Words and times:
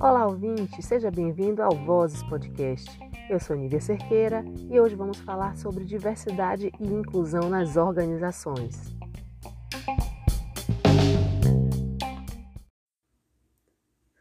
Olá, 0.00 0.26
ouvinte, 0.26 0.82
seja 0.82 1.10
bem-vindo 1.10 1.62
ao 1.62 1.72
Vozes 1.84 2.22
Podcast. 2.24 2.90
Eu 3.28 3.38
sou 3.38 3.54
Nívia 3.54 3.80
Cerqueira 3.80 4.44
e 4.70 4.80
hoje 4.80 4.96
vamos 4.96 5.18
falar 5.18 5.56
sobre 5.56 5.84
diversidade 5.84 6.72
e 6.80 6.86
inclusão 6.86 7.48
nas 7.48 7.76
organizações. 7.76 8.76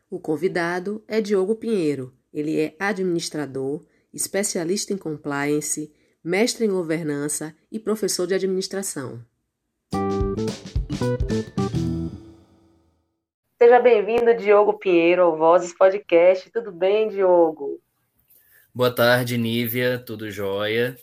O 0.10 0.20
convidado 0.20 1.04
é 1.07 1.21
Diogo 1.21 1.55
Pinheiro. 1.55 2.14
Ele 2.32 2.60
é 2.60 2.76
administrador, 2.78 3.86
especialista 4.14 4.94
em 4.94 4.98
compliance, 4.98 5.91
mestre 6.23 6.66
em 6.66 6.70
governança 6.70 7.55
e 7.71 7.80
professor 7.80 8.28
de 8.28 8.36
administração. 8.36 9.23
Seja 13.57 13.80
bem-vindo, 13.80 14.36
Diogo 14.36 14.78
Pinheiro, 14.78 15.21
ao 15.21 15.38
Vozes 15.38 15.74
Podcast. 15.74 16.52
Tudo 16.52 16.74
bem, 16.74 17.07
Diogo? 17.07 17.80
Boa 18.76 18.94
tarde, 18.94 19.38
Nívia, 19.38 19.98
tudo 19.98 20.30
jóia? 20.30 20.98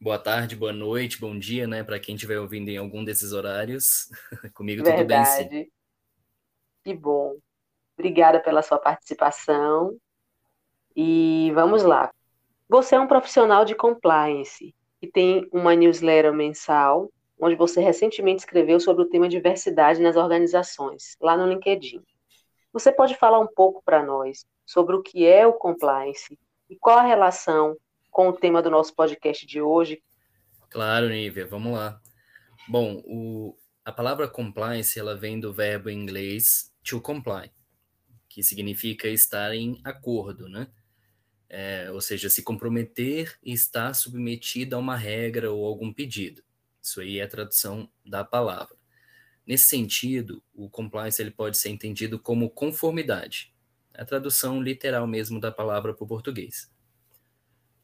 Boa 0.00 0.18
tarde, 0.18 0.56
boa 0.56 0.72
noite, 0.72 1.20
bom 1.20 1.38
dia, 1.38 1.64
né, 1.64 1.84
para 1.84 2.00
quem 2.00 2.16
estiver 2.16 2.40
ouvindo 2.40 2.70
em 2.70 2.76
algum 2.76 3.04
desses 3.04 3.32
horários. 3.32 4.10
Comigo 4.52 4.82
Verdade. 4.82 5.38
tudo 5.38 5.48
bem, 5.48 5.64
sim. 5.64 5.70
Que 6.84 6.92
bom. 6.92 7.36
Obrigada 7.96 8.40
pela 8.40 8.62
sua 8.62 8.78
participação. 8.78 9.96
E 10.96 11.52
vamos 11.54 11.84
lá. 11.84 12.12
Você 12.68 12.96
é 12.96 13.00
um 13.00 13.06
profissional 13.06 13.64
de 13.64 13.76
compliance 13.76 14.74
e 15.00 15.06
tem 15.06 15.48
uma 15.52 15.76
newsletter 15.76 16.32
mensal 16.32 17.12
onde 17.38 17.54
você 17.54 17.80
recentemente 17.80 18.40
escreveu 18.40 18.80
sobre 18.80 19.02
o 19.02 19.08
tema 19.08 19.28
diversidade 19.28 20.00
nas 20.00 20.16
organizações, 20.16 21.16
lá 21.20 21.36
no 21.36 21.46
LinkedIn. 21.46 22.02
Você 22.72 22.90
pode 22.92 23.14
falar 23.16 23.40
um 23.40 23.46
pouco 23.46 23.82
para 23.84 24.04
nós 24.04 24.44
sobre 24.64 24.96
o 24.96 25.02
que 25.02 25.26
é 25.26 25.46
o 25.46 25.52
compliance 25.52 26.38
e 26.68 26.76
qual 26.76 26.98
a 26.98 27.02
relação 27.02 27.76
com 28.10 28.28
o 28.28 28.32
tema 28.32 28.62
do 28.62 28.70
nosso 28.70 28.94
podcast 28.94 29.46
de 29.46 29.60
hoje? 29.60 30.02
Claro, 30.70 31.08
Nívia, 31.08 31.46
vamos 31.46 31.72
lá. 31.72 32.00
Bom, 32.68 33.02
o, 33.06 33.56
a 33.84 33.92
palavra 33.92 34.26
compliance 34.26 34.98
ela 34.98 35.14
vem 35.14 35.38
do 35.38 35.52
verbo 35.52 35.88
em 35.88 36.02
inglês 36.02 36.72
to 36.82 37.00
comply, 37.00 37.52
que 38.28 38.42
significa 38.42 39.08
estar 39.08 39.54
em 39.54 39.80
acordo, 39.84 40.48
né? 40.48 40.68
É, 41.48 41.90
ou 41.92 42.00
seja, 42.00 42.28
se 42.28 42.42
comprometer 42.42 43.38
e 43.42 43.52
estar 43.52 43.94
submetido 43.94 44.74
a 44.74 44.78
uma 44.78 44.96
regra 44.96 45.52
ou 45.52 45.64
algum 45.64 45.92
pedido. 45.92 46.42
Isso 46.86 47.00
aí 47.00 47.18
é 47.18 47.24
a 47.24 47.28
tradução 47.28 47.90
da 48.04 48.24
palavra. 48.24 48.76
Nesse 49.44 49.64
sentido, 49.64 50.40
o 50.54 50.70
compliance 50.70 51.20
ele 51.20 51.32
pode 51.32 51.58
ser 51.58 51.70
entendido 51.70 52.16
como 52.16 52.48
conformidade, 52.48 53.52
é 53.92 54.02
a 54.02 54.04
tradução 54.04 54.62
literal 54.62 55.04
mesmo 55.04 55.40
da 55.40 55.50
palavra 55.50 55.92
para 55.92 56.04
o 56.04 56.06
português. 56.06 56.70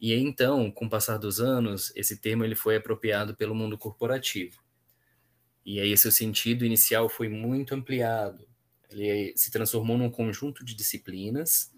E 0.00 0.14
então, 0.14 0.70
com 0.70 0.86
o 0.86 0.89
passar 0.89 1.19
dos 1.19 1.41
anos, 1.41 1.92
esse 1.97 2.17
termo 2.17 2.45
ele 2.45 2.55
foi 2.55 2.77
apropriado 2.77 3.34
pelo 3.34 3.56
mundo 3.56 3.77
corporativo. 3.77 4.62
E 5.67 5.80
aí 5.80 5.97
seu 5.97 6.12
sentido 6.12 6.64
inicial 6.64 7.08
foi 7.08 7.28
muito 7.28 7.75
ampliado. 7.75 8.47
Ele 8.89 9.33
se 9.36 9.50
transformou 9.50 9.98
num 9.98 10.11
conjunto 10.11 10.64
de 10.64 10.77
disciplinas, 10.77 11.73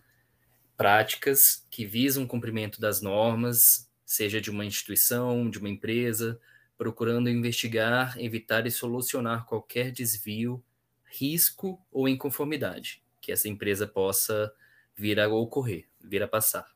práticas 0.76 1.66
que 1.70 1.86
visam 1.86 2.24
o 2.24 2.28
cumprimento 2.28 2.78
das 2.80 3.00
normas, 3.00 3.90
seja 4.04 4.42
de 4.42 4.50
uma 4.50 4.64
instituição, 4.64 5.48
de 5.48 5.58
uma 5.58 5.70
empresa, 5.70 6.38
procurando 6.76 7.30
investigar, 7.30 8.18
evitar 8.18 8.66
e 8.66 8.70
solucionar 8.70 9.46
qualquer 9.46 9.90
desvio, 9.90 10.62
risco 11.04 11.80
ou 11.92 12.08
inconformidade 12.08 13.04
que 13.24 13.32
essa 13.32 13.48
empresa 13.48 13.86
possa 13.86 14.52
vir 14.94 15.18
a 15.18 15.26
ocorrer, 15.28 15.88
vir 15.98 16.22
a 16.22 16.28
passar. 16.28 16.74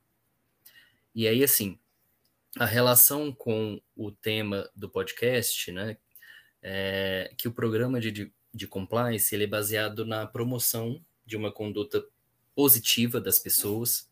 E 1.15 1.29
aí, 1.29 1.45
assim, 1.45 1.79
a 2.59 2.65
relação 2.65 3.31
com 3.31 3.81
o 3.95 4.11
tema 4.11 4.69
do 4.75 4.89
podcast, 4.89 5.71
né, 5.71 5.99
é 6.63 7.33
que 7.37 7.47
o 7.47 7.53
programa 7.53 8.01
de, 8.01 8.33
de 8.55 8.67
compliance 8.67 9.35
ele 9.35 9.45
é 9.45 9.47
baseado 9.47 10.07
na 10.07 10.27
promoção 10.27 11.05
de 11.27 11.37
uma 11.37 11.53
conduta 11.53 12.03
positiva 12.55 13.21
das 13.21 13.39
pessoas, 13.39 14.11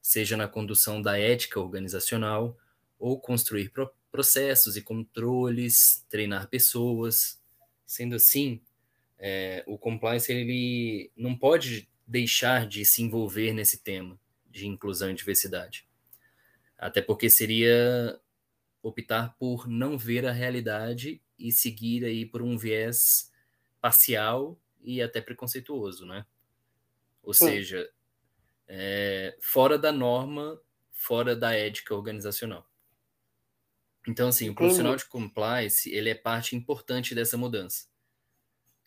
seja 0.00 0.36
na 0.36 0.48
condução 0.48 1.02
da 1.02 1.18
ética 1.18 1.60
organizacional 1.60 2.56
ou 2.98 3.20
construir 3.20 3.70
processos 4.14 4.76
e 4.76 4.80
controles, 4.80 6.06
treinar 6.08 6.48
pessoas. 6.48 7.42
Sendo 7.84 8.14
assim, 8.14 8.60
é, 9.18 9.64
o 9.66 9.76
compliance 9.76 10.32
ele 10.32 11.10
não 11.16 11.36
pode 11.36 11.88
deixar 12.06 12.64
de 12.64 12.84
se 12.84 13.02
envolver 13.02 13.52
nesse 13.52 13.82
tema 13.82 14.16
de 14.48 14.68
inclusão 14.68 15.10
e 15.10 15.14
diversidade. 15.14 15.88
Até 16.78 17.02
porque 17.02 17.28
seria 17.28 18.20
optar 18.80 19.34
por 19.36 19.66
não 19.66 19.98
ver 19.98 20.24
a 20.26 20.30
realidade 20.30 21.20
e 21.36 21.50
seguir 21.50 22.04
aí 22.04 22.24
por 22.24 22.40
um 22.40 22.56
viés 22.56 23.32
parcial 23.80 24.56
e 24.80 25.02
até 25.02 25.20
preconceituoso, 25.20 26.06
né? 26.06 26.24
Ou 27.20 27.34
Sim. 27.34 27.46
seja, 27.46 27.90
é, 28.68 29.36
fora 29.40 29.76
da 29.76 29.90
norma, 29.90 30.60
fora 30.92 31.34
da 31.34 31.52
ética 31.52 31.96
organizacional. 31.96 32.70
Então, 34.06 34.28
assim, 34.28 34.50
o 34.50 34.54
profissional 34.54 34.96
de 34.96 35.06
compliance, 35.06 35.90
ele 35.90 36.10
é 36.10 36.14
parte 36.14 36.54
importante 36.54 37.14
dessa 37.14 37.36
mudança. 37.36 37.86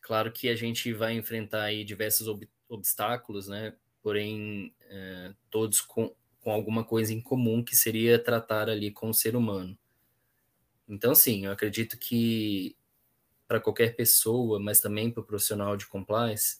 Claro 0.01 0.31
que 0.31 0.47
a 0.47 0.55
gente 0.55 0.93
vai 0.93 1.13
enfrentar 1.13 1.63
aí 1.63 1.83
diversos 1.83 2.27
ob 2.27 2.47
obstáculos, 2.69 3.47
né? 3.47 3.75
Porém, 4.01 4.73
é, 4.89 5.33
todos 5.49 5.81
com, 5.81 6.13
com 6.41 6.51
alguma 6.51 6.83
coisa 6.83 7.13
em 7.13 7.21
comum, 7.21 7.63
que 7.63 7.75
seria 7.75 8.19
tratar 8.19 8.69
ali 8.69 8.91
com 8.91 9.09
o 9.09 9.13
ser 9.13 9.35
humano. 9.35 9.77
Então, 10.87 11.15
sim, 11.15 11.45
eu 11.45 11.51
acredito 11.51 11.97
que 11.97 12.75
para 13.47 13.59
qualquer 13.59 13.95
pessoa, 13.95 14.59
mas 14.59 14.79
também 14.79 15.09
para 15.09 15.21
o 15.21 15.25
profissional 15.25 15.77
de 15.77 15.87
compliance, 15.87 16.59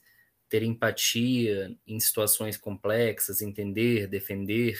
ter 0.50 0.64
empatia 0.64 1.78
em 1.86 2.00
situações 2.00 2.58
complexas, 2.58 3.42
entender, 3.42 4.08
defender, 4.08 4.80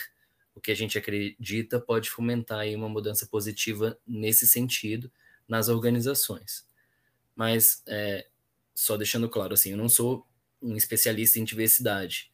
o 0.58 0.60
que 0.60 0.72
a 0.72 0.74
gente 0.74 0.98
acredita 0.98 1.80
pode 1.80 2.10
fomentar 2.10 2.58
aí 2.58 2.74
uma 2.74 2.88
mudança 2.88 3.26
positiva 3.26 3.98
nesse 4.06 4.46
sentido 4.46 5.10
nas 5.46 5.68
organizações. 5.68 6.66
Mas, 7.34 7.82
é, 7.86 8.26
só 8.74 8.96
deixando 8.96 9.28
claro, 9.28 9.54
assim, 9.54 9.70
eu 9.70 9.76
não 9.76 9.88
sou 9.88 10.26
um 10.60 10.76
especialista 10.76 11.38
em 11.38 11.44
diversidade, 11.44 12.30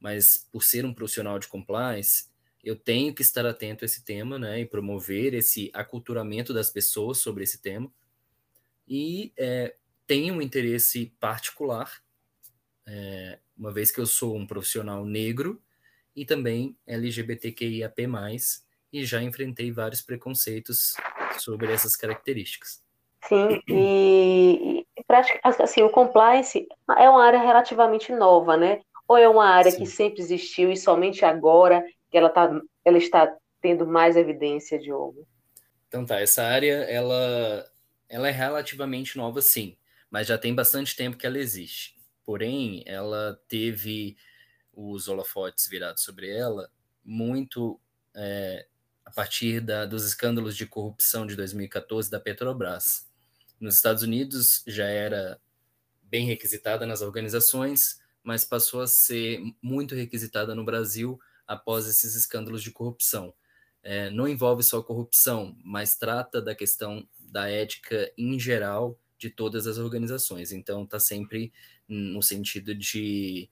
mas 0.00 0.48
por 0.50 0.64
ser 0.64 0.84
um 0.84 0.92
profissional 0.92 1.38
de 1.38 1.46
compliance, 1.46 2.28
eu 2.62 2.74
tenho 2.74 3.14
que 3.14 3.22
estar 3.22 3.46
atento 3.46 3.84
a 3.84 3.86
esse 3.86 4.04
tema, 4.04 4.38
né, 4.38 4.60
e 4.60 4.66
promover 4.66 5.32
esse 5.32 5.70
aculturamento 5.72 6.52
das 6.52 6.68
pessoas 6.70 7.18
sobre 7.18 7.44
esse 7.44 7.58
tema, 7.58 7.90
e 8.86 9.32
é, 9.36 9.76
tenho 10.06 10.34
um 10.34 10.42
interesse 10.42 11.14
particular, 11.20 12.02
é, 12.84 13.38
uma 13.56 13.72
vez 13.72 13.92
que 13.92 14.00
eu 14.00 14.06
sou 14.06 14.36
um 14.36 14.46
profissional 14.46 15.06
negro, 15.06 15.62
e 16.14 16.24
também 16.24 16.76
LGBTQIAP+, 16.86 18.08
e 18.92 19.04
já 19.04 19.22
enfrentei 19.22 19.70
vários 19.70 20.02
preconceitos 20.02 20.94
sobre 21.38 21.72
essas 21.72 21.94
características. 21.94 22.82
Sim, 23.28 23.60
e, 23.68 24.86
assim, 25.58 25.82
o 25.82 25.90
compliance 25.90 26.66
é 26.98 27.08
uma 27.08 27.24
área 27.24 27.38
relativamente 27.38 28.12
nova, 28.12 28.56
né? 28.56 28.80
Ou 29.06 29.16
é 29.16 29.28
uma 29.28 29.46
área 29.46 29.70
Sim. 29.70 29.78
que 29.78 29.86
sempre 29.86 30.20
existiu 30.20 30.72
e 30.72 30.76
somente 30.76 31.24
agora 31.24 31.84
que 32.10 32.16
ela, 32.16 32.30
tá, 32.30 32.60
ela 32.84 32.98
está 32.98 33.36
tendo 33.60 33.86
mais 33.86 34.16
evidência, 34.16 34.78
Diogo? 34.78 35.26
Então 35.88 36.06
tá, 36.06 36.20
essa 36.20 36.44
área, 36.44 36.84
ela, 36.84 37.68
ela 38.08 38.28
é 38.28 38.30
relativamente 38.30 39.16
nova, 39.16 39.42
sim, 39.42 39.76
mas 40.10 40.26
já 40.26 40.38
tem 40.38 40.54
bastante 40.54 40.96
tempo 40.96 41.16
que 41.16 41.26
ela 41.26 41.38
existe. 41.38 41.96
Porém, 42.24 42.82
ela 42.86 43.38
teve 43.48 44.16
os 44.72 45.08
holofotes 45.08 45.66
virados 45.68 46.02
sobre 46.02 46.30
ela 46.30 46.70
muito 47.04 47.80
é, 48.14 48.66
a 49.04 49.10
partir 49.10 49.60
da, 49.60 49.86
dos 49.86 50.04
escândalos 50.04 50.56
de 50.56 50.66
corrupção 50.66 51.26
de 51.26 51.34
2014 51.36 52.10
da 52.10 52.20
Petrobras. 52.20 53.08
Nos 53.58 53.76
Estados 53.76 54.02
Unidos 54.02 54.62
já 54.66 54.86
era 54.86 55.40
bem 56.02 56.26
requisitada 56.26 56.86
nas 56.86 57.02
organizações, 57.02 58.00
mas 58.22 58.44
passou 58.44 58.80
a 58.80 58.86
ser 58.86 59.40
muito 59.62 59.94
requisitada 59.94 60.54
no 60.54 60.64
Brasil 60.64 61.18
após 61.46 61.86
esses 61.86 62.14
escândalos 62.14 62.62
de 62.62 62.70
corrupção. 62.70 63.34
É, 63.82 64.10
não 64.10 64.28
envolve 64.28 64.62
só 64.62 64.82
corrupção, 64.82 65.56
mas 65.64 65.96
trata 65.96 66.40
da 66.40 66.54
questão 66.54 67.06
da 67.18 67.48
ética 67.48 68.12
em 68.16 68.38
geral 68.38 68.98
de 69.16 69.30
todas 69.30 69.66
as 69.66 69.78
organizações. 69.78 70.52
Então, 70.52 70.84
está 70.84 70.98
sempre 70.98 71.52
no 71.88 72.22
sentido 72.22 72.74
de 72.74 73.48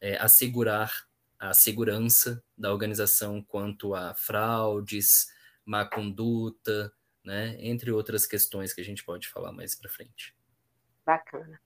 é, 0.00 0.16
assegurar 0.16 0.92
a 1.38 1.54
segurança 1.54 2.42
da 2.56 2.72
organização 2.72 3.42
quanto 3.42 3.94
a 3.94 4.14
fraudes, 4.14 5.28
má 5.64 5.84
conduta, 5.84 6.92
né, 7.24 7.56
entre 7.58 7.90
outras 7.90 8.26
questões 8.26 8.72
que 8.72 8.80
a 8.80 8.84
gente 8.84 9.04
pode 9.04 9.28
falar 9.28 9.52
mais 9.52 9.74
para 9.74 9.90
frente. 9.90 10.34
Bacana. 11.04 11.60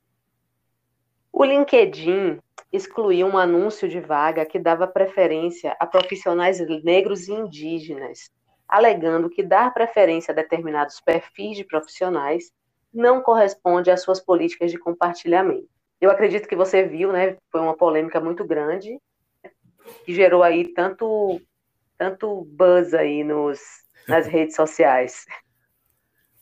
O 1.33 1.45
LinkedIn 1.45 2.39
excluiu 2.73 3.27
um 3.27 3.37
anúncio 3.37 3.89
de 3.89 4.01
vaga 4.01 4.47
que 4.47 4.59
dava 4.59 4.87
preferência 4.87 5.77
a 5.81 5.87
profissionais 5.87 6.61
negros 6.85 7.27
e 7.27 7.33
indígenas, 7.33 8.31
alegando 8.69 9.29
que 9.29 9.43
dar 9.43 9.75
preferência 9.75 10.31
a 10.31 10.35
determinados 10.35 11.01
perfis 11.01 11.57
de 11.57 11.65
profissionais 11.65 12.53
não 12.93 13.21
corresponde 13.21 13.91
às 13.91 14.03
suas 14.03 14.21
políticas 14.21 14.71
de 14.71 14.79
compartilhamento. 14.79 15.69
Eu 16.05 16.11
acredito 16.11 16.47
que 16.47 16.55
você 16.55 16.87
viu, 16.87 17.11
né? 17.11 17.39
Foi 17.51 17.63
uma 17.63 17.75
polêmica 17.75 18.21
muito 18.21 18.45
grande 18.45 19.01
que 20.05 20.15
gerou 20.15 20.43
aí 20.43 20.69
tanto 20.75 21.41
tanto 21.97 22.45
buzz 22.45 22.93
aí 22.93 23.25
nos, 23.25 23.59
nas 24.07 24.27
redes 24.29 24.55
sociais. 24.55 25.25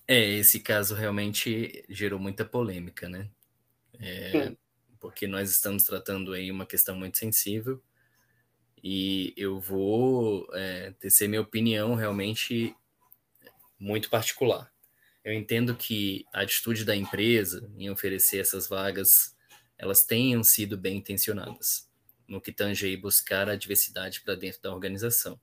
É, 0.09 0.19
esse 0.19 0.59
caso 0.59 0.97
realmente 0.97 1.85
gerou 1.89 2.19
muita 2.19 2.45
polêmica, 2.45 3.09
né? 3.09 3.29
É, 4.01 4.53
porque 4.99 5.29
nós 5.29 5.49
estamos 5.49 5.85
tratando 5.85 6.33
aí 6.33 6.51
uma 6.51 6.67
questão 6.67 6.97
muito 6.97 7.19
sensível 7.19 7.81
e 8.83 9.33
eu 9.37 9.61
vou 9.61 10.49
é, 10.55 10.91
tecer 10.99 11.29
minha 11.29 11.41
opinião 11.41 11.95
realmente 11.95 12.75
muito 13.79 14.11
particular. 14.11 14.73
Eu 15.25 15.33
entendo 15.33 15.77
que 15.77 16.25
a 16.35 16.41
atitude 16.41 16.85
da 16.85 16.97
empresa 16.97 17.71
em 17.79 17.89
oferecer 17.89 18.39
essas 18.39 18.67
vagas, 18.67 19.37
elas 19.83 20.05
tenham 20.05 20.45
sido 20.45 20.79
bem 20.79 20.99
intencionadas 20.99 21.91
no 22.29 22.41
que 22.41 22.53
tange 22.53 22.87
aí 22.87 22.97
buscar 22.97 23.49
a 23.49 23.57
diversidade 23.57 24.21
para 24.21 24.37
dentro 24.37 24.63
da 24.63 24.73
organização, 24.73 25.41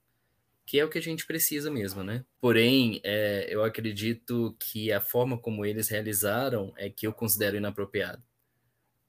que 0.65 0.79
é 0.79 0.85
o 0.85 0.89
que 0.89 0.97
a 0.97 1.01
gente 1.01 1.27
precisa 1.27 1.69
mesmo, 1.69 2.05
né? 2.05 2.23
Porém, 2.39 3.01
é, 3.03 3.53
eu 3.53 3.61
acredito 3.61 4.55
que 4.57 4.93
a 4.93 5.01
forma 5.01 5.37
como 5.37 5.65
eles 5.65 5.89
realizaram 5.89 6.73
é 6.77 6.89
que 6.89 7.05
eu 7.05 7.11
considero 7.11 7.57
inapropriada, 7.57 8.23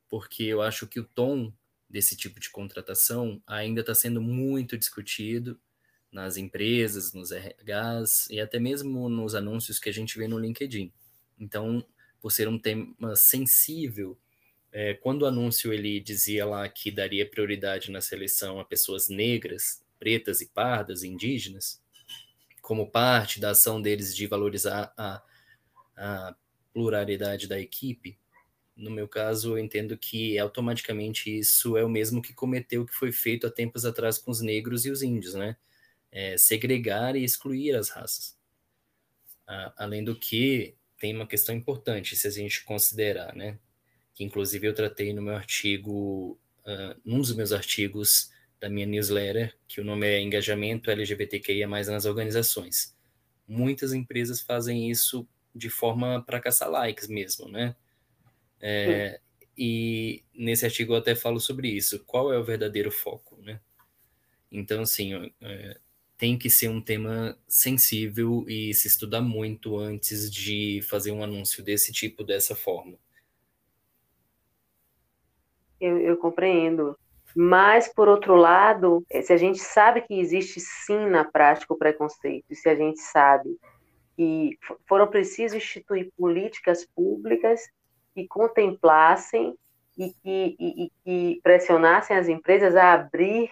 porque 0.09 0.43
eu 0.43 0.61
acho 0.61 0.89
que 0.89 0.99
o 0.99 1.05
tom 1.05 1.53
desse 1.89 2.17
tipo 2.17 2.41
de 2.41 2.51
contratação 2.51 3.41
ainda 3.47 3.83
está 3.83 3.95
sendo 3.95 4.21
muito 4.21 4.77
discutido 4.77 5.61
nas 6.11 6.37
empresas, 6.37 7.13
nos 7.13 7.31
RHs 7.31 8.29
e 8.31 8.41
até 8.41 8.59
mesmo 8.59 9.09
nos 9.09 9.37
anúncios 9.37 9.79
que 9.79 9.89
a 9.89 9.93
gente 9.93 10.19
vê 10.19 10.27
no 10.27 10.41
LinkedIn. 10.41 10.93
Então, 11.39 11.87
por 12.21 12.33
ser 12.33 12.49
um 12.49 12.59
tema 12.59 13.15
sensível, 13.15 14.19
é, 14.73 14.95
quando 14.95 15.23
o 15.23 15.27
anúncio 15.27 15.73
ele 15.73 16.01
dizia 16.01 16.47
lá 16.47 16.69
que 16.69 16.91
daria 16.91 17.29
prioridade 17.29 17.91
na 17.91 18.01
seleção 18.01 18.61
a 18.61 18.65
pessoas 18.65 19.09
negras, 19.09 19.83
pretas 19.99 20.41
e 20.41 20.49
pardas, 20.49 21.03
indígenas, 21.03 21.83
como 22.63 22.91
parte 22.91 23.41
da 23.41 23.51
ação 23.51 23.83
deles 23.83 24.15
de 24.15 24.27
valorizar 24.27 24.93
a, 24.97 25.23
a 25.97 26.37
pluralidade 26.73 27.49
da 27.49 27.59
equipe, 27.59 28.19
no 28.81 28.91
meu 28.91 29.07
caso, 29.07 29.53
eu 29.53 29.59
entendo 29.59 29.97
que 29.97 30.39
automaticamente 30.39 31.39
isso 31.39 31.77
é 31.77 31.85
o 31.85 31.89
mesmo 31.89 32.23
que 32.23 32.33
cometeu 32.33 32.87
que 32.87 32.95
foi 32.95 33.13
feito 33.13 33.47
há 33.47 33.51
tempos 33.51 33.85
atrás 33.85 34.17
com 34.17 34.31
os 34.31 34.41
negros 34.41 34.87
e 34.87 34.91
os 34.91 35.03
índios, 35.03 35.35
né? 35.35 35.57
É, 36.11 36.37
segregar 36.39 37.15
e 37.15 37.23
excluir 37.23 37.77
as 37.77 37.91
raças. 37.91 38.39
além 39.77 40.03
do 40.05 40.17
que, 40.17 40.75
tem 40.99 41.15
uma 41.15 41.27
questão 41.27 41.55
importante 41.55 42.17
se 42.17 42.27
a 42.27 42.31
gente 42.31 42.65
considerar, 42.65 43.35
né? 43.35 43.59
Que 44.21 44.25
inclusive 44.25 44.67
eu 44.67 44.75
tratei 44.75 45.15
no 45.15 45.23
meu 45.23 45.35
artigo, 45.35 46.39
uh, 46.67 47.01
num 47.03 47.23
dos 47.23 47.35
meus 47.35 47.53
artigos 47.53 48.31
da 48.61 48.69
minha 48.69 48.85
newsletter, 48.85 49.57
que 49.67 49.81
o 49.81 49.85
nome 49.85 50.07
é 50.07 50.21
Engajamento 50.21 50.91
LGBTQIA+, 50.91 51.67
nas 51.67 52.05
organizações. 52.05 52.95
Muitas 53.49 53.95
empresas 53.95 54.43
fazem 54.43 54.91
isso 54.91 55.27
de 55.55 55.71
forma 55.71 56.23
para 56.23 56.39
caçar 56.39 56.69
likes 56.69 57.09
mesmo, 57.09 57.49
né? 57.49 57.75
É, 58.61 59.23
e 59.57 60.23
nesse 60.35 60.67
artigo 60.67 60.93
eu 60.93 60.99
até 60.99 61.15
falo 61.15 61.41
sobre 61.41 61.71
isso. 61.71 62.05
Qual 62.05 62.31
é 62.31 62.37
o 62.37 62.45
verdadeiro 62.45 62.91
foco, 62.91 63.41
né? 63.41 63.59
Então, 64.53 64.83
assim, 64.83 65.33
é, 65.41 65.79
tem 66.19 66.37
que 66.37 66.51
ser 66.51 66.69
um 66.69 66.83
tema 66.83 67.39
sensível 67.49 68.45
e 68.47 68.75
se 68.75 68.87
estudar 68.87 69.23
muito 69.23 69.79
antes 69.79 70.31
de 70.31 70.83
fazer 70.83 71.11
um 71.11 71.25
anúncio 71.25 71.65
desse 71.65 71.91
tipo, 71.91 72.23
dessa 72.23 72.55
forma. 72.55 72.99
Eu, 75.81 75.99
eu 75.99 76.17
compreendo. 76.17 76.97
Mas, 77.35 77.93
por 77.93 78.09
outro 78.09 78.35
lado, 78.35 79.05
se 79.23 79.33
a 79.33 79.37
gente 79.37 79.61
sabe 79.61 80.03
que 80.03 80.19
existe 80.19 80.59
sim 80.61 81.07
na 81.07 81.25
prática 81.25 81.73
o 81.73 81.79
preconceito, 81.79 82.55
se 82.55 82.69
a 82.69 82.75
gente 82.75 83.01
sabe 83.01 83.57
que 84.17 84.59
foram 84.89 85.07
precisos 85.07 85.57
instituir 85.57 86.11
políticas 86.17 86.85
públicas 86.85 87.61
que 88.15 88.27
contemplassem 88.27 89.55
e 89.97 90.11
que, 90.11 90.57
e, 90.59 90.85
e 90.85 90.93
que 91.05 91.41
pressionassem 91.43 92.17
as 92.17 92.29
empresas 92.29 92.75
a 92.75 92.93
abrir 92.93 93.51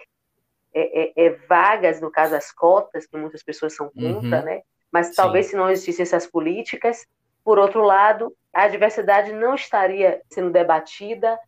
é, 0.74 1.02
é, 1.02 1.26
é, 1.26 1.30
vagas, 1.48 2.00
no 2.00 2.10
caso 2.10 2.34
as 2.34 2.52
cotas, 2.52 3.06
que 3.06 3.16
muitas 3.16 3.42
pessoas 3.42 3.74
são 3.74 3.88
contra, 3.88 4.40
uhum. 4.40 4.44
né? 4.44 4.62
Mas 4.90 5.08
Sim. 5.08 5.14
talvez 5.16 5.46
se 5.46 5.56
não 5.56 5.70
existissem 5.70 6.02
essas 6.02 6.26
políticas, 6.26 7.06
por 7.44 7.58
outro 7.58 7.82
lado, 7.82 8.34
a 8.52 8.68
diversidade 8.68 9.32
não 9.32 9.54
estaria 9.54 10.20
sendo 10.30 10.50
debatida 10.50 11.38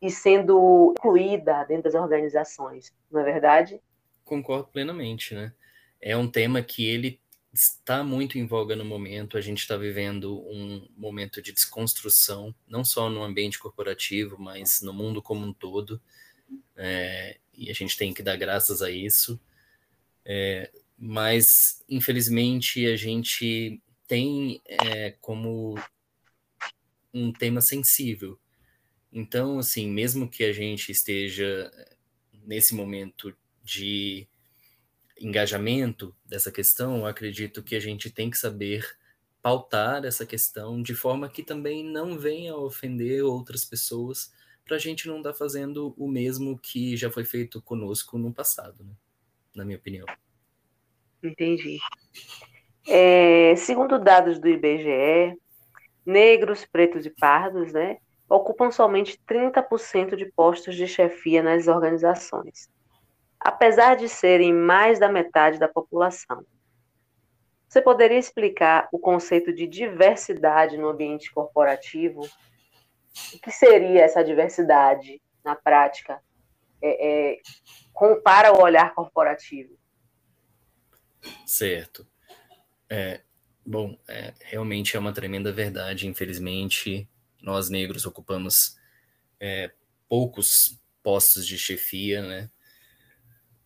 e 0.00 0.10
sendo 0.10 0.94
incluída 0.98 1.64
dentro 1.64 1.84
das 1.84 1.94
organizações, 1.94 2.94
não 3.10 3.20
é 3.20 3.24
verdade? 3.24 3.80
Concordo 4.24 4.68
plenamente, 4.68 5.34
né? 5.34 5.52
É 6.00 6.16
um 6.16 6.30
tema 6.30 6.62
que 6.62 6.86
ele 6.86 7.20
está 7.52 8.02
muito 8.02 8.38
em 8.38 8.46
voga 8.46 8.76
no 8.76 8.84
momento. 8.84 9.36
A 9.36 9.40
gente 9.40 9.58
está 9.58 9.76
vivendo 9.76 10.40
um 10.48 10.88
momento 10.96 11.42
de 11.42 11.52
desconstrução, 11.52 12.54
não 12.66 12.84
só 12.84 13.10
no 13.10 13.22
ambiente 13.22 13.58
corporativo, 13.58 14.36
mas 14.38 14.80
no 14.80 14.92
mundo 14.92 15.20
como 15.20 15.44
um 15.44 15.52
todo. 15.52 16.00
É, 16.76 17.38
e 17.52 17.70
a 17.70 17.74
gente 17.74 17.96
tem 17.96 18.14
que 18.14 18.22
dar 18.22 18.36
graças 18.36 18.82
a 18.82 18.90
isso. 18.90 19.38
É, 20.24 20.70
mas, 20.96 21.84
infelizmente, 21.88 22.86
a 22.86 22.96
gente 22.96 23.82
tem 24.06 24.60
é, 24.66 25.12
como 25.20 25.74
um 27.12 27.32
tema 27.32 27.60
sensível. 27.60 28.38
Então, 29.12 29.58
assim, 29.58 29.88
mesmo 29.88 30.28
que 30.28 30.44
a 30.44 30.52
gente 30.52 30.92
esteja 30.92 31.70
nesse 32.44 32.74
momento 32.74 33.34
de 33.62 34.28
engajamento 35.18 36.14
dessa 36.24 36.50
questão, 36.50 36.98
eu 36.98 37.06
acredito 37.06 37.62
que 37.62 37.74
a 37.74 37.80
gente 37.80 38.10
tem 38.10 38.30
que 38.30 38.38
saber 38.38 38.86
pautar 39.42 40.04
essa 40.04 40.24
questão 40.24 40.82
de 40.82 40.94
forma 40.94 41.28
que 41.28 41.42
também 41.42 41.84
não 41.84 42.18
venha 42.18 42.56
ofender 42.56 43.24
outras 43.24 43.64
pessoas, 43.64 44.32
para 44.64 44.76
a 44.76 44.78
gente 44.78 45.08
não 45.08 45.18
estar 45.18 45.32
tá 45.32 45.38
fazendo 45.38 45.94
o 45.96 46.06
mesmo 46.06 46.58
que 46.58 46.96
já 46.96 47.10
foi 47.10 47.24
feito 47.24 47.60
conosco 47.60 48.16
no 48.16 48.32
passado, 48.32 48.84
né? 48.84 48.92
na 49.54 49.64
minha 49.64 49.78
opinião. 49.78 50.06
Entendi. 51.22 51.78
É, 52.86 53.54
segundo 53.56 53.98
dados 53.98 54.38
do 54.38 54.48
IBGE, 54.48 55.36
negros, 56.06 56.64
pretos 56.64 57.04
e 57.04 57.10
pardos, 57.10 57.72
né, 57.72 57.98
ocupam 58.30 58.70
somente 58.70 59.20
30% 59.28 60.16
de 60.16 60.26
postos 60.26 60.76
de 60.76 60.86
chefia 60.86 61.42
nas 61.42 61.68
organizações 61.68 62.70
apesar 63.40 63.96
de 63.96 64.06
serem 64.06 64.52
mais 64.52 64.98
da 64.98 65.08
metade 65.08 65.58
da 65.58 65.66
população. 65.66 66.44
Você 67.66 67.80
poderia 67.80 68.18
explicar 68.18 68.88
o 68.92 68.98
conceito 68.98 69.52
de 69.54 69.66
diversidade 69.66 70.76
no 70.76 70.88
ambiente 70.88 71.32
corporativo? 71.32 72.28
O 73.32 73.38
que 73.40 73.50
seria 73.50 74.02
essa 74.02 74.22
diversidade 74.22 75.22
na 75.42 75.56
prática, 75.56 76.20
é, 76.82 77.32
é, 77.32 77.40
com, 77.92 78.20
para 78.20 78.52
o 78.52 78.62
olhar 78.62 78.94
corporativo? 78.94 79.78
Certo. 81.46 82.06
É, 82.88 83.20
bom, 83.64 83.96
é, 84.08 84.34
realmente 84.40 84.96
é 84.96 85.00
uma 85.00 85.12
tremenda 85.12 85.52
verdade. 85.52 86.08
Infelizmente, 86.08 87.08
nós 87.42 87.68
negros 87.68 88.06
ocupamos 88.06 88.76
é, 89.38 89.72
poucos 90.08 90.78
postos 91.02 91.46
de 91.46 91.58
chefia, 91.58 92.22
né? 92.22 92.50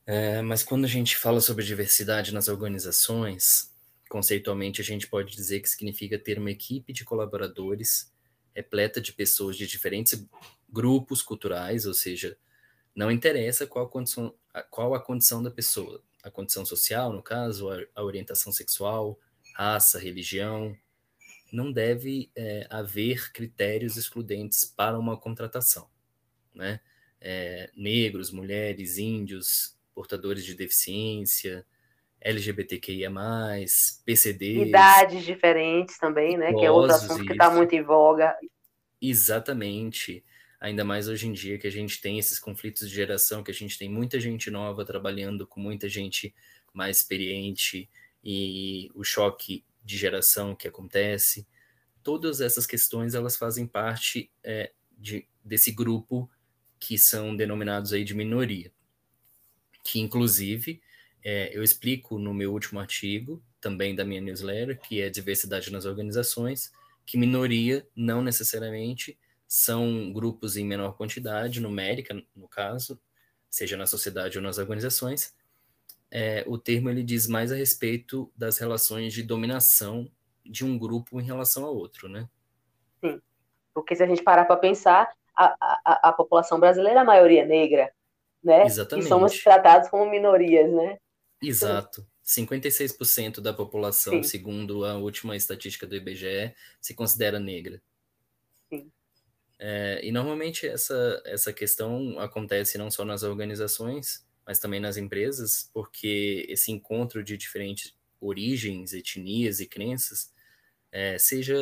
É, 0.07 0.43
mas 0.43 0.63
quando 0.63 0.85
a 0.85 0.89
gente 0.89 1.17
fala 1.17 1.41
sobre 1.41 1.65
diversidade 1.65 2.33
nas 2.33 2.49
organizações, 2.49 3.73
conceitualmente 4.09 4.81
a 4.81 4.85
gente 4.85 5.07
pode 5.07 5.35
dizer 5.35 5.61
que 5.61 5.69
significa 5.69 6.19
ter 6.19 6.39
uma 6.39 6.51
equipe 6.51 6.93
de 6.93 7.05
colaboradores 7.05 8.13
repleta 8.55 9.01
de 9.01 9.13
pessoas 9.13 9.57
de 9.57 9.67
diferentes 9.67 10.25
grupos 10.69 11.23
culturais, 11.23 11.87
ou 11.87 11.95
seja, 11.95 12.37
não 12.95 13.11
interessa 13.11 13.67
qual 13.67 13.89
condição, 13.89 14.33
qual 14.71 14.95
a 14.95 15.01
condição 15.01 15.43
da 15.43 15.51
pessoa, 15.51 16.01
a 16.23 16.31
condição 16.31 16.65
social, 16.65 17.13
no 17.13 17.23
caso, 17.23 17.69
a, 17.95 18.03
orientação 18.03 18.53
sexual, 18.53 19.19
raça, 19.55 19.99
religião, 19.99 20.77
não 21.55 21.71
deve 21.71 22.31
é, 22.35 22.67
haver 22.69 23.33
critérios 23.33 23.97
excludentes 23.97 24.65
para 24.65 24.99
uma 24.99 25.17
contratação, 25.17 25.89
né? 26.53 26.81
É, 27.21 27.71
negros, 27.77 28.33
mulheres, 28.33 28.99
índios, 28.99 29.79
portadores 29.95 30.45
de 30.45 30.55
deficiência, 30.55 31.65
LGBTQIA+, 32.21 33.11
PCD. 34.05 34.65
Idades 34.65 35.25
diferentes 35.25 35.97
também, 35.97 36.37
né? 36.37 36.53
Que 36.53 36.65
é 36.65 36.71
outro 36.71 36.97
assunto 36.97 37.25
que 37.25 37.33
está 37.33 37.49
muito 37.51 37.73
em 37.73 37.83
voga. 37.83 38.37
Exatamente. 39.01 40.25
Ainda 40.61 40.85
mais 40.85 41.09
hoje 41.09 41.29
em 41.29 41.33
dia 41.33 41.59
que 41.59 41.67
a 41.67 41.73
gente 41.73 42.01
tem 42.01 42.19
esses 42.19 42.39
conflitos 42.39 42.89
de 42.89 42.95
geração, 42.95 43.45
que 43.45 43.51
a 43.51 43.55
gente 43.55 43.79
tem 43.79 43.89
muita 43.89 44.19
gente 44.19 44.51
nova 44.51 44.85
trabalhando 44.85 45.47
com 45.47 45.61
muita 45.61 45.89
gente 45.89 46.35
mais 46.73 46.99
experiente 46.99 47.89
e 48.25 48.91
o 48.95 49.05
choque 49.05 49.65
de 49.85 49.97
geração 49.97 50.55
que 50.55 50.67
acontece. 50.67 51.47
Todas 52.03 52.41
essas 52.41 52.67
questões 52.67 53.15
elas 53.15 53.37
fazem 53.37 53.67
parte 53.67 54.31
é, 54.43 54.73
de, 54.99 55.29
desse 55.45 55.71
grupo 55.71 56.31
que 56.79 56.99
são 56.99 57.37
denominados 57.37 57.93
aí 57.93 58.05
de 58.05 58.15
minoria, 58.15 58.73
que 59.83 60.01
inclusive 60.01 60.83
é, 61.23 61.57
eu 61.57 61.63
explico 61.63 62.19
no 62.19 62.35
meu 62.35 62.53
último 62.53 62.79
artigo, 62.79 63.43
também 63.61 63.95
da 63.95 64.05
minha 64.05 64.21
newsletter, 64.21 64.79
que 64.79 65.01
é 65.01 65.09
diversidade 65.09 65.73
nas 65.73 65.87
organizações, 65.87 66.71
que 67.07 67.17
minoria 67.17 67.87
não 67.97 68.23
necessariamente 68.23 69.19
são 69.47 70.13
grupos 70.13 70.57
em 70.57 70.65
menor 70.65 70.97
quantidade, 70.97 71.61
numérica, 71.61 72.23
no 72.35 72.49
caso, 72.49 73.01
seja 73.49 73.77
na 73.77 73.87
sociedade 73.87 74.37
ou 74.37 74.43
nas 74.43 74.59
organizações. 74.59 75.35
É, 76.11 76.45
o 76.47 76.57
termo 76.57 76.89
ele 76.91 77.03
diz 77.03 77.27
mais 77.27 77.51
a 77.51 77.57
respeito 77.57 78.31
das 78.37 78.59
relações 78.59 79.13
de 79.13 79.23
dominação 79.23 80.11
de 80.45 80.65
um 80.65 80.79
grupo 80.79 81.21
em 81.21 81.25
relação 81.25 81.65
a 81.65 81.71
outro, 81.71 82.09
né? 82.09 82.29
Sim, 83.03 83.21
porque 83.73 83.97
se 83.97 84.03
a 84.03 84.07
gente 84.07 84.23
parar 84.23 84.45
para 84.45 84.57
pensar, 84.57 85.13
a, 85.35 85.57
a, 85.85 86.09
a, 86.09 86.13
população 86.13 86.61
brasileira, 86.61 87.01
a 87.01 87.05
maioria 87.05 87.43
é 87.43 87.47
negra, 87.47 87.93
né? 88.43 88.65
Exatamente. 88.65 89.07
E 89.07 89.09
somos 89.09 89.43
tratados 89.43 89.89
como 89.89 90.09
minorias, 90.09 90.71
né? 90.71 90.99
Exato. 91.43 92.07
56% 92.25 93.41
da 93.41 93.53
população, 93.53 94.15
Sim. 94.15 94.23
segundo 94.23 94.85
a 94.85 94.97
última 94.97 95.37
estatística 95.37 95.87
do 95.87 95.95
IBGE, 95.97 96.55
se 96.81 96.95
considera 96.95 97.39
negra. 97.39 97.83
Sim. 98.71 98.91
É, 99.59 100.01
e 100.03 100.11
normalmente 100.11 100.67
essa, 100.67 101.23
essa 101.27 101.53
questão 101.53 102.19
acontece 102.19 102.79
não 102.79 102.91
só 102.91 103.05
nas 103.05 103.23
organizações, 103.23 104.25
mas 104.47 104.59
também 104.59 104.81
nas 104.81 104.97
empresas, 104.97 105.71
porque 105.73 106.47
esse 106.49 106.71
encontro 106.71 107.23
de 107.23 107.37
diferentes 107.37 107.97
origens, 108.21 108.93
etnias 108.93 109.61
e 109.61 109.67
crenças, 109.67 110.33
é, 110.93 111.19
seja 111.19 111.57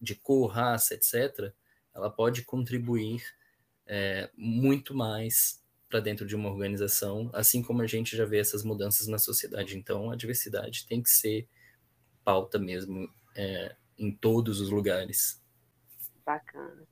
de 0.00 0.14
cor, 0.14 0.46
raça, 0.46 0.94
etc., 0.94 1.52
ela 1.94 2.10
pode 2.10 2.42
contribuir 2.42 3.22
é, 3.86 4.30
muito 4.36 4.94
mais 4.94 5.62
para 5.88 6.00
dentro 6.00 6.26
de 6.26 6.34
uma 6.34 6.50
organização, 6.50 7.30
assim 7.32 7.62
como 7.62 7.82
a 7.82 7.86
gente 7.86 8.16
já 8.16 8.24
vê 8.24 8.38
essas 8.38 8.64
mudanças 8.64 9.06
na 9.06 9.18
sociedade. 9.18 9.76
Então, 9.76 10.10
a 10.10 10.16
diversidade 10.16 10.86
tem 10.86 11.02
que 11.02 11.10
ser 11.10 11.48
pauta 12.24 12.58
mesmo 12.58 13.08
é, 13.36 13.76
em 13.96 14.10
todos 14.10 14.60
os 14.60 14.70
lugares. 14.70 15.40
Bacana. 16.24 16.86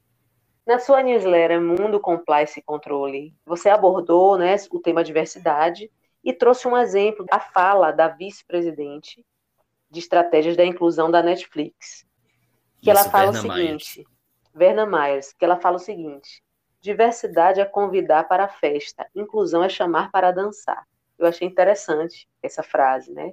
Na 0.67 0.79
sua 0.79 1.03
newsletter 1.03 1.61
Mundo 1.61 1.99
Compliance 1.99 2.59
e 2.59 2.63
Controle, 2.63 3.35
você 3.45 3.69
abordou 3.69 4.39
né, 4.39 4.55
o 4.71 4.79
tema 4.79 5.03
diversidade 5.03 5.91
e 6.23 6.33
trouxe 6.33 6.69
um 6.69 6.77
exemplo 6.77 7.25
da 7.27 7.41
fala 7.41 7.91
da 7.91 8.09
vice-presidente 8.09 9.25
de 9.91 9.99
estratégias 9.99 10.57
da 10.57 10.65
inclusão 10.65 11.11
da 11.11 11.23
Netflix, 11.23 12.07
que 12.81 12.91
Isso, 12.91 13.01
ela 13.01 13.11
fala 13.11 13.33
Verna 13.33 13.39
o 13.39 13.43
seguinte, 13.43 13.99
Myers. 13.99 14.11
Verna 14.55 14.87
Myers, 14.87 15.33
que 15.33 15.45
ela 15.45 15.57
fala 15.57 15.77
o 15.77 15.81
seguinte: 15.81 16.43
Diversidade 16.81 17.61
é 17.61 17.65
convidar 17.65 18.29
para 18.29 18.45
a 18.45 18.49
festa, 18.49 19.07
inclusão 19.15 19.63
é 19.63 19.69
chamar 19.69 20.11
para 20.11 20.31
dançar. 20.31 20.87
Eu 21.19 21.27
achei 21.27 21.47
interessante 21.47 22.29
essa 22.43 22.63
frase, 22.63 23.13
né? 23.13 23.33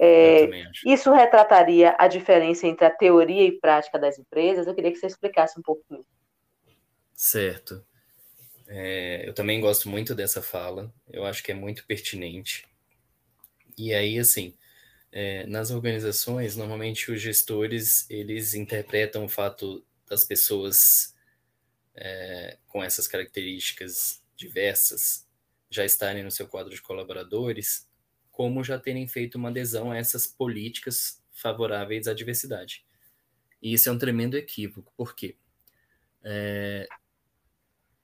É, 0.00 0.48
isso 0.86 1.12
retrataria 1.12 1.94
a 1.98 2.06
diferença 2.06 2.68
entre 2.68 2.86
a 2.86 2.90
teoria 2.90 3.44
e 3.44 3.58
prática 3.58 3.98
das 3.98 4.16
empresas? 4.16 4.66
Eu 4.66 4.74
queria 4.74 4.92
que 4.92 4.96
você 4.96 5.06
explicasse 5.06 5.58
um 5.58 5.62
pouquinho. 5.62 6.04
Certo. 7.20 7.84
É, 8.68 9.28
eu 9.28 9.34
também 9.34 9.60
gosto 9.60 9.88
muito 9.88 10.14
dessa 10.14 10.42
fala, 10.42 10.92
eu 11.08 11.24
acho 11.26 11.42
que 11.42 11.52
é 11.52 11.54
muito 11.54 11.86
pertinente. 11.86 12.66
E 13.76 13.94
aí, 13.94 14.18
assim, 14.18 14.54
é, 15.12 15.46
nas 15.46 15.70
organizações, 15.70 16.56
normalmente 16.56 17.10
os 17.12 17.20
gestores, 17.20 18.06
eles 18.10 18.54
interpretam 18.54 19.24
o 19.24 19.28
fato 19.28 19.84
das 20.08 20.24
pessoas 20.24 21.14
é, 21.94 22.58
com 22.68 22.82
essas 22.84 23.08
características 23.08 24.22
diversas 24.36 25.26
já 25.70 25.84
estarem 25.84 26.24
no 26.24 26.30
seu 26.30 26.48
quadro 26.48 26.74
de 26.74 26.82
colaboradores, 26.82 27.88
como 28.32 28.64
já 28.64 28.78
terem 28.78 29.08
feito 29.08 29.36
uma 29.36 29.50
adesão 29.50 29.90
a 29.92 29.98
essas 29.98 30.26
políticas 30.26 31.22
favoráveis 31.32 32.08
à 32.08 32.14
diversidade. 32.14 32.84
E 33.62 33.74
isso 33.74 33.88
é 33.88 33.92
um 33.92 33.98
tremendo 33.98 34.36
equívoco, 34.36 34.92
por 34.96 35.14
quê? 35.16 35.36
É, 36.24 36.88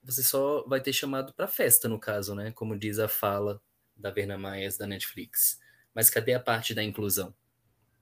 você 0.05 0.23
só 0.23 0.65
vai 0.67 0.81
ter 0.81 0.93
chamado 0.93 1.33
para 1.33 1.49
festa, 1.49 1.89
no 1.89 1.99
caso, 1.99 2.35
né? 2.35 2.53
Como 2.53 2.79
diz 2.79 2.99
a 2.99 3.09
fala 3.09 3.61
da 3.97 4.11
Verna 4.11 4.37
Maias 4.37 4.77
da 4.77 4.87
Netflix. 4.87 5.59
Mas 5.95 6.11
cadê 6.11 6.35
a 6.35 6.41
parte 6.41 6.75
da 6.75 6.83
inclusão? 6.83 7.35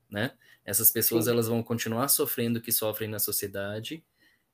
Né? 0.09 0.31
Essas 0.65 0.91
pessoas 0.91 1.25
Sim. 1.25 1.31
elas 1.31 1.47
vão 1.47 1.63
continuar 1.63 2.07
sofrendo 2.07 2.59
o 2.59 2.61
que 2.61 2.71
sofrem 2.71 3.09
na 3.09 3.19
sociedade 3.19 4.03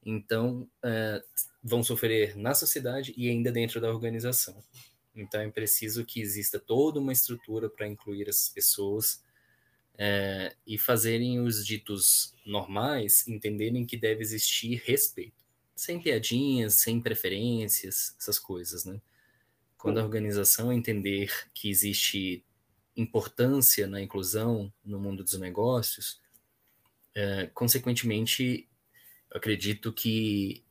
então, 0.06 0.70
uh, 0.84 1.44
vão 1.62 1.84
sofrer 1.84 2.36
na 2.38 2.54
sociedade 2.54 3.14
e 3.18 3.30
ainda 3.30 3.52
dentro 3.52 3.82
da 3.82 3.90
organização. 3.90 4.64
Então, 5.16 5.42
é 5.42 5.50
preciso 5.50 6.06
que 6.06 6.22
exista 6.22 6.60
toda 6.60 7.00
uma 7.00 7.12
estrutura 7.12 7.70
para 7.70 7.88
incluir 7.88 8.30
essas 8.30 8.50
pessoas 8.50 9.24
uh, 9.96 10.56
e 10.66 10.78
fazerem 10.78 11.40
os 11.42 11.66
ditos 11.66 12.34
normais 12.46 13.28
entenderem 13.28 13.86
que 13.86 13.98
deve 13.98 14.22
existir 14.22 14.82
respeito. 14.86 15.39
Sem 15.80 16.02
piadinhas, 16.02 16.74
sem 16.74 17.00
preferências, 17.00 18.14
essas 18.20 18.38
coisas, 18.38 18.84
né? 18.84 19.00
Quando 19.78 19.98
a 19.98 20.04
organização 20.04 20.74
entender 20.74 21.32
que 21.54 21.70
existe 21.70 22.44
importância 22.98 23.88
na 23.88 24.02
inclusão 24.02 24.74
no 24.84 25.00
mundo 25.00 25.24
dos 25.24 25.40
negócios, 25.40 26.20
uh, 27.16 27.50
consequentemente, 27.54 28.68
eu 29.32 29.38
acredito 29.38 29.94
que 29.94 30.66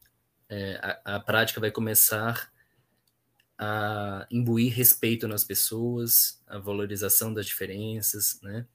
é, 0.47 0.75
a, 0.83 1.17
a 1.17 1.21
prática 1.21 1.59
vai 1.59 1.71
começar 1.71 2.53
a 3.57 4.27
imbuir 4.31 4.75
respeito 4.75 5.27
nas 5.27 5.43
pessoas, 5.43 6.39
a 6.47 6.59
valorização 6.59 7.33
das 7.33 7.47
diferenças, 7.47 8.39
né? 8.43 8.67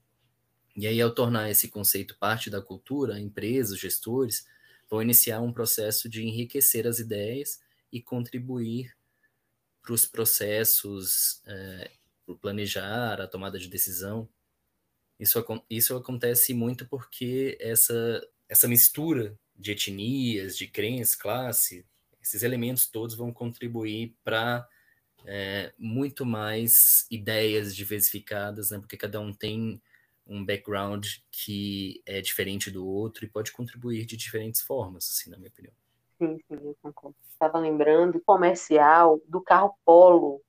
E 0.76 0.88
aí, 0.88 1.00
ao 1.00 1.14
tornar 1.14 1.48
esse 1.48 1.68
conceito 1.68 2.16
parte 2.18 2.50
da 2.50 2.60
cultura, 2.60 3.20
empresas, 3.20 3.78
gestores 3.78 4.52
vão 4.88 5.02
iniciar 5.02 5.40
um 5.40 5.52
processo 5.52 6.08
de 6.08 6.22
enriquecer 6.22 6.86
as 6.86 6.98
ideias 6.98 7.60
e 7.92 8.00
contribuir 8.00 8.96
para 9.82 9.92
os 9.92 10.06
processos, 10.06 11.42
é, 11.46 11.90
para 12.24 12.34
planejar, 12.36 13.20
a 13.20 13.26
tomada 13.26 13.58
de 13.58 13.68
decisão. 13.68 14.28
Isso, 15.18 15.44
isso 15.68 15.96
acontece 15.96 16.54
muito 16.54 16.86
porque 16.86 17.56
essa, 17.60 18.26
essa 18.48 18.66
mistura 18.66 19.38
de 19.54 19.72
etnias, 19.72 20.56
de 20.56 20.66
crenças, 20.66 21.14
classe, 21.14 21.86
esses 22.20 22.42
elementos 22.42 22.86
todos 22.86 23.14
vão 23.14 23.32
contribuir 23.32 24.16
para 24.24 24.66
é, 25.26 25.72
muito 25.78 26.24
mais 26.24 27.06
ideias 27.10 27.76
diversificadas, 27.76 28.70
né? 28.70 28.78
porque 28.78 28.96
cada 28.96 29.20
um 29.20 29.32
tem 29.32 29.80
um 30.26 30.44
background 30.44 31.06
que 31.30 32.02
é 32.06 32.20
diferente 32.20 32.70
do 32.70 32.86
outro 32.86 33.24
e 33.24 33.28
pode 33.28 33.52
contribuir 33.52 34.06
de 34.06 34.16
diferentes 34.16 34.60
formas, 34.60 35.10
assim, 35.10 35.30
na 35.30 35.36
minha 35.36 35.50
opinião. 35.50 35.74
Sim, 36.18 36.38
sim, 36.48 36.58
eu 36.62 36.76
concordo. 36.80 37.16
Estava 37.30 37.58
lembrando 37.58 38.22
comercial 38.24 39.20
do 39.28 39.40
carro 39.40 39.74
Polo 39.84 40.40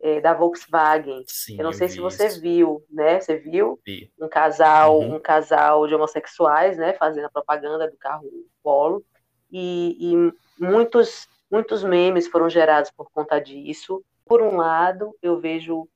é, 0.00 0.20
da 0.20 0.34
Volkswagen. 0.34 1.24
Sim, 1.26 1.56
eu 1.58 1.64
não 1.64 1.70
eu 1.70 1.76
sei 1.76 1.88
se 1.88 2.00
você 2.00 2.26
isso. 2.26 2.40
viu, 2.40 2.84
né? 2.90 3.20
Você 3.20 3.36
viu 3.36 3.80
vi. 3.84 4.12
um 4.20 4.28
casal, 4.28 5.00
uhum. 5.00 5.16
um 5.16 5.20
casal 5.20 5.86
de 5.86 5.94
homossexuais, 5.94 6.76
né, 6.76 6.92
fazendo 6.94 7.26
a 7.26 7.30
propaganda 7.30 7.90
do 7.90 7.96
carro 7.96 8.28
Polo 8.62 9.04
e, 9.50 9.96
e 10.00 10.32
muitos 10.62 11.28
muitos 11.50 11.84
memes 11.84 12.26
foram 12.26 12.50
gerados 12.50 12.90
por 12.90 13.10
conta 13.10 13.38
disso. 13.40 14.04
Por 14.24 14.42
um 14.42 14.56
lado, 14.56 15.16
eu 15.22 15.40
vejo 15.40 15.88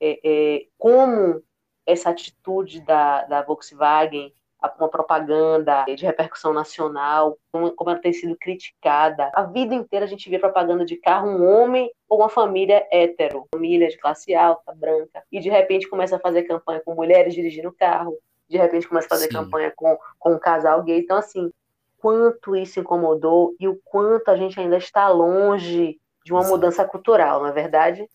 é, 0.00 0.20
é, 0.22 0.66
como 0.76 1.42
essa 1.88 2.10
atitude 2.10 2.80
da, 2.82 3.24
da 3.24 3.42
Volkswagen 3.42 4.32
uma 4.78 4.88
propaganda 4.88 5.84
de 5.84 6.04
repercussão 6.04 6.52
nacional, 6.52 7.38
como 7.52 7.90
ela 7.90 7.98
tem 7.98 8.12
sido 8.12 8.36
criticada. 8.36 9.30
A 9.32 9.44
vida 9.44 9.74
inteira 9.74 10.04
a 10.04 10.08
gente 10.08 10.28
vê 10.28 10.38
propaganda 10.38 10.84
de 10.84 10.96
carro, 10.96 11.28
um 11.28 11.48
homem 11.48 11.90
ou 12.08 12.18
uma 12.18 12.28
família 12.28 12.86
hétero, 12.90 13.46
família 13.54 13.88
de 13.88 13.96
classe 13.96 14.34
alta, 14.34 14.74
branca, 14.74 15.22
e 15.30 15.38
de 15.38 15.48
repente 15.48 15.88
começa 15.88 16.16
a 16.16 16.20
fazer 16.20 16.42
campanha 16.42 16.80
com 16.84 16.94
mulheres 16.94 17.34
dirigindo 17.34 17.72
carro, 17.72 18.18
de 18.48 18.56
repente 18.56 18.88
começa 18.88 19.06
a 19.06 19.10
fazer 19.10 19.26
Sim. 19.26 19.34
campanha 19.34 19.72
com, 19.76 19.96
com 20.18 20.32
um 20.32 20.38
casal 20.38 20.82
gay. 20.82 20.98
Então, 20.98 21.16
assim, 21.16 21.52
quanto 21.98 22.56
isso 22.56 22.80
incomodou 22.80 23.54
e 23.60 23.68
o 23.68 23.76
quanto 23.84 24.28
a 24.30 24.36
gente 24.36 24.58
ainda 24.58 24.78
está 24.78 25.08
longe 25.08 26.00
de 26.24 26.32
uma 26.32 26.40
Exato. 26.40 26.54
mudança 26.54 26.84
cultural, 26.84 27.40
não 27.40 27.48
é 27.48 27.52
verdade? 27.52 28.08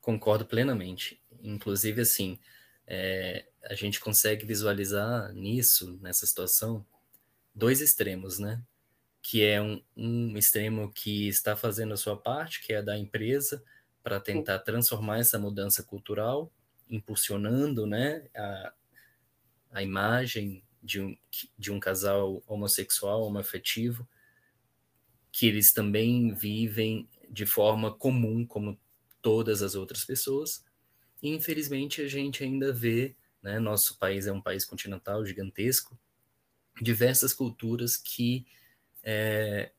Concordo 0.00 0.46
plenamente. 0.46 1.20
Inclusive, 1.42 2.02
assim, 2.02 2.38
é, 2.94 3.46
a 3.64 3.74
gente 3.74 3.98
consegue 3.98 4.44
visualizar 4.44 5.32
nisso, 5.32 5.98
nessa 6.02 6.26
situação, 6.26 6.84
dois 7.54 7.80
extremos, 7.80 8.38
né? 8.38 8.62
que 9.22 9.42
é 9.42 9.62
um, 9.62 9.80
um 9.96 10.36
extremo 10.36 10.92
que 10.92 11.26
está 11.26 11.56
fazendo 11.56 11.94
a 11.94 11.96
sua 11.96 12.16
parte, 12.16 12.60
que 12.60 12.74
é 12.74 12.82
da 12.82 12.98
empresa, 12.98 13.64
para 14.02 14.20
tentar 14.20 14.58
transformar 14.58 15.20
essa 15.20 15.38
mudança 15.38 15.82
cultural, 15.82 16.52
impulsionando 16.90 17.86
né, 17.86 18.28
a, 18.36 18.72
a 19.70 19.82
imagem 19.82 20.62
de 20.82 21.00
um, 21.00 21.16
de 21.56 21.72
um 21.72 21.80
casal 21.80 22.42
homossexual, 22.46 23.22
homoafetivo, 23.22 24.06
que 25.30 25.46
eles 25.46 25.72
também 25.72 26.34
vivem 26.34 27.08
de 27.30 27.46
forma 27.46 27.90
comum, 27.90 28.44
como 28.44 28.78
todas 29.22 29.62
as 29.62 29.74
outras 29.74 30.04
pessoas. 30.04 30.62
E, 31.22 31.30
infelizmente, 31.30 32.02
a 32.02 32.08
gente 32.08 32.42
ainda 32.42 32.72
vê, 32.72 33.14
né, 33.42 33.58
nosso 33.58 33.98
país 33.98 34.26
é 34.26 34.32
um 34.32 34.40
país 34.40 34.64
continental 34.64 35.24
gigantesco, 35.24 35.98
diversas 36.80 37.32
culturas 37.32 37.96
que 37.96 38.46
é, 39.02 39.70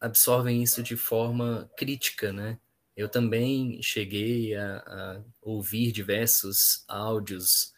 absorvem 0.00 0.62
isso 0.62 0.82
de 0.82 0.96
forma 0.96 1.70
crítica, 1.76 2.32
né? 2.32 2.58
Eu 2.96 3.08
também 3.08 3.82
cheguei 3.82 4.54
a, 4.54 4.76
a 4.78 5.22
ouvir 5.42 5.90
diversos 5.90 6.84
áudios 6.86 7.72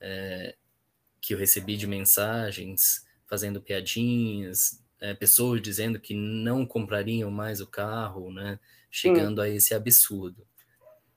é, 0.00 0.56
que 1.20 1.34
eu 1.34 1.38
recebi 1.38 1.76
de 1.76 1.86
mensagens 1.86 3.06
fazendo 3.26 3.60
piadinhas, 3.60 4.82
é, 5.00 5.12
pessoas 5.14 5.60
dizendo 5.60 6.00
que 6.00 6.14
não 6.14 6.64
comprariam 6.64 7.30
mais 7.30 7.60
o 7.60 7.66
carro, 7.66 8.32
né? 8.32 8.58
Chegando 8.90 9.42
Sim. 9.42 9.48
a 9.48 9.50
esse 9.50 9.74
absurdo. 9.74 10.46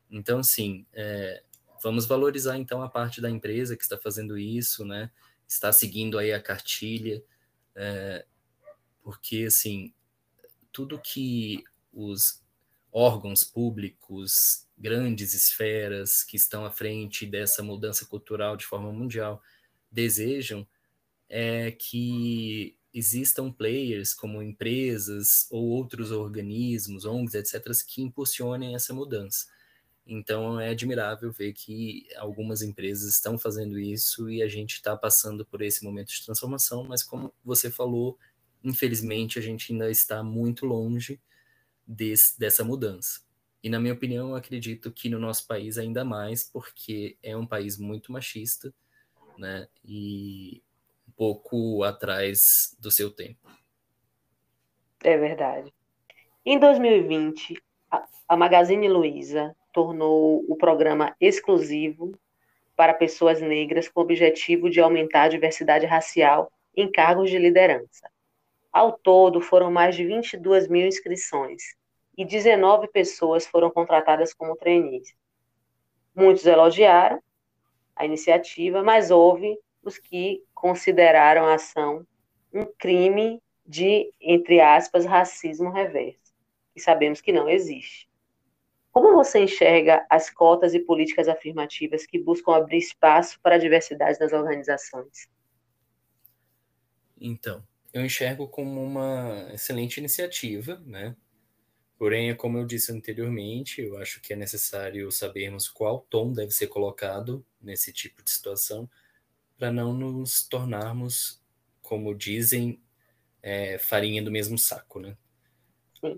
Então, 0.10 0.40
assim, 0.40 0.86
é, 0.94 1.44
vamos 1.84 2.06
valorizar 2.06 2.58
então 2.58 2.82
a 2.82 2.90
parte 2.90 3.22
da 3.22 3.30
empresa 3.30 3.76
que 3.76 3.84
está 3.84 3.98
fazendo 3.98 4.38
isso, 4.38 4.86
né? 4.86 5.12
Está 5.48 5.72
seguindo 5.72 6.18
aí 6.18 6.32
a 6.32 6.42
cartilha, 6.42 7.24
é, 7.76 8.26
porque 9.02 9.46
assim, 9.48 9.94
tudo 10.72 11.00
que 11.00 11.64
os 11.94 12.42
órgãos 12.92 13.44
públicos, 13.44 14.68
grandes 14.78 15.34
esferas 15.34 16.24
que 16.24 16.36
estão 16.38 16.66
à 16.66 16.72
frente 16.72 17.26
dessa 17.26 17.62
mudança 17.62 18.06
cultural 18.06 18.58
de 18.58 18.66
forma 18.66 18.92
mundial 18.92 19.42
desejam 19.92 20.68
é 21.28 21.72
que 21.72 22.76
existam 22.94 23.52
players 23.52 24.14
como 24.14 24.42
empresas 24.42 25.48
ou 25.52 25.64
outros 25.66 26.12
organismos, 26.12 27.06
ONGs, 27.06 27.36
etc., 27.36 27.64
que 27.88 28.02
impulsionem 28.02 28.74
essa 28.74 28.94
mudança. 28.94 29.46
Então 30.12 30.60
é 30.60 30.70
admirável 30.70 31.32
ver 31.32 31.54
que 31.54 32.08
algumas 32.18 32.64
empresas 32.64 33.14
estão 33.14 33.38
fazendo 33.38 33.78
isso 33.78 34.28
e 34.28 34.42
a 34.42 34.48
gente 34.48 34.74
está 34.74 34.98
passando 34.98 35.46
por 35.46 35.62
esse 35.62 35.84
momento 35.84 36.08
de 36.08 36.26
transformação, 36.26 36.84
mas 36.84 37.04
como 37.04 37.32
você 37.46 37.70
falou, 37.70 38.18
infelizmente 38.64 39.38
a 39.38 39.42
gente 39.42 39.72
ainda 39.72 39.88
está 39.92 40.24
muito 40.24 40.66
longe 40.66 41.22
desse, 41.86 42.40
dessa 42.40 42.64
mudança. 42.64 43.22
E 43.62 43.70
na 43.70 43.80
minha 43.80 43.94
opinião, 43.94 44.30
eu 44.30 44.36
acredito 44.36 44.92
que 44.92 45.10
no 45.10 45.20
nosso 45.20 45.46
país 45.46 45.78
ainda 45.78 46.04
mais, 46.04 46.44
porque 46.44 47.16
é 47.22 47.38
um 47.38 47.46
país 47.46 47.78
muito 47.78 48.12
machista, 48.12 48.74
né? 49.38 49.68
E 49.86 50.64
um 51.08 51.12
pouco 51.12 51.84
atrás 51.84 52.76
do 52.80 52.90
seu 52.90 53.12
tempo. 53.12 53.48
É 55.04 55.16
verdade. 55.18 55.72
Em 56.44 56.58
2020, 56.58 57.62
a 58.28 58.36
Magazine 58.36 58.88
Luiza 58.88 59.56
tornou 59.80 60.44
o 60.50 60.58
programa 60.58 61.16
exclusivo 61.22 62.12
para 62.76 62.94
pessoas 62.94 63.40
negras 63.40 63.88
com 63.88 64.02
o 64.02 64.04
objetivo 64.04 64.70
de 64.70 64.82
aumentar 64.82 65.24
a 65.24 65.28
diversidade 65.30 65.86
racial 65.86 66.52
em 66.76 66.92
cargos 66.92 67.30
de 67.30 67.38
liderança. 67.38 68.12
Ao 68.74 68.92
todo, 68.92 69.40
foram 69.40 69.72
mais 69.72 69.96
de 69.96 70.06
22 70.06 70.68
mil 70.68 70.86
inscrições 70.86 71.78
e 72.18 72.26
19 72.26 72.90
pessoas 72.90 73.48
foram 73.48 73.72
contratadas 73.72 74.34
como 74.34 74.58
trainees. 74.58 75.16
Muitos 76.14 76.46
elogiaram 76.46 77.24
a 77.96 78.04
iniciativa, 78.04 78.84
mas 78.84 79.12
houve 79.12 79.58
os 79.82 79.98
que 79.98 80.44
consideraram 80.54 81.46
a 81.46 81.54
ação 81.54 82.06
um 82.54 82.66
crime 82.78 83.42
de, 83.66 84.12
entre 84.20 84.60
aspas, 84.60 85.06
racismo 85.06 85.72
reverso, 85.72 86.34
e 86.76 86.82
sabemos 86.82 87.22
que 87.22 87.32
não 87.32 87.48
existe. 87.48 88.09
Como 88.92 89.14
você 89.14 89.44
enxerga 89.44 90.06
as 90.10 90.30
cotas 90.30 90.74
e 90.74 90.80
políticas 90.80 91.28
afirmativas 91.28 92.06
que 92.06 92.18
buscam 92.18 92.54
abrir 92.54 92.78
espaço 92.78 93.40
para 93.42 93.56
a 93.56 93.60
diversidade 93.60 94.20
nas 94.20 94.34
organizações? 94.34 95.30
Então, 97.20 97.64
eu 97.94 98.04
enxergo 98.04 98.48
como 98.48 98.84
uma 98.84 99.50
excelente 99.54 99.98
iniciativa, 99.98 100.82
né? 100.86 101.16
Porém, 101.98 102.34
como 102.36 102.58
eu 102.58 102.66
disse 102.66 102.92
anteriormente, 102.94 103.82
eu 103.82 103.98
acho 103.98 104.22
que 104.22 104.32
é 104.32 104.36
necessário 104.36 105.12
sabermos 105.12 105.68
qual 105.68 106.00
tom 106.10 106.32
deve 106.32 106.52
ser 106.52 106.68
colocado 106.68 107.46
nesse 107.62 107.92
tipo 107.92 108.24
de 108.24 108.32
situação 108.32 108.90
para 109.58 109.72
não 109.72 109.92
nos 109.94 110.48
tornarmos, 110.48 111.44
como 111.82 112.16
dizem, 112.16 112.82
é, 113.44 113.78
farinha 113.78 114.24
do 114.24 114.32
mesmo 114.32 114.58
saco, 114.58 115.00
né? 115.00 115.18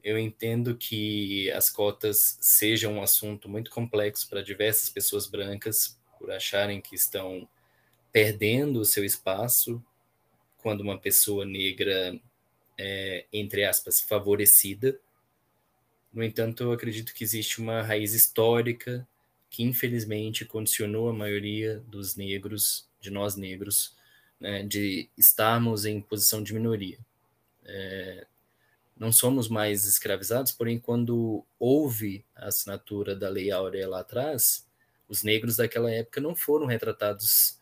Eu 0.03 0.17
entendo 0.17 0.75
que 0.77 1.51
as 1.51 1.69
cotas 1.69 2.37
sejam 2.39 2.93
um 2.93 3.03
assunto 3.03 3.49
muito 3.49 3.71
complexo 3.71 4.29
para 4.29 4.43
diversas 4.43 4.89
pessoas 4.89 5.27
brancas, 5.27 5.99
por 6.19 6.31
acharem 6.31 6.79
que 6.79 6.95
estão 6.95 7.47
perdendo 8.11 8.79
o 8.79 8.85
seu 8.85 9.03
espaço 9.03 9.83
quando 10.57 10.81
uma 10.81 10.99
pessoa 10.99 11.45
negra 11.45 12.19
é, 12.77 13.25
entre 13.31 13.63
aspas, 13.63 14.01
favorecida. 14.01 14.99
No 16.13 16.23
entanto, 16.23 16.63
eu 16.63 16.71
acredito 16.71 17.13
que 17.13 17.23
existe 17.23 17.59
uma 17.59 17.81
raiz 17.81 18.13
histórica 18.13 19.07
que, 19.49 19.63
infelizmente, 19.63 20.45
condicionou 20.45 21.09
a 21.09 21.13
maioria 21.13 21.79
dos 21.87 22.15
negros, 22.15 22.89
de 22.99 23.11
nós 23.11 23.35
negros, 23.35 23.95
né, 24.39 24.63
de 24.63 25.09
estarmos 25.17 25.85
em 25.85 26.01
posição 26.01 26.41
de 26.41 26.53
minoria. 26.53 26.97
É, 27.63 28.25
não 29.01 29.11
somos 29.11 29.47
mais 29.49 29.85
escravizados, 29.85 30.51
porém, 30.51 30.79
quando 30.79 31.43
houve 31.57 32.23
a 32.35 32.49
assinatura 32.49 33.15
da 33.15 33.29
Lei 33.29 33.49
Áurea 33.49 33.89
lá 33.89 34.01
atrás, 34.01 34.69
os 35.09 35.23
negros 35.23 35.55
daquela 35.55 35.89
época 35.89 36.21
não 36.21 36.35
foram 36.35 36.67
retratados 36.67 37.59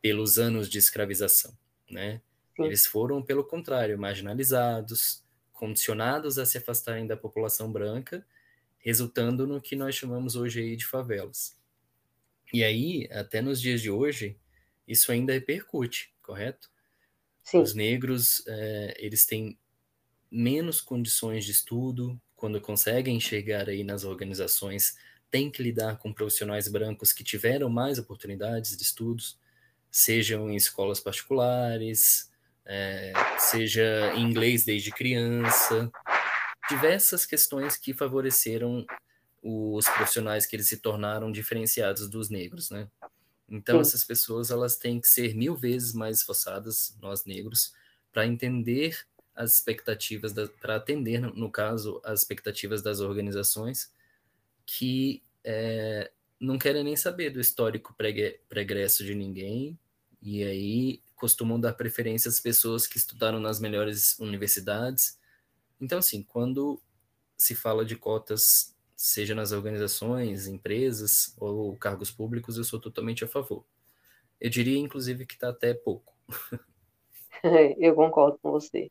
pelos 0.00 0.40
anos 0.40 0.68
de 0.68 0.78
escravização, 0.78 1.56
né? 1.88 2.20
Sim. 2.56 2.64
Eles 2.64 2.84
foram, 2.84 3.22
pelo 3.22 3.44
contrário, 3.44 3.96
marginalizados, 3.96 5.22
condicionados 5.52 6.36
a 6.36 6.44
se 6.44 6.58
afastarem 6.58 7.06
da 7.06 7.16
população 7.16 7.70
branca, 7.70 8.26
resultando 8.78 9.46
no 9.46 9.60
que 9.60 9.76
nós 9.76 9.94
chamamos 9.94 10.34
hoje 10.34 10.62
aí 10.62 10.74
de 10.74 10.84
favelas. 10.84 11.56
E 12.52 12.64
aí, 12.64 13.08
até 13.12 13.40
nos 13.40 13.60
dias 13.60 13.80
de 13.80 13.88
hoje, 13.88 14.36
isso 14.88 15.12
ainda 15.12 15.32
repercute, 15.32 16.12
correto? 16.20 16.68
Sim. 17.44 17.62
Os 17.62 17.72
negros, 17.72 18.42
é, 18.48 18.96
eles 18.98 19.24
têm 19.24 19.56
menos 20.32 20.80
condições 20.80 21.44
de 21.44 21.50
estudo, 21.50 22.18
quando 22.34 22.58
conseguem 22.58 23.20
chegar 23.20 23.68
aí 23.68 23.84
nas 23.84 24.02
organizações, 24.02 24.96
têm 25.30 25.50
que 25.50 25.62
lidar 25.62 25.98
com 25.98 26.12
profissionais 26.12 26.66
brancos 26.68 27.12
que 27.12 27.22
tiveram 27.22 27.68
mais 27.68 27.98
oportunidades 27.98 28.76
de 28.76 28.82
estudos, 28.82 29.38
sejam 29.90 30.50
em 30.50 30.56
escolas 30.56 30.98
particulares, 30.98 32.30
é, 32.64 33.12
seja 33.38 34.14
em 34.16 34.22
inglês 34.22 34.64
desde 34.64 34.90
criança, 34.90 35.90
diversas 36.68 37.26
questões 37.26 37.76
que 37.76 37.92
favoreceram 37.92 38.86
os 39.42 39.86
profissionais 39.88 40.46
que 40.46 40.56
eles 40.56 40.68
se 40.68 40.78
tornaram 40.78 41.30
diferenciados 41.30 42.08
dos 42.08 42.30
negros, 42.30 42.70
né? 42.70 42.88
Então 43.48 43.76
Sim. 43.76 43.90
essas 43.90 44.04
pessoas 44.04 44.50
elas 44.50 44.76
têm 44.76 45.00
que 45.00 45.08
ser 45.08 45.34
mil 45.34 45.54
vezes 45.54 45.92
mais 45.92 46.18
esforçadas, 46.18 46.96
nós 47.02 47.26
negros, 47.26 47.74
para 48.12 48.26
entender 48.26 48.98
as 49.34 49.52
expectativas, 49.52 50.32
para 50.60 50.76
atender, 50.76 51.20
no 51.20 51.50
caso, 51.50 52.00
as 52.04 52.20
expectativas 52.20 52.82
das 52.82 53.00
organizações 53.00 53.92
que 54.64 55.22
é, 55.44 56.10
não 56.40 56.58
querem 56.58 56.84
nem 56.84 56.96
saber 56.96 57.30
do 57.30 57.40
histórico 57.40 57.94
pregresso 58.48 59.04
de 59.04 59.14
ninguém, 59.14 59.78
e 60.20 60.42
aí 60.42 61.02
costumam 61.14 61.60
dar 61.60 61.74
preferência 61.74 62.28
às 62.28 62.40
pessoas 62.40 62.86
que 62.86 62.96
estudaram 62.96 63.38
nas 63.38 63.60
melhores 63.60 64.18
universidades. 64.18 65.18
Então, 65.80 65.98
assim, 65.98 66.22
quando 66.22 66.80
se 67.36 67.54
fala 67.54 67.84
de 67.84 67.96
cotas, 67.96 68.76
seja 68.96 69.34
nas 69.34 69.52
organizações, 69.52 70.46
empresas 70.46 71.34
ou 71.38 71.76
cargos 71.76 72.10
públicos, 72.10 72.56
eu 72.56 72.64
sou 72.64 72.80
totalmente 72.80 73.24
a 73.24 73.28
favor. 73.28 73.64
Eu 74.40 74.50
diria, 74.50 74.78
inclusive, 74.78 75.26
que 75.26 75.34
está 75.34 75.50
até 75.50 75.74
pouco. 75.74 76.12
eu 77.78 77.94
concordo 77.94 78.38
com 78.42 78.50
você. 78.50 78.88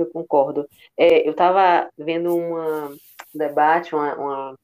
Eu 0.00 0.10
concordo. 0.10 0.66
É, 0.96 1.26
eu 1.26 1.32
estava 1.32 1.88
vendo 1.96 2.36
uma, 2.36 2.88
um 2.88 2.98
debate, 3.34 3.94
uma, 3.94 4.14
uma, 4.16 4.58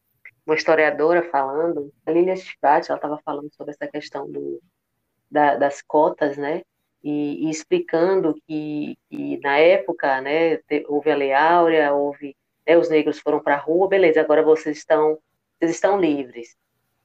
uma, 0.46 0.54
historiadora 0.54 1.22
falando, 1.30 1.92
a 2.04 2.10
Lilia 2.10 2.36
Schivat, 2.36 2.88
ela 2.88 2.98
estava 2.98 3.18
falando 3.24 3.52
sobre 3.54 3.72
essa 3.72 3.86
questão 3.90 4.30
do, 4.30 4.60
da, 5.30 5.56
das 5.56 5.82
cotas, 5.82 6.36
né? 6.36 6.62
e, 7.06 7.46
e 7.46 7.50
explicando 7.50 8.34
que, 8.48 8.98
que, 9.08 9.38
na 9.38 9.58
época, 9.58 10.20
né, 10.20 10.58
houve 10.88 11.08
a 11.08 11.14
Lei 11.14 11.32
Áurea, 11.32 11.94
houve, 11.94 12.36
né, 12.66 12.76
os 12.76 12.88
negros 12.88 13.20
foram 13.20 13.38
para 13.38 13.54
a 13.54 13.58
rua, 13.58 13.88
beleza, 13.88 14.20
agora 14.20 14.42
vocês 14.42 14.78
estão, 14.78 15.16
vocês 15.56 15.70
estão 15.70 16.00
livres. 16.00 16.56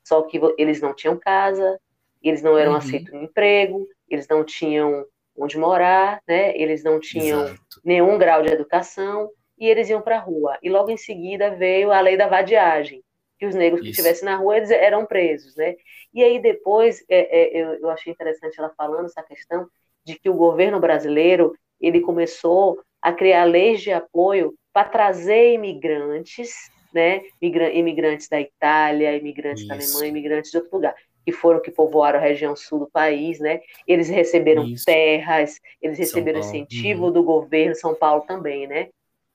Só 0.03 0.23
que 0.23 0.41
eles 0.57 0.81
não 0.81 0.95
tinham 0.95 1.19
casa, 1.19 1.79
eles 2.19 2.41
não 2.41 2.57
eram 2.57 2.71
uhum. 2.71 2.77
aceitos 2.79 3.13
no 3.13 3.21
emprego, 3.21 3.87
eles 4.09 4.27
não 4.27 4.43
tinham 4.43 5.05
onde 5.37 5.57
morar, 5.57 6.21
né, 6.27 6.55
eles 6.57 6.83
não 6.83 6.99
tinham 6.99 7.43
Exato. 7.43 7.81
nenhum 7.83 8.17
grau 8.17 8.41
de 8.41 8.51
educação, 8.51 9.29
e 9.61 9.67
eles 9.67 9.89
iam 9.89 10.01
para 10.01 10.17
a 10.17 10.19
rua. 10.19 10.57
E 10.63 10.69
logo 10.69 10.89
em 10.89 10.97
seguida 10.97 11.51
veio 11.51 11.91
a 11.91 12.01
lei 12.01 12.17
da 12.17 12.27
vadiagem, 12.27 13.03
que 13.37 13.45
os 13.45 13.53
negros 13.53 13.81
Isso. 13.81 13.85
que 13.85 13.91
estivessem 13.91 14.25
na 14.25 14.35
rua 14.35 14.57
eles 14.57 14.71
eram 14.71 15.05
presos, 15.05 15.55
né? 15.55 15.75
E 16.11 16.23
aí 16.23 16.39
depois 16.39 17.05
é, 17.07 17.59
é, 17.59 17.61
eu, 17.61 17.73
eu 17.75 17.89
achei 17.91 18.11
interessante 18.11 18.59
ela 18.59 18.73
falando 18.75 19.05
essa 19.05 19.21
questão 19.21 19.67
de 20.03 20.17
que 20.19 20.29
o 20.29 20.33
governo 20.33 20.79
brasileiro 20.79 21.55
ele 21.79 22.01
começou 22.01 22.79
a 22.99 23.13
criar 23.13 23.43
leis 23.43 23.81
de 23.81 23.91
apoio 23.91 24.53
para 24.73 24.89
trazer 24.89 25.53
imigrantes, 25.53 26.53
né? 26.91 27.21
Imigrantes 27.39 28.27
da 28.27 28.41
Itália, 28.41 29.15
imigrantes 29.15 29.61
Isso. 29.63 29.67
da 29.67 29.75
Alemanha, 29.75 30.09
imigrantes 30.09 30.49
de 30.49 30.57
outro 30.57 30.75
lugar, 30.75 30.95
que 31.25 31.31
foram 31.31 31.61
que 31.61 31.71
povoaram 31.71 32.19
a 32.19 32.21
região 32.21 32.55
sul 32.55 32.79
do 32.79 32.89
país, 32.89 33.39
né? 33.39 33.61
Eles 33.87 34.09
receberam 34.09 34.65
Isso. 34.65 34.85
terras, 34.85 35.59
eles 35.81 35.97
receberam 35.97 36.39
incentivo 36.39 37.05
uhum. 37.05 37.11
do 37.11 37.23
governo, 37.23 37.75
São 37.75 37.93
Paulo 37.93 38.23
também, 38.23 38.67
né? 38.67 38.89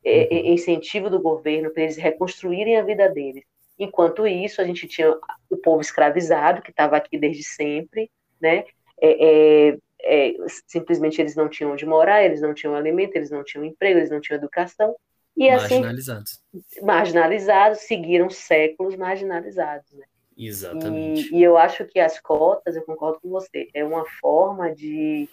É, 0.05 0.29
uhum. 0.31 0.55
incentivo 0.55 1.11
do 1.11 1.21
governo 1.21 1.71
para 1.71 1.83
eles 1.83 1.97
reconstruírem 1.97 2.77
a 2.77 2.83
vida 2.83 3.09
deles. 3.09 3.45
Enquanto 3.79 4.27
isso, 4.27 4.61
a 4.61 4.65
gente 4.65 4.87
tinha 4.87 5.15
o 5.51 5.57
povo 5.57 5.81
escravizado, 5.81 6.63
que 6.63 6.71
estava 6.71 6.97
aqui 6.97 7.19
desde 7.19 7.45
sempre, 7.45 8.11
né? 8.41 8.65
É, 9.01 9.69
é, 9.69 9.79
é, 10.01 10.35
simplesmente 10.67 11.21
eles 11.21 11.35
não 11.35 11.49
tinham 11.49 11.73
onde 11.73 11.85
morar, 11.85 12.25
eles 12.25 12.41
não 12.41 12.55
tinham 12.55 12.75
alimento, 12.75 13.17
eles 13.17 13.31
não 13.31 13.45
tinham 13.45 13.65
emprego, 13.65 13.99
eles 13.99 14.11
não 14.11 14.21
tinham 14.21 14.39
educação. 14.39 14.95
E 15.37 15.51
assim, 15.51 15.75
marginalizados. 15.75 16.41
Marginalizados, 16.83 17.81
seguiram 17.81 18.31
séculos 18.31 18.97
marginalizados. 18.97 19.93
Né? 19.93 20.07
Exatamente. 20.37 21.35
E, 21.35 21.39
e, 21.39 21.43
eu 21.43 21.57
acho 21.57 21.85
que 21.87 21.99
as 21.99 22.21
cotas, 22.21 22.77
eu 22.77 22.83
concordo 22.83 23.21
com 23.21 23.31
você, 23.31 23.69
é 23.73 23.85
uma 23.85 24.05
forma 24.21 24.75
de, 24.75 25.29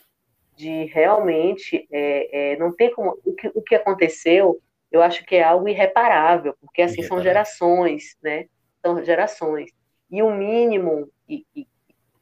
de 0.55 0.85
realmente. 0.85 1.87
É, 1.91 2.53
é, 2.53 2.57
não 2.57 2.73
tem 2.73 2.91
como. 2.93 3.17
O 3.25 3.33
que, 3.33 3.51
o 3.53 3.61
que 3.61 3.75
aconteceu, 3.75 4.61
eu 4.91 5.01
acho 5.01 5.25
que 5.25 5.35
é 5.35 5.43
algo 5.43 5.67
irreparável, 5.67 6.55
porque 6.61 6.81
assim 6.81 7.01
irreparável. 7.01 7.17
são 7.17 7.23
gerações, 7.23 8.17
né? 8.21 8.45
São 8.81 9.03
gerações. 9.03 9.71
E 10.09 10.21
o 10.21 10.31
mínimo, 10.31 11.09
e, 11.27 11.45
e 11.55 11.67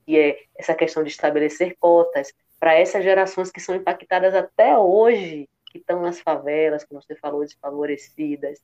que 0.06 0.18
é 0.18 0.40
essa 0.56 0.74
questão 0.74 1.04
de 1.04 1.10
estabelecer 1.10 1.76
cotas 1.80 2.34
para 2.60 2.74
essas 2.74 3.04
gerações 3.04 3.52
que 3.52 3.60
são 3.60 3.76
impactadas 3.76 4.36
até 4.36 4.78
hoje, 4.78 5.48
que 5.66 5.78
estão 5.78 6.02
nas 6.02 6.20
favelas, 6.20 6.84
como 6.84 7.02
você 7.02 7.16
falou, 7.16 7.44
desfavorecidas, 7.44 8.60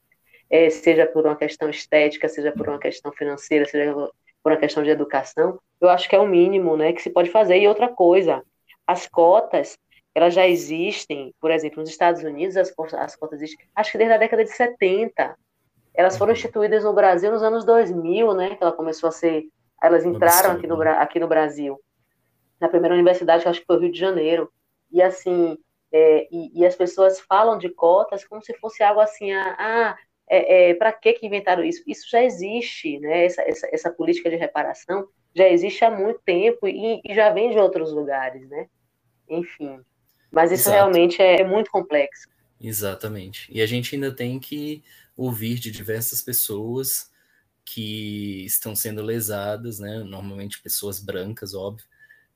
é, 0.50 0.70
seja 0.70 1.06
por 1.06 1.26
uma 1.26 1.36
questão 1.36 1.70
estética, 1.70 2.30
seja 2.30 2.52
por 2.52 2.68
uma 2.68 2.80
questão 2.80 3.12
financeira, 3.12 3.66
seja 3.66 3.94
por 3.94 4.52
uma 4.52 4.58
questão 4.58 4.84
de 4.84 4.90
educação, 4.90 5.60
eu 5.80 5.90
acho 5.90 6.08
que 6.08 6.16
é 6.16 6.20
o 6.20 6.28
mínimo 6.28 6.78
né, 6.78 6.94
que 6.94 7.02
se 7.02 7.10
pode 7.10 7.30
fazer. 7.30 7.58
E 7.60 7.68
outra 7.68 7.90
coisa, 7.90 8.44
as 8.86 9.08
cotas, 9.08 9.78
elas 10.16 10.34
já 10.34 10.48
existem, 10.48 11.34
por 11.40 11.52
exemplo, 11.52 11.80
nos 11.80 11.90
Estados 11.90 12.24
Unidos, 12.24 12.58
as, 12.58 12.74
as 12.94 13.16
cotas 13.16 13.42
existem, 13.42 13.68
acho 13.76 13.92
que 13.92 13.98
desde 13.98 14.14
a 14.16 14.18
década 14.18 14.44
de 14.44 14.52
70. 14.52 15.36
Elas 15.94 16.16
foram 16.16 16.32
uhum. 16.32 16.38
instituídas 16.38 16.84
no 16.84 16.94
Brasil 16.94 17.32
nos 17.32 17.42
anos 17.42 17.66
2000, 17.66 18.34
né, 18.36 18.56
que 18.56 18.64
ela 18.64 18.72
começou 18.72 19.10
a 19.10 19.12
ser 19.12 19.48
elas 19.82 20.06
entraram 20.06 20.52
aqui 20.52 20.68
no, 20.68 20.82
aqui 20.82 21.20
no 21.20 21.28
Brasil, 21.28 21.80
na 22.60 22.68
primeira 22.68 22.96
universidade, 22.96 23.44
que 23.44 23.50
acho 23.50 23.60
que 23.60 23.66
foi 23.66 23.78
o 23.78 23.80
Rio 23.80 23.92
de 23.92 24.00
Janeiro. 24.00 24.52
E 24.92 25.02
assim, 25.02 25.58
é, 25.92 26.28
e, 26.32 26.62
e, 26.62 26.66
as 26.66 26.76
pessoas 26.76 27.20
falam 27.20 27.58
de 27.58 27.70
cotas 27.70 28.26
como 28.26 28.42
se 28.42 28.54
fosse 28.56 28.82
algo 28.82 29.00
assim, 29.00 29.32
ah 29.32 29.98
é, 30.30 30.70
é, 30.70 30.74
para 30.74 30.92
que 30.92 31.14
que 31.14 31.26
inventaram 31.26 31.64
isso? 31.64 31.84
Isso 31.88 32.10
já 32.10 32.24
existe, 32.24 33.00
né? 33.00 33.26
Essa, 33.26 33.42
essa, 33.44 33.70
essa, 33.72 33.92
política 33.92 34.30
de 34.30 34.36
reparação 34.36 35.08
já 35.34 35.48
existe 35.48 35.84
há 35.86 35.92
muito 35.92 36.20
tempo 36.26 36.68
e, 36.68 37.02
e 37.04 37.14
já 37.14 37.32
vem 37.32 37.52
de 37.52 37.58
outros 37.58 37.92
lugares, 37.92 38.48
né? 38.50 38.68
Enfim, 39.30 39.80
mas 40.32 40.52
isso 40.52 40.70
Exato. 40.70 40.76
realmente 40.76 41.22
é 41.22 41.44
muito 41.44 41.72
complexo. 41.72 42.28
Exatamente. 42.60 43.48
E 43.52 43.62
a 43.62 43.66
gente 43.66 43.96
ainda 43.96 44.14
tem 44.14 44.40
que 44.40 44.84
ouvir 45.16 45.56
de 45.56 45.72
diversas 45.72 46.22
pessoas 46.22 47.12
que 47.64 48.46
estão 48.46 48.76
sendo 48.76 49.02
lesadas, 49.02 49.80
né? 49.80 50.00
Normalmente 50.00 50.62
pessoas 50.62 51.00
brancas, 51.00 51.54
óbvio, 51.54 51.86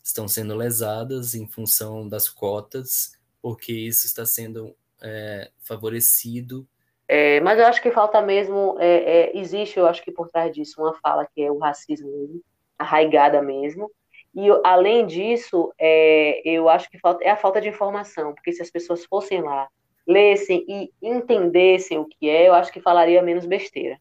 estão 0.03 0.27
sendo 0.27 0.55
lesadas 0.55 1.35
em 1.35 1.47
função 1.47 2.07
das 2.07 2.27
cotas, 2.27 3.13
porque 3.41 3.71
isso 3.71 4.05
está 4.05 4.25
sendo 4.25 4.75
é, 5.01 5.51
favorecido. 5.59 6.67
É, 7.13 7.41
mas 7.41 7.59
eu 7.59 7.65
acho 7.65 7.81
que 7.81 7.91
falta 7.91 8.21
mesmo, 8.21 8.77
é, 8.79 9.33
é 9.33 9.37
existe, 9.37 9.77
eu 9.77 9.85
acho 9.85 10.01
que 10.01 10.13
por 10.13 10.29
trás 10.29 10.49
disso, 10.55 10.81
uma 10.81 10.93
fala 10.93 11.27
que 11.35 11.41
é 11.41 11.51
o 11.51 11.57
racismo 11.57 12.41
arraigada 12.79 13.41
mesmo. 13.41 13.91
E 14.33 14.47
além 14.63 15.05
disso, 15.05 15.73
é, 15.77 16.41
eu 16.47 16.69
acho 16.69 16.89
que 16.89 16.97
falta, 16.97 17.21
é 17.21 17.29
a 17.29 17.35
falta 17.35 17.59
de 17.59 17.67
informação, 17.67 18.33
porque 18.33 18.53
se 18.53 18.61
as 18.61 18.71
pessoas 18.71 19.03
fossem 19.03 19.41
lá, 19.41 19.67
lessem 20.07 20.65
e 20.69 20.89
entendessem 21.01 21.97
o 21.97 22.05
que 22.05 22.29
é, 22.29 22.47
eu 22.47 22.53
acho 22.53 22.71
que 22.71 22.79
falaria 22.79 23.21
menos 23.21 23.45
besteira 23.45 23.99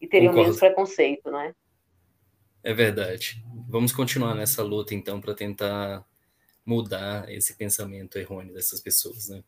e 0.00 0.08
teriam 0.08 0.30
Concordo. 0.30 0.48
menos 0.48 0.58
preconceito, 0.58 1.30
não 1.30 1.40
é? 1.40 1.54
É 2.62 2.72
verdade. 2.72 3.44
Vamos 3.68 3.92
continuar 3.92 4.34
nessa 4.34 4.62
luta, 4.62 4.94
então, 4.94 5.20
para 5.20 5.34
tentar 5.34 6.02
mudar 6.64 7.30
esse 7.30 7.54
pensamento 7.54 8.18
errôneo 8.18 8.54
dessas 8.54 8.80
pessoas, 8.80 9.28
né? 9.28 9.44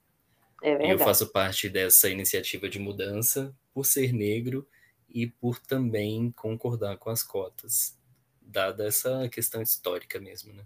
É. 0.66 0.92
Eu 0.92 0.98
faço 0.98 1.30
parte 1.30 1.68
dessa 1.68 2.10
iniciativa 2.10 2.68
de 2.68 2.80
mudança 2.80 3.54
por 3.72 3.86
ser 3.86 4.12
negro 4.12 4.66
e 5.08 5.28
por 5.28 5.60
também 5.60 6.32
concordar 6.32 6.96
com 6.98 7.08
as 7.08 7.22
cotas, 7.22 7.96
dada 8.42 8.84
essa 8.84 9.28
questão 9.28 9.62
histórica 9.62 10.18
mesmo, 10.18 10.52
né? 10.52 10.64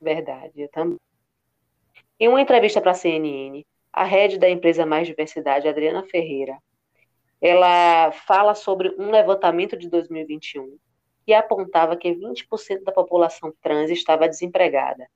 Verdade, 0.00 0.62
eu 0.62 0.68
também. 0.68 0.98
Em 2.18 2.26
uma 2.26 2.40
entrevista 2.40 2.80
para 2.80 2.90
a 2.90 2.94
CNN, 2.94 3.64
a 3.92 4.02
head 4.02 4.38
da 4.38 4.50
empresa 4.50 4.84
Mais 4.84 5.06
Diversidade, 5.06 5.68
Adriana 5.68 6.02
Ferreira, 6.02 6.58
ela 7.40 8.10
fala 8.10 8.56
sobre 8.56 8.92
um 8.98 9.12
levantamento 9.12 9.76
de 9.76 9.88
2021 9.88 10.76
que 11.24 11.32
apontava 11.32 11.96
que 11.96 12.12
20% 12.12 12.82
da 12.82 12.90
população 12.90 13.54
trans 13.62 13.88
estava 13.88 14.28
desempregada, 14.28 15.08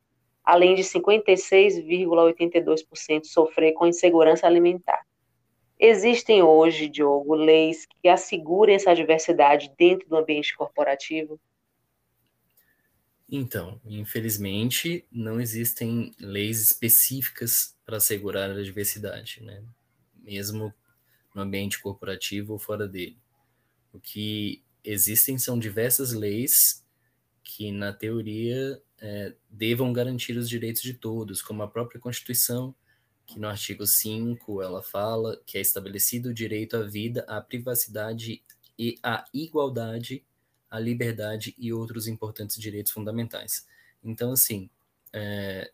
além 0.46 0.76
de 0.76 0.82
56,82% 0.82 3.24
sofrer 3.24 3.72
com 3.72 3.86
insegurança 3.86 4.46
alimentar. 4.46 5.04
Existem 5.78 6.42
hoje, 6.42 6.88
Diogo, 6.88 7.34
leis 7.34 7.86
que 8.00 8.08
assegurem 8.08 8.76
essa 8.76 8.94
diversidade 8.94 9.70
dentro 9.76 10.08
do 10.08 10.16
ambiente 10.16 10.56
corporativo? 10.56 11.38
Então, 13.28 13.80
infelizmente, 13.84 15.04
não 15.10 15.40
existem 15.40 16.14
leis 16.20 16.62
específicas 16.62 17.76
para 17.84 17.96
assegurar 17.96 18.50
a 18.50 18.62
diversidade, 18.62 19.42
né? 19.42 19.64
Mesmo 20.14 20.72
no 21.34 21.42
ambiente 21.42 21.82
corporativo 21.82 22.52
ou 22.52 22.58
fora 22.58 22.86
dele. 22.86 23.18
O 23.92 23.98
que 23.98 24.62
existem 24.84 25.36
são 25.38 25.58
diversas 25.58 26.12
leis 26.12 26.86
que, 27.42 27.72
na 27.72 27.92
teoria, 27.92 28.80
é, 29.00 29.34
devam 29.50 29.92
garantir 29.92 30.36
os 30.36 30.48
direitos 30.48 30.82
de 30.82 30.94
todos, 30.94 31.42
como 31.42 31.62
a 31.62 31.68
própria 31.68 32.00
Constituição, 32.00 32.74
que 33.26 33.38
no 33.38 33.48
artigo 33.48 33.86
5 33.86 34.62
ela 34.62 34.82
fala 34.82 35.40
que 35.44 35.58
é 35.58 35.60
estabelecido 35.60 36.28
o 36.28 36.34
direito 36.34 36.76
à 36.76 36.82
vida, 36.82 37.24
à 37.28 37.40
privacidade 37.40 38.42
e 38.78 38.98
à 39.02 39.24
igualdade, 39.34 40.24
à 40.70 40.78
liberdade 40.78 41.54
e 41.58 41.72
outros 41.72 42.06
importantes 42.06 42.56
direitos 42.56 42.92
fundamentais. 42.92 43.66
Então, 44.02 44.32
assim, 44.32 44.70
é, 45.12 45.70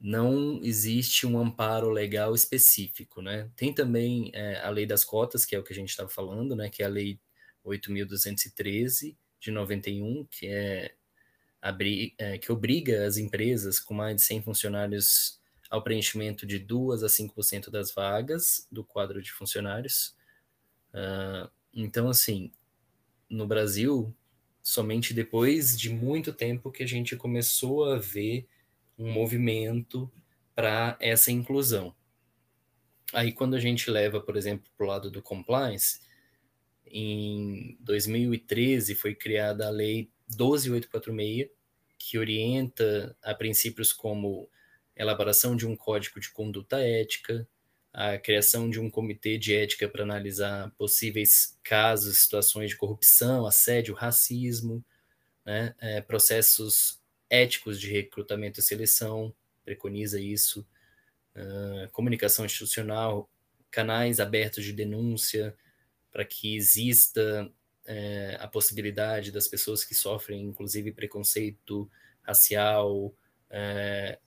não 0.00 0.60
existe 0.62 1.26
um 1.26 1.38
amparo 1.38 1.90
legal 1.90 2.34
específico, 2.34 3.20
né? 3.22 3.50
Tem 3.56 3.72
também 3.74 4.30
é, 4.34 4.60
a 4.60 4.70
lei 4.70 4.86
das 4.86 5.04
cotas, 5.04 5.44
que 5.44 5.56
é 5.56 5.58
o 5.58 5.64
que 5.64 5.72
a 5.72 5.76
gente 5.76 5.90
estava 5.90 6.08
falando, 6.08 6.54
né? 6.54 6.68
Que 6.68 6.82
é 6.82 6.86
a 6.86 6.90
lei 6.90 7.18
8.213 7.64 9.16
de 9.40 9.50
91, 9.50 10.24
que 10.30 10.46
é, 10.46 10.94
abri, 11.60 12.14
é, 12.18 12.38
que 12.38 12.50
obriga 12.52 13.06
as 13.06 13.16
empresas 13.16 13.80
com 13.80 13.94
mais 13.94 14.16
de 14.16 14.22
100 14.22 14.42
funcionários 14.42 15.40
ao 15.70 15.82
preenchimento 15.82 16.46
de 16.46 16.58
2 16.58 17.02
a 17.02 17.08
5% 17.08 17.70
das 17.70 17.92
vagas 17.92 18.66
do 18.70 18.82
quadro 18.82 19.20
de 19.20 19.32
funcionários. 19.32 20.16
Uh, 20.94 21.50
então, 21.74 22.08
assim, 22.08 22.50
no 23.28 23.46
Brasil, 23.46 24.14
somente 24.62 25.12
depois 25.12 25.78
de 25.78 25.90
muito 25.90 26.32
tempo 26.32 26.70
que 26.70 26.82
a 26.82 26.86
gente 26.86 27.16
começou 27.16 27.84
a 27.84 27.98
ver 27.98 28.48
um 28.98 29.12
movimento 29.12 30.10
para 30.54 30.96
essa 31.00 31.30
inclusão. 31.30 31.94
Aí, 33.12 33.32
quando 33.32 33.54
a 33.54 33.60
gente 33.60 33.90
leva, 33.90 34.20
por 34.20 34.36
exemplo, 34.36 34.70
para 34.76 34.84
o 34.84 34.88
lado 34.88 35.10
do 35.10 35.22
compliance, 35.22 36.00
em 36.86 37.76
2013 37.80 38.94
foi 38.94 39.14
criada 39.14 39.66
a 39.66 39.70
Lei 39.70 40.10
12846, 40.28 41.50
que 41.98 42.18
orienta 42.18 43.16
a 43.22 43.34
princípios 43.34 43.92
como 43.92 44.48
elaboração 44.96 45.56
de 45.56 45.66
um 45.66 45.76
código 45.76 46.20
de 46.20 46.30
conduta 46.30 46.80
ética, 46.80 47.46
a 47.92 48.18
criação 48.18 48.68
de 48.68 48.78
um 48.78 48.90
comitê 48.90 49.38
de 49.38 49.54
ética 49.54 49.88
para 49.88 50.02
analisar 50.02 50.70
possíveis 50.76 51.58
casos, 51.62 52.22
situações 52.22 52.70
de 52.70 52.76
corrupção, 52.76 53.46
assédio, 53.46 53.94
racismo, 53.94 54.84
né, 55.44 55.74
é, 55.80 56.00
processos 56.00 57.00
éticos 57.30 57.80
de 57.80 57.90
recrutamento 57.90 58.60
e 58.60 58.62
seleção, 58.62 59.34
preconiza 59.64 60.20
isso, 60.20 60.66
uh, 61.36 61.90
comunicação 61.92 62.44
institucional, 62.44 63.30
canais 63.70 64.20
abertos 64.20 64.64
de 64.64 64.72
denúncia, 64.72 65.54
para 66.10 66.24
que 66.24 66.56
exista 66.56 67.50
é, 67.88 68.36
a 68.38 68.46
possibilidade 68.46 69.32
das 69.32 69.48
pessoas 69.48 69.82
que 69.82 69.94
sofrem, 69.94 70.42
inclusive, 70.42 70.92
preconceito 70.92 71.90
racial 72.20 73.14
é, 73.48 74.18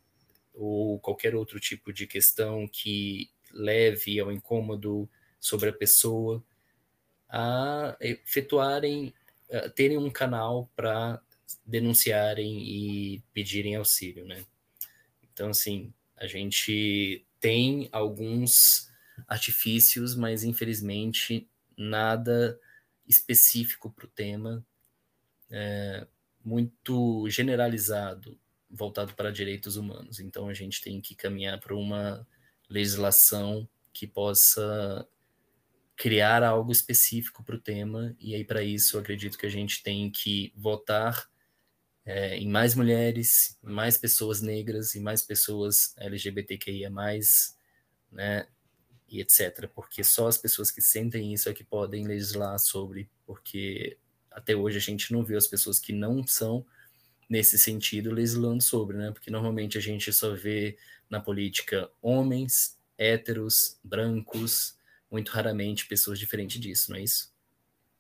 ou 0.52 1.00
qualquer 1.00 1.36
outro 1.36 1.60
tipo 1.60 1.94
de 1.94 2.08
questão 2.08 2.68
que 2.68 3.30
leve 3.52 4.20
ao 4.20 4.32
incômodo 4.32 5.08
sobre 5.40 5.70
a 5.70 5.74
pessoa, 5.74 6.44
a 7.30 7.96
efetuarem, 8.02 9.14
a 9.52 9.70
terem 9.70 9.98
um 10.00 10.10
canal 10.10 10.68
para 10.76 11.22
denunciarem 11.64 12.64
e 12.64 13.24
pedirem 13.32 13.76
auxílio, 13.76 14.26
né? 14.26 14.44
Então, 15.32 15.50
assim, 15.50 15.94
a 16.18 16.26
gente 16.26 17.24
tem 17.40 17.88
alguns 17.92 18.90
artifícios, 19.28 20.16
mas 20.16 20.44
infelizmente 20.44 21.48
nada 21.78 22.60
específico 23.12 23.92
para 23.92 24.06
o 24.06 24.10
tema, 24.10 24.66
é, 25.50 26.08
muito 26.44 27.30
generalizado, 27.30 28.40
voltado 28.70 29.14
para 29.14 29.32
direitos 29.32 29.76
humanos. 29.76 30.20
Então 30.20 30.48
a 30.48 30.54
gente 30.54 30.82
tem 30.82 31.02
que 31.02 31.14
caminhar 31.14 31.60
para 31.60 31.76
uma 31.76 32.26
legislação 32.70 33.68
que 33.94 34.08
possa 34.08 35.08
criar 35.96 36.42
algo 36.42 36.72
específico 36.72 37.44
para 37.44 37.56
o 37.56 37.62
tema, 37.62 38.16
e 38.20 38.34
aí 38.34 38.44
para 38.44 38.64
isso 38.64 38.96
eu 38.96 39.02
acredito 39.02 39.38
que 39.38 39.46
a 39.46 39.52
gente 39.52 39.84
tem 39.84 40.10
que 40.10 40.52
votar 40.56 41.30
é, 42.04 42.38
em 42.38 42.48
mais 42.48 42.74
mulheres, 42.74 43.60
mais 43.62 43.98
pessoas 43.98 44.42
negras 44.42 44.96
e 44.96 45.00
mais 45.00 45.22
pessoas 45.22 45.94
LGBTQIA+, 45.98 46.90
né, 48.12 48.48
e 49.12 49.20
etc. 49.20 49.68
Porque 49.68 50.04
só 50.04 50.28
as 50.28 50.38
pessoas 50.38 50.72
que 50.72 50.82
sentem 50.82 51.34
isso 51.34 51.50
é 51.50 51.54
que 51.54 51.64
podem 51.64 52.08
legislar 52.08 52.58
sobre, 52.58 53.10
porque 53.26 53.98
até 54.32 54.56
hoje 54.56 54.78
a 54.78 54.82
gente 54.82 55.12
não 55.12 55.24
viu 55.24 55.38
as 55.38 55.48
pessoas 55.48 55.78
que 55.78 55.92
não 55.92 56.26
são 56.26 56.66
nesse 57.30 57.60
sentido 57.60 58.12
legislando 58.12 58.64
sobre, 58.64 58.98
né? 58.98 59.12
Porque 59.12 59.30
normalmente 59.30 59.78
a 59.78 59.82
gente 59.82 60.12
só 60.14 60.34
vê 60.34 60.78
na 61.10 61.20
política 61.20 61.90
homens, 62.02 62.78
héteros, 62.98 63.78
brancos, 63.84 64.78
muito 65.10 65.30
raramente 65.30 65.88
pessoas 65.88 66.18
diferentes 66.18 66.60
disso, 66.60 66.92
não 66.92 66.98
é 66.98 67.04
isso? 67.04 67.32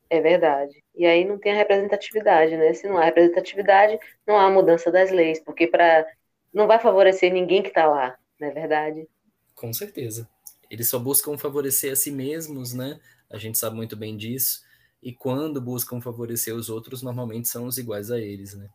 É 0.09 0.19
verdade. 0.21 0.83
E 0.95 1.05
aí 1.05 1.25
não 1.25 1.37
tem 1.37 1.53
a 1.53 1.55
representatividade, 1.55 2.55
né? 2.55 2.73
Se 2.73 2.87
não 2.87 2.97
há 2.97 3.05
representatividade, 3.05 3.97
não 4.25 4.37
há 4.37 4.49
mudança 4.49 4.91
das 4.91 5.11
leis, 5.11 5.39
porque 5.39 5.67
para 5.67 6.05
não 6.53 6.67
vai 6.67 6.79
favorecer 6.79 7.31
ninguém 7.31 7.61
que 7.61 7.69
está 7.69 7.87
lá, 7.87 8.17
não 8.39 8.47
é 8.49 8.51
verdade? 8.51 9.07
Com 9.55 9.71
certeza. 9.71 10.27
Eles 10.71 10.87
só 10.87 10.97
buscam 10.97 11.37
favorecer 11.37 11.91
a 11.91 11.97
si 11.97 12.09
mesmos, 12.09 12.73
né? 12.73 12.97
A 13.29 13.37
gente 13.37 13.57
sabe 13.57 13.75
muito 13.75 13.97
bem 13.97 14.15
disso. 14.15 14.63
E 15.03 15.11
quando 15.11 15.59
buscam 15.59 15.99
favorecer 15.99 16.55
os 16.55 16.69
outros, 16.69 17.01
normalmente 17.01 17.49
são 17.49 17.65
os 17.65 17.77
iguais 17.77 18.09
a 18.09 18.17
eles, 18.17 18.55
né? 18.55 18.69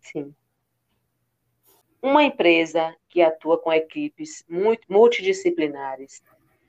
Sim. 0.00 0.32
Uma 2.00 2.22
empresa 2.22 2.94
que 3.08 3.20
atua 3.20 3.58
com 3.58 3.72
equipes 3.72 4.44
multidisciplinares 4.88 6.22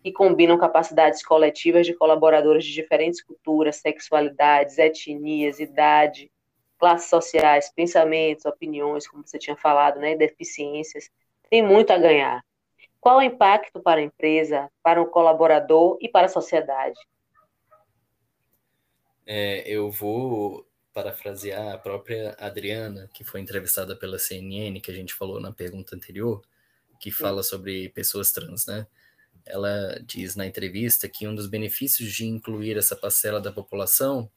que 0.04 0.12
combinam 0.12 0.58
capacidades 0.58 1.24
coletivas 1.24 1.86
de 1.86 1.94
colaboradores 1.94 2.66
de 2.66 2.74
diferentes 2.74 3.22
culturas, 3.22 3.76
sexualidades, 3.76 4.80
etnias, 4.80 5.60
idade, 5.60 6.32
classes 6.80 7.08
sociais, 7.08 7.72
pensamentos, 7.72 8.46
opiniões, 8.46 9.08
como 9.08 9.28
você 9.28 9.38
tinha 9.38 9.56
falado, 9.56 10.00
né, 10.00 10.16
deficiências, 10.16 11.12
tem 11.52 11.62
muito 11.62 11.92
a 11.92 12.00
ganhar. 12.00 12.44
Qual 13.00 13.18
o 13.18 13.22
impacto 13.22 13.80
para 13.80 14.02
a 14.02 14.04
empresa, 14.04 14.70
para 14.84 15.02
o 15.02 15.08
colaborador 15.08 15.98
e 16.02 16.10
para 16.10 16.26
a 16.26 16.30
sociedade? 16.30 17.00
É, 19.26 19.70
eu 19.70 19.90
vou 19.90 20.68
parafrasear 20.92 21.74
a 21.74 21.78
própria 21.78 22.36
Adriana, 22.40 23.10
que 23.14 23.24
foi 23.24 23.40
entrevistada 23.40 23.96
pela 23.96 24.20
CNN, 24.20 24.82
que 24.82 24.92
a 24.92 24.94
gente 24.94 25.14
falou 25.14 25.40
na 25.40 25.52
pergunta 25.52 25.96
anterior, 25.96 26.42
que 27.00 27.12
fala 27.12 27.42
sobre 27.42 27.90
pessoas 27.90 28.32
trans, 28.32 28.66
né? 28.66 28.86
Ela 29.46 30.00
diz 30.06 30.36
na 30.36 30.46
entrevista 30.46 31.08
que 31.08 31.26
um 31.26 31.34
dos 31.34 31.48
benefícios 31.48 32.12
de 32.12 32.26
incluir 32.26 32.78
essa 32.78 32.96
parcela 32.96 33.40
da 33.40 33.52
população 33.52 34.30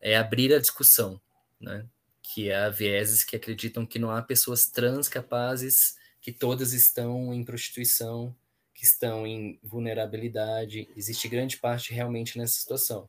é 0.00 0.16
abrir 0.16 0.54
a 0.54 0.58
discussão, 0.58 1.20
né? 1.60 1.86
Que 2.22 2.50
há 2.50 2.70
vieses 2.70 3.22
que 3.22 3.36
acreditam 3.36 3.84
que 3.84 3.98
não 3.98 4.10
há 4.10 4.22
pessoas 4.22 4.66
trans 4.66 5.08
capazes 5.08 5.99
que 6.20 6.32
todas 6.32 6.72
estão 6.72 7.32
em 7.32 7.44
prostituição, 7.44 8.34
que 8.74 8.84
estão 8.84 9.26
em 9.26 9.58
vulnerabilidade. 9.62 10.88
Existe 10.96 11.28
grande 11.28 11.56
parte 11.56 11.92
realmente 11.92 12.38
nessa 12.38 12.58
situação. 12.58 13.08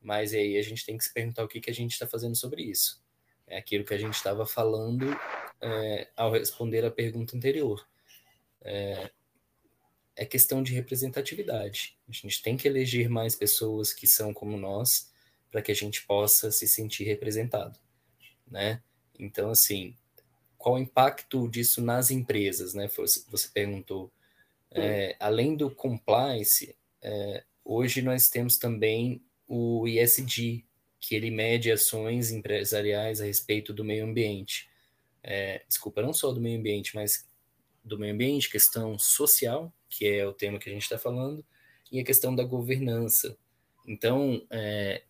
Mas 0.00 0.32
aí 0.32 0.56
a 0.56 0.62
gente 0.62 0.84
tem 0.84 0.96
que 0.96 1.04
se 1.04 1.12
perguntar 1.12 1.44
o 1.44 1.48
que, 1.48 1.60
que 1.60 1.70
a 1.70 1.74
gente 1.74 1.92
está 1.92 2.06
fazendo 2.06 2.36
sobre 2.36 2.62
isso. 2.62 3.02
É 3.46 3.58
aquilo 3.58 3.84
que 3.84 3.94
a 3.94 3.98
gente 3.98 4.14
estava 4.14 4.44
falando 4.46 5.06
é, 5.60 6.08
ao 6.16 6.32
responder 6.32 6.84
a 6.84 6.90
pergunta 6.90 7.36
anterior. 7.36 7.86
É, 8.60 9.10
é 10.16 10.24
questão 10.24 10.62
de 10.62 10.72
representatividade. 10.72 11.98
A 12.08 12.12
gente 12.12 12.42
tem 12.42 12.56
que 12.56 12.66
eleger 12.66 13.08
mais 13.08 13.34
pessoas 13.34 13.92
que 13.92 14.06
são 14.06 14.32
como 14.32 14.56
nós 14.56 15.12
para 15.50 15.62
que 15.62 15.70
a 15.70 15.74
gente 15.74 16.04
possa 16.06 16.50
se 16.50 16.66
sentir 16.66 17.04
representado, 17.04 17.78
né? 18.46 18.82
Então, 19.18 19.50
assim, 19.50 19.96
qual 20.58 20.76
o 20.76 20.78
impacto 20.78 21.48
disso 21.48 21.82
nas 21.82 22.10
empresas, 22.10 22.74
né? 22.74 22.88
Você 22.88 23.48
perguntou. 23.52 24.12
É, 24.70 25.16
além 25.18 25.56
do 25.56 25.70
compliance, 25.70 26.76
é, 27.00 27.44
hoje 27.64 28.02
nós 28.02 28.28
temos 28.28 28.58
também 28.58 29.22
o 29.48 29.86
ISD, 29.86 30.64
que 31.00 31.14
ele 31.14 31.30
mede 31.30 31.70
ações 31.70 32.30
empresariais 32.30 33.20
a 33.20 33.24
respeito 33.24 33.72
do 33.72 33.84
meio 33.84 34.04
ambiente. 34.04 34.68
É, 35.22 35.64
desculpa, 35.68 36.02
não 36.02 36.12
só 36.12 36.32
do 36.32 36.40
meio 36.40 36.58
ambiente, 36.58 36.94
mas 36.94 37.26
do 37.82 37.98
meio 37.98 38.12
ambiente, 38.12 38.50
questão 38.50 38.98
social, 38.98 39.72
que 39.88 40.06
é 40.06 40.26
o 40.26 40.32
tema 40.32 40.58
que 40.58 40.68
a 40.68 40.72
gente 40.72 40.82
está 40.82 40.98
falando, 40.98 41.44
e 41.90 42.00
a 42.00 42.04
questão 42.04 42.34
da 42.34 42.42
governança. 42.42 43.36
Então, 43.86 44.44
é, 44.50 45.04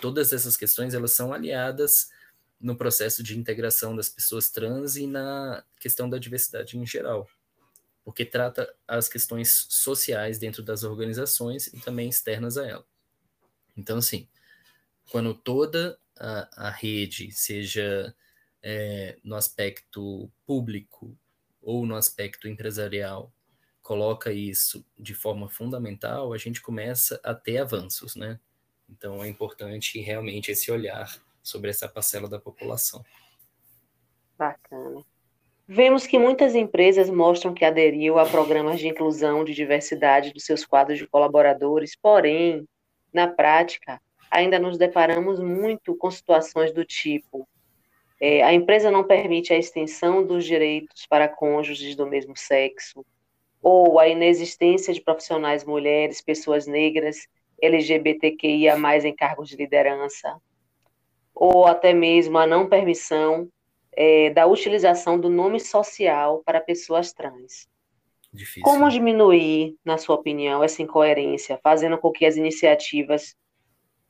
todas 0.00 0.32
essas 0.32 0.56
questões 0.56 0.94
elas 0.94 1.12
são 1.12 1.32
aliadas 1.32 2.10
no 2.62 2.76
processo 2.76 3.22
de 3.22 3.36
integração 3.36 3.96
das 3.96 4.08
pessoas 4.08 4.48
trans 4.48 4.96
e 4.96 5.06
na 5.06 5.64
questão 5.80 6.08
da 6.08 6.16
diversidade 6.16 6.78
em 6.78 6.86
geral, 6.86 7.28
porque 8.04 8.24
trata 8.24 8.72
as 8.86 9.08
questões 9.08 9.66
sociais 9.68 10.38
dentro 10.38 10.62
das 10.62 10.84
organizações 10.84 11.66
e 11.66 11.80
também 11.80 12.08
externas 12.08 12.56
a 12.56 12.66
ela. 12.66 12.86
Então, 13.76 13.98
assim, 13.98 14.28
quando 15.10 15.34
toda 15.34 15.98
a, 16.16 16.68
a 16.68 16.70
rede, 16.70 17.32
seja 17.32 18.14
é, 18.62 19.18
no 19.24 19.34
aspecto 19.34 20.30
público 20.46 21.18
ou 21.60 21.84
no 21.84 21.96
aspecto 21.96 22.46
empresarial, 22.46 23.32
coloca 23.82 24.32
isso 24.32 24.86
de 24.96 25.14
forma 25.14 25.48
fundamental, 25.48 26.32
a 26.32 26.38
gente 26.38 26.60
começa 26.60 27.20
a 27.24 27.34
ter 27.34 27.58
avanços, 27.58 28.14
né? 28.14 28.38
Então 28.88 29.24
é 29.24 29.28
importante 29.28 30.00
realmente 30.00 30.52
esse 30.52 30.70
olhar 30.70 31.20
sobre 31.42 31.70
essa 31.70 31.88
parcela 31.88 32.28
da 32.28 32.38
população. 32.38 33.02
Bacana. 34.38 35.04
Vemos 35.66 36.06
que 36.06 36.18
muitas 36.18 36.54
empresas 36.54 37.08
mostram 37.08 37.54
que 37.54 37.64
aderiu 37.64 38.18
a 38.18 38.26
programas 38.26 38.78
de 38.78 38.88
inclusão 38.88 39.44
de 39.44 39.54
diversidade 39.54 40.32
dos 40.32 40.44
seus 40.44 40.64
quadros 40.64 40.98
de 40.98 41.06
colaboradores, 41.06 41.96
porém, 41.96 42.66
na 43.12 43.28
prática, 43.28 44.00
ainda 44.30 44.58
nos 44.58 44.76
deparamos 44.76 45.38
muito 45.38 45.96
com 45.96 46.10
situações 46.10 46.72
do 46.72 46.84
tipo: 46.84 47.48
é, 48.20 48.42
a 48.42 48.52
empresa 48.52 48.90
não 48.90 49.04
permite 49.04 49.52
a 49.52 49.58
extensão 49.58 50.26
dos 50.26 50.44
direitos 50.44 51.06
para 51.06 51.28
cônjuges 51.28 51.94
do 51.94 52.06
mesmo 52.06 52.36
sexo, 52.36 53.04
ou 53.62 53.98
a 53.98 54.08
inexistência 54.08 54.92
de 54.92 55.00
profissionais 55.00 55.64
mulheres, 55.64 56.20
pessoas 56.20 56.66
negras, 56.66 57.28
LGBTQIA, 57.60 58.74
em 59.04 59.14
cargos 59.14 59.48
de 59.48 59.56
liderança, 59.56 60.36
ou 61.34 61.66
até 61.66 61.92
mesmo 61.92 62.38
a 62.38 62.46
não 62.46 62.68
permissão 62.68 63.48
é, 63.92 64.30
da 64.30 64.46
utilização 64.46 65.18
do 65.18 65.28
nome 65.28 65.60
social 65.60 66.42
para 66.44 66.60
pessoas 66.60 67.12
trans. 67.12 67.68
Difícil. 68.32 68.62
Como 68.62 68.88
diminuir, 68.88 69.76
na 69.84 69.98
sua 69.98 70.14
opinião, 70.14 70.64
essa 70.64 70.82
incoerência, 70.82 71.60
fazendo 71.62 71.98
com 71.98 72.10
que 72.10 72.24
as 72.24 72.36
iniciativas, 72.36 73.36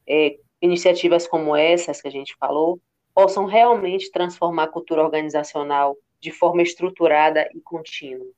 é, 0.07 0.39
iniciativas 0.61 1.27
como 1.27 1.57
essas 1.57 2.01
que 2.01 2.07
a 2.07 2.11
gente 2.11 2.37
falou, 2.39 2.81
possam 3.13 3.45
realmente 3.45 4.11
transformar 4.13 4.65
a 4.65 4.69
cultura 4.69 5.03
organizacional 5.03 5.97
de 6.21 6.31
forma 6.31 6.63
estruturada 6.63 7.49
e 7.53 7.61
contínua? 7.61 8.31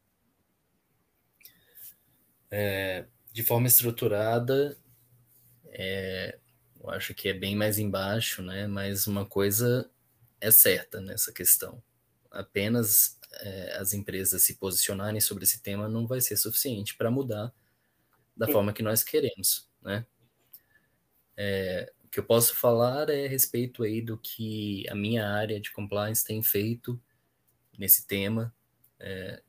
É, 2.51 3.05
de 3.31 3.43
forma 3.43 3.67
estruturada, 3.67 4.79
é, 5.67 6.39
eu 6.85 6.91
acho 6.91 7.15
que 7.15 7.29
é 7.29 7.33
bem 7.33 7.57
mais 7.57 7.79
embaixo, 7.79 8.43
né? 8.43 8.67
Mas 8.67 9.07
uma 9.07 9.25
coisa 9.25 9.91
é 10.41 10.51
certa 10.51 11.01
nessa 11.01 11.33
questão. 11.33 11.83
Apenas 12.31 13.19
é, 13.41 13.77
as 13.79 13.93
empresas 13.93 14.43
se 14.43 14.57
posicionarem 14.57 15.21
sobre 15.21 15.45
esse 15.45 15.63
tema 15.63 15.89
não 15.89 16.07
vai 16.07 16.21
ser 16.21 16.37
suficiente 16.37 16.97
para 16.97 17.11
mudar 17.11 17.53
da 18.37 18.49
forma 18.49 18.73
que 18.73 18.83
nós 18.83 19.03
queremos, 19.03 19.69
né? 19.81 20.05
É, 21.37 21.93
o 22.05 22.09
que 22.09 22.21
eu 22.21 22.25
posso 22.25 22.55
falar 22.55 23.09
é 23.09 23.27
a 23.27 23.29
respeito 23.29 23.83
aí 23.83 24.01
do 24.03 24.19
que 24.19 24.89
a 24.89 24.95
minha 24.95 25.27
área 25.27 25.61
de 25.61 25.73
compliance 25.73 26.25
tem 26.25 26.43
feito 26.43 27.01
nesse 27.79 28.07
tema. 28.07 28.55
É, 29.01 29.43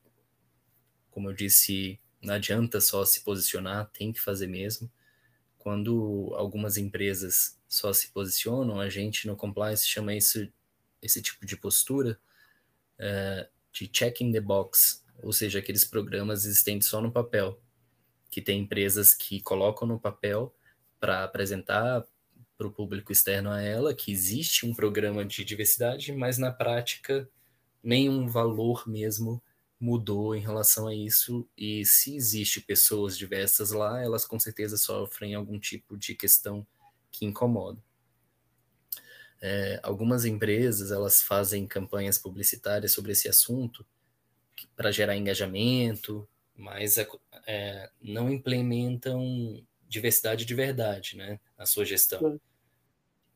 como 1.11 1.29
eu 1.29 1.33
disse, 1.33 1.99
não 2.21 2.35
adianta 2.35 2.81
só 2.81 3.05
se 3.05 3.23
posicionar, 3.23 3.89
tem 3.91 4.11
que 4.11 4.19
fazer 4.19 4.47
mesmo. 4.47 4.91
Quando 5.65 6.31
algumas 6.35 6.77
empresas 6.77 7.59
só 7.67 7.91
se 7.91 8.09
posicionam, 8.09 8.79
a 8.79 8.87
gente 8.87 9.25
no 9.25 9.35
compliance 9.35 9.87
chama 9.87 10.13
isso, 10.13 10.47
esse 11.01 11.23
tipo 11.23 11.43
de 11.43 11.57
postura 11.57 12.19
é, 12.99 13.49
de 13.71 13.89
checking 13.91 14.31
the 14.31 14.39
box, 14.39 15.03
ou 15.23 15.33
seja, 15.33 15.57
aqueles 15.57 15.83
programas 15.83 16.45
existentes 16.45 16.87
só 16.87 17.01
no 17.01 17.11
papel, 17.11 17.59
que 18.29 18.43
tem 18.43 18.59
empresas 18.59 19.15
que 19.15 19.41
colocam 19.41 19.87
no 19.87 19.99
papel 19.99 20.53
para 20.99 21.23
apresentar 21.23 22.05
para 22.55 22.67
o 22.67 22.71
público 22.71 23.11
externo 23.11 23.49
a 23.49 23.59
ela 23.59 23.91
que 23.91 24.11
existe 24.11 24.67
um 24.67 24.75
programa 24.75 25.25
de 25.25 25.43
diversidade, 25.43 26.13
mas 26.13 26.37
na 26.37 26.51
prática 26.51 27.27
nenhum 27.81 28.27
valor 28.27 28.87
mesmo 28.87 29.41
mudou 29.85 30.35
em 30.35 30.41
relação 30.41 30.87
a 30.87 30.95
isso 30.95 31.47
e 31.55 31.85
se 31.85 32.15
existe 32.15 32.59
pessoas 32.59 33.15
diversas 33.15 33.69
lá, 33.69 34.01
elas 34.01 34.25
com 34.25 34.39
certeza 34.39 34.77
sofrem 34.77 35.35
algum 35.35 35.59
tipo 35.59 35.95
de 35.95 36.15
questão 36.15 36.65
que 37.11 37.23
incomoda. 37.23 37.79
É, 39.39 39.79
algumas 39.83 40.25
empresas 40.25 40.91
elas 40.91 41.21
fazem 41.21 41.67
campanhas 41.67 42.17
publicitárias 42.17 42.93
sobre 42.93 43.11
esse 43.11 43.29
assunto 43.29 43.85
para 44.75 44.91
gerar 44.91 45.15
engajamento, 45.15 46.27
mas 46.55 46.97
é, 47.45 47.91
não 48.01 48.31
implementam 48.31 49.63
diversidade 49.87 50.45
de 50.45 50.55
verdade, 50.55 51.15
né, 51.15 51.39
na 51.55 51.67
sua 51.67 51.85
gestão. 51.85 52.39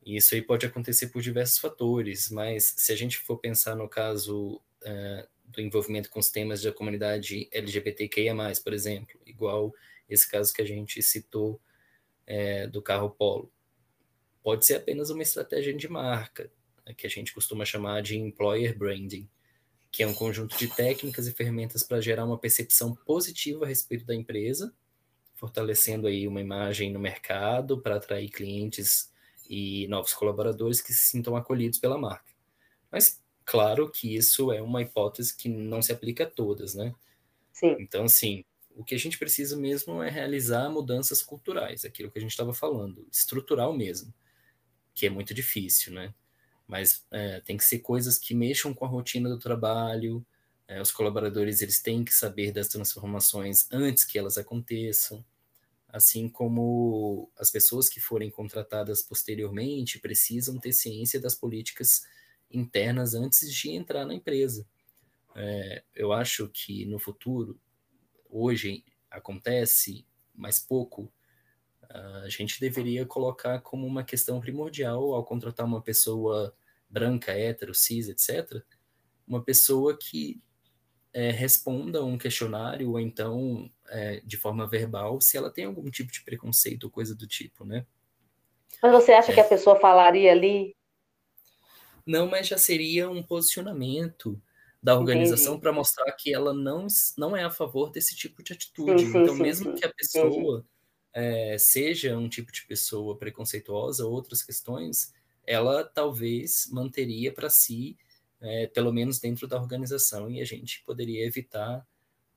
E 0.04 0.16
isso 0.16 0.34
aí 0.34 0.42
pode 0.42 0.66
acontecer 0.66 1.08
por 1.08 1.22
diversos 1.22 1.58
fatores, 1.58 2.28
mas 2.28 2.74
se 2.76 2.90
a 2.90 2.96
gente 2.96 3.18
for 3.18 3.38
pensar 3.38 3.76
no 3.76 3.88
caso 3.88 4.60
é, 4.82 5.28
do 5.50 5.60
envolvimento 5.60 6.10
com 6.10 6.20
os 6.20 6.30
temas 6.30 6.62
da 6.62 6.72
comunidade 6.72 7.48
LGBTQIA+, 7.52 8.34
por 8.62 8.72
exemplo, 8.72 9.20
igual 9.26 9.72
esse 10.08 10.28
caso 10.28 10.52
que 10.52 10.62
a 10.62 10.66
gente 10.66 11.02
citou 11.02 11.60
é, 12.26 12.66
do 12.66 12.80
carro 12.80 13.10
Polo. 13.10 13.52
Pode 14.42 14.64
ser 14.64 14.76
apenas 14.76 15.10
uma 15.10 15.22
estratégia 15.22 15.74
de 15.74 15.88
marca, 15.88 16.50
né, 16.86 16.94
que 16.94 17.06
a 17.06 17.10
gente 17.10 17.32
costuma 17.34 17.64
chamar 17.64 18.02
de 18.02 18.16
employer 18.16 18.76
branding, 18.76 19.28
que 19.90 20.02
é 20.02 20.06
um 20.06 20.14
conjunto 20.14 20.56
de 20.56 20.68
técnicas 20.68 21.26
e 21.26 21.32
ferramentas 21.32 21.82
para 21.82 22.00
gerar 22.00 22.24
uma 22.24 22.38
percepção 22.38 22.94
positiva 22.94 23.64
a 23.64 23.68
respeito 23.68 24.04
da 24.06 24.14
empresa, 24.14 24.72
fortalecendo 25.34 26.06
aí 26.06 26.28
uma 26.28 26.40
imagem 26.40 26.92
no 26.92 27.00
mercado 27.00 27.80
para 27.80 27.96
atrair 27.96 28.30
clientes 28.30 29.12
e 29.48 29.88
novos 29.88 30.14
colaboradores 30.14 30.80
que 30.80 30.92
se 30.92 31.06
sintam 31.06 31.34
acolhidos 31.34 31.78
pela 31.78 31.98
marca. 31.98 32.30
Mas 32.90 33.20
Claro 33.44 33.90
que 33.90 34.14
isso 34.14 34.52
é 34.52 34.62
uma 34.62 34.82
hipótese 34.82 35.36
que 35.36 35.48
não 35.48 35.82
se 35.82 35.92
aplica 35.92 36.24
a 36.24 36.30
todas, 36.30 36.74
né? 36.74 36.94
Sim. 37.52 37.76
Então, 37.78 38.04
assim, 38.04 38.44
o 38.74 38.84
que 38.84 38.94
a 38.94 38.98
gente 38.98 39.18
precisa 39.18 39.56
mesmo 39.56 40.02
é 40.02 40.08
realizar 40.10 40.70
mudanças 40.70 41.22
culturais, 41.22 41.84
aquilo 41.84 42.10
que 42.10 42.18
a 42.18 42.22
gente 42.22 42.30
estava 42.30 42.54
falando, 42.54 43.06
estrutural 43.12 43.76
mesmo, 43.76 44.12
que 44.94 45.06
é 45.06 45.10
muito 45.10 45.34
difícil, 45.34 45.92
né? 45.92 46.14
Mas 46.66 47.04
é, 47.10 47.40
tem 47.40 47.56
que 47.56 47.64
ser 47.64 47.80
coisas 47.80 48.18
que 48.18 48.34
mexam 48.34 48.72
com 48.72 48.84
a 48.84 48.88
rotina 48.88 49.28
do 49.28 49.38
trabalho, 49.38 50.24
é, 50.68 50.80
os 50.80 50.92
colaboradores 50.92 51.60
eles 51.62 51.82
têm 51.82 52.04
que 52.04 52.14
saber 52.14 52.52
das 52.52 52.68
transformações 52.68 53.66
antes 53.72 54.04
que 54.04 54.16
elas 54.16 54.38
aconteçam, 54.38 55.24
assim 55.88 56.28
como 56.28 57.28
as 57.36 57.50
pessoas 57.50 57.88
que 57.88 57.98
forem 57.98 58.30
contratadas 58.30 59.02
posteriormente 59.02 59.98
precisam 59.98 60.58
ter 60.58 60.72
ciência 60.72 61.20
das 61.20 61.34
políticas 61.34 62.06
internas 62.50 63.14
antes 63.14 63.52
de 63.52 63.70
entrar 63.70 64.04
na 64.04 64.14
empresa. 64.14 64.66
É, 65.34 65.82
eu 65.94 66.12
acho 66.12 66.48
que 66.48 66.84
no 66.86 66.98
futuro, 66.98 67.58
hoje 68.28 68.84
acontece, 69.10 70.06
mas 70.34 70.58
pouco, 70.58 71.12
a 71.92 72.28
gente 72.28 72.60
deveria 72.60 73.04
colocar 73.04 73.60
como 73.60 73.86
uma 73.86 74.04
questão 74.04 74.40
primordial 74.40 75.12
ao 75.12 75.24
contratar 75.24 75.66
uma 75.66 75.82
pessoa 75.82 76.54
branca, 76.88 77.32
hétero, 77.32 77.74
cis, 77.74 78.08
etc., 78.08 78.62
uma 79.26 79.42
pessoa 79.42 79.96
que 79.96 80.40
é, 81.12 81.30
responda 81.30 82.04
um 82.04 82.16
questionário 82.16 82.90
ou 82.90 83.00
então 83.00 83.70
é, 83.88 84.20
de 84.24 84.36
forma 84.36 84.66
verbal 84.66 85.20
se 85.20 85.36
ela 85.36 85.50
tem 85.50 85.64
algum 85.64 85.88
tipo 85.90 86.12
de 86.12 86.22
preconceito 86.22 86.84
ou 86.84 86.90
coisa 86.90 87.14
do 87.14 87.26
tipo, 87.26 87.64
né? 87.64 87.84
Mas 88.82 88.92
você 88.92 89.12
acha 89.12 89.32
é. 89.32 89.34
que 89.34 89.40
a 89.40 89.48
pessoa 89.48 89.78
falaria 89.78 90.30
ali 90.30 90.76
não, 92.06 92.28
mas 92.28 92.48
já 92.48 92.58
seria 92.58 93.08
um 93.10 93.22
posicionamento 93.22 94.40
da 94.82 94.98
organização 94.98 95.60
para 95.60 95.72
mostrar 95.72 96.10
que 96.12 96.32
ela 96.32 96.54
não, 96.54 96.86
não 97.18 97.36
é 97.36 97.44
a 97.44 97.50
favor 97.50 97.90
desse 97.90 98.16
tipo 98.16 98.42
de 98.42 98.52
atitude. 98.52 99.02
Sim, 99.02 99.12
sim, 99.12 99.18
então, 99.18 99.36
sim, 99.36 99.42
mesmo 99.42 99.74
que 99.74 99.84
a 99.84 99.92
pessoa 99.92 100.64
é, 101.12 101.58
seja 101.58 102.16
um 102.16 102.28
tipo 102.28 102.50
de 102.50 102.66
pessoa 102.66 103.18
preconceituosa, 103.18 104.06
outras 104.06 104.42
questões, 104.42 105.12
ela 105.46 105.84
talvez 105.84 106.68
manteria 106.72 107.32
para 107.32 107.50
si, 107.50 107.98
é, 108.40 108.66
pelo 108.68 108.92
menos 108.92 109.18
dentro 109.18 109.46
da 109.46 109.60
organização, 109.60 110.30
e 110.30 110.40
a 110.40 110.44
gente 110.44 110.82
poderia 110.84 111.26
evitar 111.26 111.86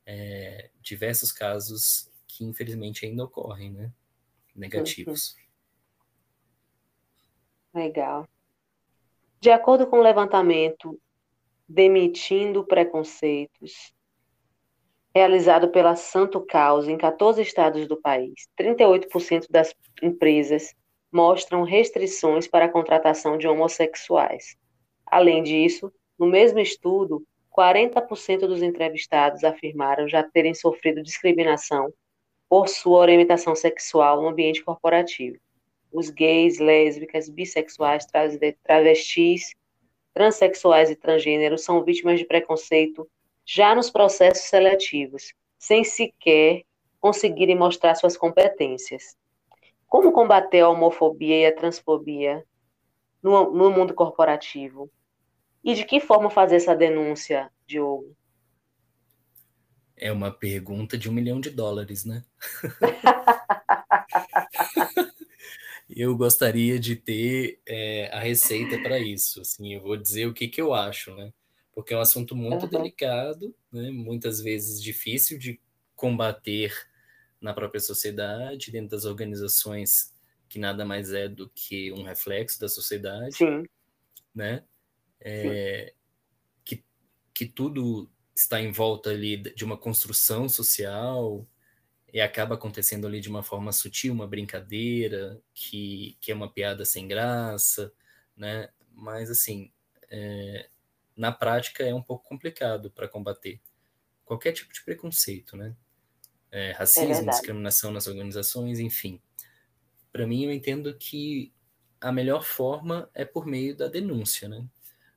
é, 0.05 0.69
diversos 0.81 1.31
casos 1.31 2.09
que 2.27 2.43
infelizmente 2.43 3.05
ainda 3.05 3.23
ocorrem, 3.23 3.71
né? 3.71 3.93
Negativos. 4.55 5.35
Legal. 7.73 8.27
De 9.43 9.51
acordo 9.51 9.85
com 9.85 9.97
o 9.99 10.01
levantamento 10.01 10.97
Demitindo 11.67 12.65
Preconceitos, 12.65 13.93
realizado 15.13 15.67
pela 15.67 15.97
Santo 15.97 16.39
Causa 16.39 16.89
em 16.89 16.97
14 16.97 17.41
estados 17.41 17.85
do 17.85 17.99
país, 17.99 18.47
38% 18.57 19.47
das 19.49 19.75
empresas 20.01 20.73
mostram 21.11 21.63
restrições 21.63 22.47
para 22.47 22.67
a 22.67 22.69
contratação 22.69 23.37
de 23.37 23.45
homossexuais. 23.45 24.55
Além 25.05 25.43
disso, 25.43 25.91
no 26.17 26.25
mesmo 26.25 26.59
estudo, 26.61 27.21
40% 27.51 28.47
dos 28.47 28.63
entrevistados 28.63 29.43
afirmaram 29.43 30.07
já 30.07 30.23
terem 30.23 30.53
sofrido 30.53 31.03
discriminação 31.03 31.93
por 32.47 32.69
sua 32.69 32.99
orientação 32.99 33.53
sexual 33.55 34.21
no 34.21 34.29
ambiente 34.29 34.63
corporativo 34.63 35.37
os 35.93 36.09
gays, 36.09 36.57
lésbicas, 36.57 37.29
bissexuais, 37.29 38.07
travestis, 38.63 39.53
transexuais 40.13 40.89
e 40.89 40.95
transgêneros 40.95 41.63
são 41.63 41.83
vítimas 41.83 42.19
de 42.19 42.25
preconceito 42.25 43.07
já 43.45 43.75
nos 43.75 43.89
processos 43.89 44.47
seletivos, 44.47 45.33
sem 45.59 45.83
sequer 45.83 46.63
conseguirem 46.99 47.57
mostrar 47.57 47.95
suas 47.95 48.17
competências. 48.17 49.15
Como 49.87 50.11
combater 50.11 50.61
a 50.61 50.69
homofobia 50.69 51.41
e 51.41 51.45
a 51.45 51.55
transfobia 51.55 52.43
no, 53.21 53.51
no 53.51 53.69
mundo 53.69 53.93
corporativo? 53.93 54.89
E 55.63 55.75
de 55.75 55.85
que 55.85 55.99
forma 55.99 56.29
fazer 56.29 56.57
essa 56.57 56.75
denúncia, 56.75 57.49
Diogo? 57.65 58.15
É 59.95 60.11
uma 60.11 60.31
pergunta 60.31 60.97
de 60.97 61.09
um 61.09 61.13
milhão 61.13 61.39
de 61.39 61.49
dólares, 61.49 62.03
né? 62.03 62.23
eu 65.95 66.15
gostaria 66.15 66.79
de 66.79 66.95
ter 66.95 67.61
é, 67.65 68.09
a 68.13 68.19
receita 68.19 68.77
para 68.81 68.99
isso. 68.99 69.41
Assim, 69.41 69.73
eu 69.73 69.81
vou 69.81 69.97
dizer 69.97 70.27
o 70.27 70.33
que, 70.33 70.47
que 70.47 70.61
eu 70.61 70.73
acho, 70.73 71.15
né? 71.15 71.33
Porque 71.73 71.93
é 71.93 71.97
um 71.97 72.01
assunto 72.01 72.35
muito 72.35 72.63
uhum. 72.63 72.69
delicado, 72.69 73.55
né? 73.71 73.89
muitas 73.89 74.39
vezes 74.39 74.81
difícil 74.81 75.37
de 75.37 75.59
combater 75.95 76.73
na 77.41 77.53
própria 77.53 77.81
sociedade, 77.81 78.71
dentro 78.71 78.89
das 78.89 79.05
organizações 79.05 80.13
que 80.47 80.59
nada 80.59 80.85
mais 80.85 81.11
é 81.11 81.27
do 81.27 81.49
que 81.49 81.91
um 81.91 82.03
reflexo 82.03 82.59
da 82.59 82.69
sociedade, 82.69 83.35
Sim. 83.35 83.63
né? 84.35 84.63
É, 85.19 85.87
Sim. 85.87 85.95
Que, 86.63 86.85
que 87.33 87.45
tudo 87.47 88.07
está 88.35 88.61
em 88.61 88.71
volta 88.71 89.09
ali 89.09 89.37
de 89.37 89.65
uma 89.65 89.77
construção 89.77 90.47
social, 90.47 91.47
e 92.13 92.21
acaba 92.21 92.55
acontecendo 92.55 93.07
ali 93.07 93.19
de 93.19 93.27
uma 93.27 93.41
forma 93.41 93.71
sutil, 93.71 94.13
uma 94.13 94.27
brincadeira, 94.27 95.41
que, 95.53 96.15
que 96.21 96.31
é 96.31 96.35
uma 96.35 96.49
piada 96.49 96.85
sem 96.85 97.07
graça, 97.07 97.91
né? 98.37 98.69
mas 98.95 99.29
assim, 99.29 99.71
é, 100.09 100.69
na 101.15 101.31
prática 101.31 101.83
é 101.83 101.93
um 101.93 102.01
pouco 102.01 102.27
complicado 102.27 102.91
para 102.91 103.07
combater 103.07 103.59
qualquer 104.23 104.53
tipo 104.53 104.71
de 104.73 104.83
preconceito, 104.83 105.57
né? 105.57 105.75
É, 106.51 106.71
racismo, 106.71 107.29
é 107.29 107.31
discriminação 107.31 107.91
nas 107.91 108.07
organizações, 108.07 108.79
enfim. 108.79 109.19
Para 110.11 110.27
mim, 110.27 110.43
eu 110.43 110.51
entendo 110.51 110.95
que 110.95 111.51
a 111.99 112.11
melhor 112.11 112.43
forma 112.43 113.09
é 113.13 113.25
por 113.25 113.45
meio 113.47 113.75
da 113.75 113.87
denúncia, 113.87 114.47
né? 114.47 114.63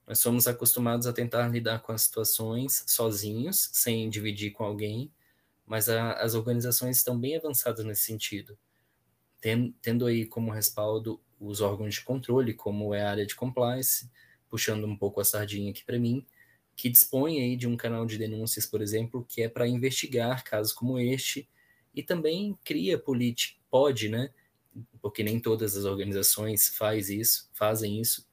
Nós 0.07 0.19
somos 0.19 0.49
acostumados 0.49 1.07
a 1.07 1.13
tentar 1.13 1.49
lidar 1.49 1.81
com 1.81 1.93
as 1.93 2.03
situações 2.03 2.85
sozinhos, 2.87 3.69
sem 3.73 4.09
dividir 4.09 4.53
com 4.53 4.65
alguém, 4.65 5.13
mas 5.67 5.89
a, 5.89 6.13
as 6.13 6.35
organizações 6.35 6.99
estão 6.99 7.19
bem 7.19 7.37
avançadas 7.37 7.85
nesse 7.85 8.03
sentido, 8.03 8.59
tendo, 9.41 9.75
tendo 9.83 10.07
aí 10.07 10.25
como 10.25 10.51
respaldo 10.51 11.21
os 11.39 11.61
órgãos 11.61 11.95
de 11.95 12.03
controle, 12.03 12.55
como 12.55 12.95
é 12.95 13.03
a 13.03 13.11
área 13.11 13.27
de 13.27 13.35
compliance, 13.35 14.11
puxando 14.49 14.87
um 14.87 14.97
pouco 14.97 15.21
a 15.21 15.25
sardinha 15.25 15.71
aqui 15.71 15.85
para 15.85 15.99
mim, 15.99 16.25
que 16.77 16.89
dispõe 16.89 17.41
aí 17.41 17.57
de 17.57 17.67
um 17.67 17.77
canal 17.77 18.07
de 18.07 18.19
denúncias, 18.19 18.67
por 18.67 18.81
exemplo, 18.81 19.25
que 19.29 19.43
é 19.43 19.49
para 19.49 19.67
investigar 19.67 20.45
casos 20.45 20.73
como 20.73 20.99
este, 20.99 21.49
e 21.95 22.03
também 22.03 22.57
cria 22.63 22.99
política, 22.99 23.59
pode, 23.71 24.09
né? 24.09 24.31
Porque 25.01 25.23
nem 25.23 25.41
todas 25.41 25.77
as 25.77 25.85
organizações 25.85 26.69
faz 26.69 27.09
isso, 27.09 27.49
fazem 27.55 28.01
isso, 28.01 28.29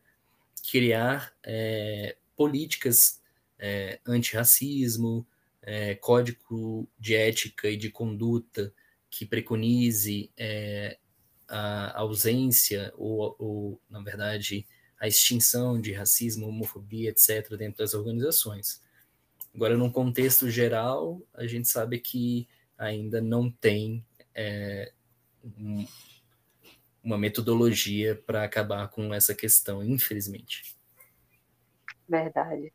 criar 0.69 1.33
é, 1.43 2.17
políticas 2.35 3.21
é, 3.57 3.99
antirracismo, 4.05 5.25
é, 5.63 5.95
código 5.95 6.87
de 6.99 7.15
ética 7.15 7.69
e 7.69 7.77
de 7.77 7.89
conduta 7.89 8.73
que 9.09 9.25
preconize 9.25 10.31
é, 10.37 10.97
a 11.47 11.99
ausência 11.99 12.93
ou, 12.97 13.35
ou, 13.39 13.81
na 13.89 14.01
verdade, 14.01 14.67
a 14.99 15.07
extinção 15.07 15.79
de 15.79 15.93
racismo, 15.93 16.47
homofobia, 16.47 17.09
etc., 17.09 17.55
dentro 17.57 17.79
das 17.79 17.93
organizações. 17.93 18.81
Agora, 19.53 19.77
num 19.77 19.91
contexto 19.91 20.49
geral, 20.49 21.21
a 21.33 21.45
gente 21.45 21.67
sabe 21.67 21.99
que 21.99 22.47
ainda 22.77 23.21
não 23.21 23.51
tem 23.51 24.03
é, 24.33 24.91
um, 25.43 25.85
uma 27.03 27.17
metodologia 27.17 28.15
para 28.15 28.43
acabar 28.43 28.87
com 28.89 29.13
essa 29.13 29.35
questão, 29.35 29.83
infelizmente. 29.83 30.75
Verdade. 32.09 32.73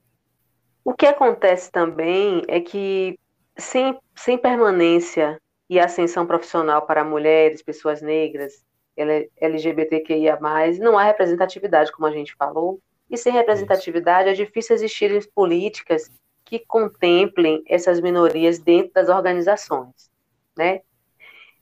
O 0.84 0.94
que 0.94 1.06
acontece 1.06 1.70
também 1.70 2.42
é 2.48 2.60
que, 2.60 3.18
sem, 3.56 3.98
sem 4.16 4.38
permanência 4.38 5.40
e 5.68 5.78
ascensão 5.78 6.26
profissional 6.26 6.86
para 6.86 7.04
mulheres, 7.04 7.62
pessoas 7.62 8.00
negras, 8.00 8.64
LGBTQIA, 8.96 10.38
não 10.80 10.98
há 10.98 11.04
representatividade, 11.04 11.92
como 11.92 12.06
a 12.06 12.10
gente 12.10 12.34
falou, 12.34 12.80
e 13.10 13.16
sem 13.16 13.32
representatividade 13.32 14.28
é 14.28 14.32
difícil 14.32 14.74
existirem 14.74 15.20
políticas 15.34 16.10
que 16.44 16.58
contemplem 16.60 17.62
essas 17.68 18.00
minorias 18.00 18.58
dentro 18.58 18.92
das 18.92 19.08
organizações, 19.08 20.10
né? 20.56 20.80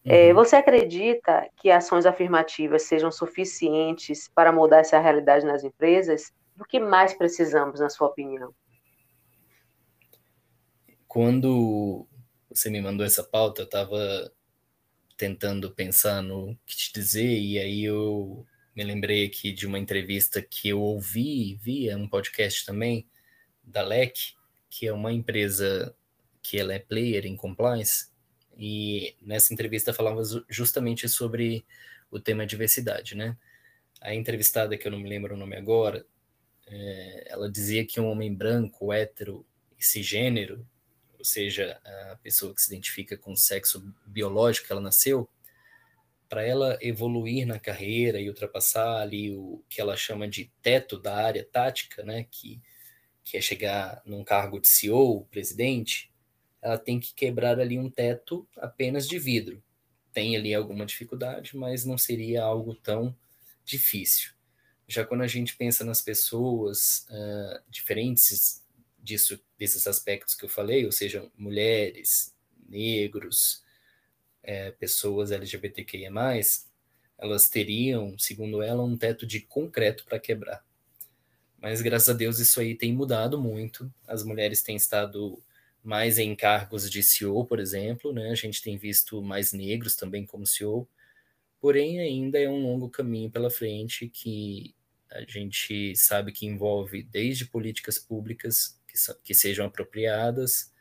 É, 0.05 0.29
uhum. 0.29 0.35
você 0.37 0.55
acredita 0.55 1.49
que 1.57 1.69
ações 1.69 2.07
afirmativas 2.07 2.83
sejam 2.83 3.11
suficientes 3.11 4.31
para 4.33 4.53
mudar 4.53 4.79
essa 4.79 5.01
realidade 5.01 5.45
nas 5.45 5.64
empresas? 5.64 6.33
Do 6.55 6.64
que 6.64 6.79
mais 6.79 7.12
precisamos, 7.12 7.81
na 7.81 7.89
sua 7.89 8.07
opinião? 8.07 8.55
Quando 11.17 12.07
você 12.51 12.69
me 12.69 12.79
mandou 12.79 13.07
essa 13.07 13.25
pauta, 13.25 13.62
eu 13.62 13.64
estava 13.64 14.31
tentando 15.17 15.71
pensar 15.71 16.21
no 16.23 16.55
que 16.67 16.77
te 16.77 16.93
dizer, 16.93 17.39
e 17.41 17.59
aí 17.59 17.85
eu 17.85 18.47
me 18.75 18.85
lembrei 18.85 19.25
aqui 19.25 19.51
de 19.51 19.67
uma 19.67 19.79
entrevista 19.79 20.43
que 20.43 20.69
eu 20.69 20.79
ouvi, 20.79 21.55
via 21.55 21.97
um 21.97 22.07
podcast 22.07 22.67
também, 22.67 23.09
da 23.64 23.81
LEC, 23.81 24.35
que 24.69 24.87
é 24.87 24.93
uma 24.93 25.11
empresa 25.11 25.97
que 26.43 26.59
ela 26.59 26.75
é 26.75 26.79
player 26.79 27.25
em 27.25 27.35
compliance, 27.35 28.11
e 28.55 29.17
nessa 29.23 29.55
entrevista 29.55 29.95
falava 29.95 30.21
justamente 30.51 31.09
sobre 31.09 31.64
o 32.11 32.21
tema 32.21 32.45
diversidade, 32.45 33.14
né? 33.14 33.39
A 34.03 34.14
entrevistada, 34.14 34.77
que 34.77 34.87
eu 34.87 34.93
não 34.93 34.99
me 34.99 35.09
lembro 35.09 35.35
o 35.35 35.39
nome 35.39 35.57
agora, 35.57 36.05
é, 36.67 37.29
ela 37.31 37.51
dizia 37.51 37.87
que 37.87 37.99
um 37.99 38.11
homem 38.11 38.35
branco, 38.35 38.93
hétero 38.93 39.47
e 39.79 39.83
cisgênero, 39.83 40.62
ou 41.19 41.25
seja, 41.25 41.81
a 42.12 42.17
pessoa 42.17 42.55
que 42.55 42.61
se 42.61 42.73
identifica 42.73 43.17
com 43.17 43.33
o 43.33 43.37
sexo 43.37 43.93
biológico 44.07 44.67
que 44.67 44.73
ela 44.73 44.81
nasceu, 44.81 45.29
para 46.29 46.43
ela 46.43 46.79
evoluir 46.81 47.47
na 47.47 47.59
carreira 47.59 48.21
e 48.21 48.29
ultrapassar 48.29 49.01
ali 49.01 49.33
o 49.33 49.62
que 49.69 49.81
ela 49.81 49.97
chama 49.97 50.29
de 50.29 50.51
teto 50.62 50.99
da 50.99 51.14
área 51.14 51.45
tática, 51.45 52.03
né, 52.03 52.27
que, 52.31 52.61
que 53.23 53.37
é 53.37 53.41
chegar 53.41 54.03
num 54.05 54.25
cargo 54.25 54.61
de 54.61 54.69
CEO, 54.69 55.25
presidente, 55.31 56.11
ela 56.61 56.79
tem 56.79 56.99
que 56.99 57.14
quebrar 57.14 57.61
ali 57.61 57.79
um 57.79 57.89
teto 57.89 58.47
apenas 58.57 59.07
de 59.07 59.19
vidro. 59.19 59.62
Tem 60.12 60.37
ali 60.37 60.53
alguma 60.53 60.85
dificuldade, 60.85 61.57
mas 61.57 61.85
não 61.85 61.97
seria 61.97 62.43
algo 62.43 62.75
tão 62.75 63.17
difícil. 63.64 64.33
Já 64.89 65.05
quando 65.05 65.23
a 65.23 65.27
gente 65.27 65.57
pensa 65.57 65.85
nas 65.85 66.01
pessoas 66.01 67.07
uh, 67.11 67.62
diferentes 67.69 68.64
disso, 69.07 69.40
desses 69.57 69.86
aspectos 69.86 70.34
que 70.34 70.44
eu 70.44 70.48
falei, 70.48 70.84
ou 70.84 70.92
seja, 70.92 71.30
mulheres, 71.38 72.34
negros, 72.68 73.64
é, 74.42 74.72
pessoas 74.72 75.30
LGBTQIA+, 75.30 76.11
elas 77.18 77.48
teriam, 77.48 78.18
segundo 78.18 78.61
ela, 78.61 78.82
um 78.82 78.96
teto 78.96 79.26
de 79.26 79.40
concreto 79.40 80.04
para 80.04 80.18
quebrar. 80.18 80.64
Mas 81.59 81.80
graças 81.80 82.09
a 82.09 82.12
Deus 82.12 82.38
isso 82.38 82.61
aí 82.61 82.74
tem 82.74 82.92
mudado 82.92 83.40
muito. 83.40 83.90
As 84.07 84.22
mulheres 84.22 84.62
têm 84.62 84.76
estado 84.76 85.42
mais 85.82 86.18
em 86.18 86.34
cargos 86.36 86.90
de 86.90 87.02
CEO, 87.02 87.46
por 87.46 87.59
exemplo, 87.59 88.12
né? 88.12 88.30
A 88.30 88.34
gente 88.34 88.61
tem 88.61 88.76
visto 88.76 89.22
mais 89.22 89.52
negros 89.52 89.96
também 89.96 90.26
como 90.26 90.46
CEO, 90.46 90.86
porém 91.61 92.00
ainda 92.00 92.38
é 92.38 92.48
um 92.48 92.62
longo 92.62 92.90
caminho 92.90 93.30
pela 93.30 93.50
frente 93.50 94.09
que 94.09 94.74
a 95.11 95.22
gente 95.22 95.94
sabe 95.96 96.32
que 96.32 96.46
envolve 96.46 97.02
desde 97.02 97.46
políticas 97.46 97.98
públicas 97.98 98.78
que, 98.97 99.14
que 99.24 99.34
sejam 99.34 99.66
apropriadas, 99.66 100.72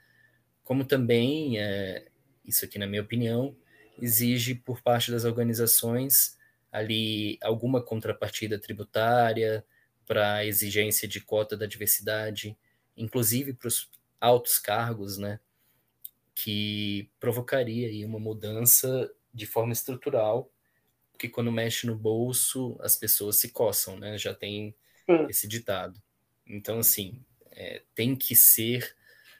como 0.64 0.86
também, 0.86 1.60
é, 1.60 2.08
isso 2.44 2.66
aqui 2.66 2.80
na 2.80 2.88
minha 2.88 3.02
opinião, 3.02 3.56
exige 4.02 4.56
por 4.56 4.82
parte 4.82 5.12
das 5.12 5.26
organizações 5.26 6.38
ali 6.72 7.38
alguma 7.42 7.82
contrapartida 7.82 8.60
tributária 8.60 9.66
para 10.06 10.36
a 10.36 10.46
exigência 10.46 11.08
de 11.08 11.22
cota 11.22 11.56
da 11.56 11.66
diversidade, 11.66 12.58
inclusive 12.98 13.54
para 13.54 13.68
os 13.68 13.90
altos 14.20 14.60
cargos, 14.60 15.18
né, 15.18 15.40
que 16.34 17.10
provocaria 17.20 17.88
aí 17.88 18.04
uma 18.04 18.20
mudança 18.20 19.10
de 19.34 19.46
forma 19.46 19.72
estrutural, 19.72 20.52
porque 21.12 21.30
quando 21.30 21.52
mexe 21.52 21.88
no 21.88 21.96
bolso, 21.96 22.76
as 22.82 22.96
pessoas 22.96 23.38
se 23.40 23.50
coçam, 23.52 23.98
né, 23.98 24.18
já 24.18 24.34
tem 24.34 24.76
esse 25.30 25.48
ditado. 25.48 26.02
Então, 26.46 26.80
assim, 26.80 27.24
é, 27.56 27.84
tem 27.96 28.16
que 28.16 28.36
ser 28.36 28.96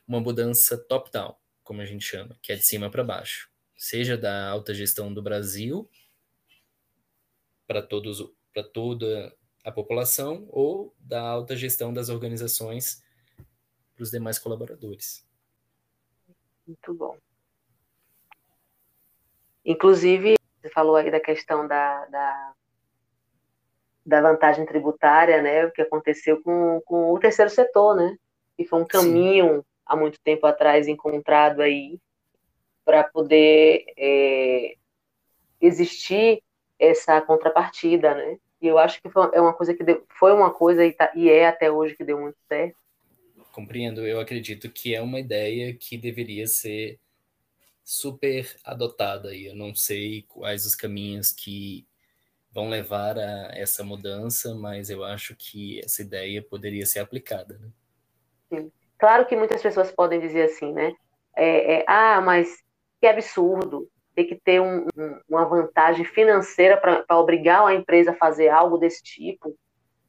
uma 0.08 0.20
mudança 0.20 0.78
top-down, 0.78 1.36
como 1.64 1.82
a 1.82 1.86
gente 1.86 2.04
chama, 2.04 2.38
que 2.42 2.52
é 2.52 2.56
de 2.56 2.64
cima 2.64 2.90
para 2.90 3.04
baixo, 3.04 3.52
seja 3.76 4.18
da 4.18 4.50
alta 4.50 4.74
gestão 4.74 5.14
do 5.14 5.22
Brasil 5.22 5.90
para 7.68 7.82
todos 7.82 8.34
para 8.54 8.64
toda 8.64 9.36
a 9.66 9.72
população 9.72 10.48
ou 10.50 10.96
da 10.98 11.22
alta 11.22 11.58
gestão 11.58 11.94
das 11.94 12.08
organizações 12.08 13.04
para 13.96 14.04
os 14.04 14.12
demais 14.12 14.40
colaboradores. 14.40 15.28
Muito 16.66 16.94
bom. 16.94 17.18
Inclusive, 19.66 20.36
você 20.62 20.70
falou 20.70 20.96
aí 20.96 21.12
da 21.12 21.20
questão 21.20 21.68
da, 21.68 22.06
da, 22.06 22.54
da 24.06 24.22
vantagem 24.22 24.66
tributária, 24.66 25.42
né? 25.42 25.66
O 25.66 25.72
que 25.72 25.82
aconteceu 25.82 26.42
com, 26.42 26.82
com 26.86 27.12
o 27.12 27.20
terceiro 27.20 27.50
setor, 27.50 27.96
né? 27.96 28.18
Que 28.58 28.66
foi 28.66 28.82
um 28.82 28.86
caminho 28.86 29.58
Sim. 29.58 29.64
há 29.86 29.96
muito 29.96 30.20
tempo 30.22 30.46
atrás 30.46 30.88
encontrado 30.88 31.62
aí 31.62 32.00
para 32.84 33.04
poder 33.04 33.86
é, 33.98 34.76
existir 35.60 36.42
essa 36.78 37.20
contrapartida, 37.22 38.14
né? 38.14 38.38
E 38.62 38.68
eu 38.68 38.78
acho 38.78 39.02
que 39.02 39.10
foi, 39.10 39.30
é 39.34 39.42
uma 39.42 39.54
coisa 39.54 39.74
que 39.74 39.84
deu, 39.84 40.06
foi 40.20 40.32
uma 40.34 40.52
coisa 40.52 40.86
e, 40.86 40.92
tá, 40.92 41.12
e 41.16 41.30
é 41.30 41.48
até 41.48 41.72
hoje 41.72 41.96
que 41.96 42.04
deu 42.04 42.20
muito 42.20 42.38
certo 42.48 42.78
compreendo. 43.56 44.06
Eu 44.06 44.20
acredito 44.20 44.70
que 44.70 44.94
é 44.94 45.02
uma 45.02 45.18
ideia 45.18 45.74
que 45.74 45.98
deveria 45.98 46.46
ser 46.46 47.00
super 47.82 48.54
adotada 48.66 49.34
e 49.34 49.46
eu 49.46 49.56
não 49.56 49.74
sei 49.74 50.24
quais 50.24 50.66
os 50.66 50.76
caminhos 50.76 51.32
que 51.32 51.88
vão 52.56 52.70
levar 52.70 53.20
a 53.20 53.50
essa 53.52 53.84
mudança, 53.84 54.56
mas 54.56 54.90
eu 54.90 55.04
acho 55.04 55.36
que 55.36 55.82
essa 55.84 56.02
ideia 56.02 56.42
poderia 56.42 56.86
ser 56.86 57.00
aplicada. 57.00 57.60
Né? 57.60 57.70
Sim. 58.48 58.72
Claro 58.98 59.26
que 59.26 59.36
muitas 59.36 59.62
pessoas 59.62 59.92
podem 59.92 60.22
dizer 60.22 60.44
assim, 60.44 60.72
né? 60.72 60.94
É, 61.36 61.80
é, 61.80 61.86
ah, 61.86 62.22
mas 62.22 62.64
que 63.02 63.08
absurdo 63.08 63.90
ter 64.16 64.24
que 64.24 64.36
ter 64.36 64.62
um, 64.62 64.88
um, 64.98 65.20
uma 65.28 65.44
vantagem 65.44 66.06
financeira 66.06 66.78
para 66.78 67.20
obrigar 67.20 67.68
a 67.68 67.76
empresa 67.76 68.12
a 68.12 68.16
fazer 68.16 68.48
algo 68.48 68.78
desse 68.78 69.04
tipo. 69.04 69.54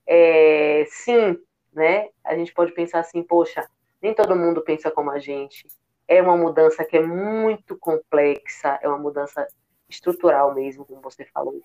é, 0.07 0.84
sim, 0.88 1.36
né? 1.72 2.09
A 2.24 2.36
gente 2.36 2.55
pode 2.55 2.70
pensar 2.72 3.01
assim, 3.01 3.24
poxa, 3.24 3.68
nem 4.01 4.14
todo 4.14 4.36
mundo 4.36 4.62
pensa 4.62 4.88
como 4.88 5.11
a 5.11 5.18
gente. 5.18 5.66
É 6.07 6.22
uma 6.22 6.36
mudança 6.36 6.84
que 6.84 6.97
é 6.97 7.03
muito 7.03 7.76
complexa, 7.76 8.78
é 8.80 8.86
uma 8.86 8.99
mudança 8.99 9.44
estrutural 9.88 10.55
mesmo, 10.55 10.84
como 10.84 11.03
você 11.03 11.24
falou. 11.24 11.61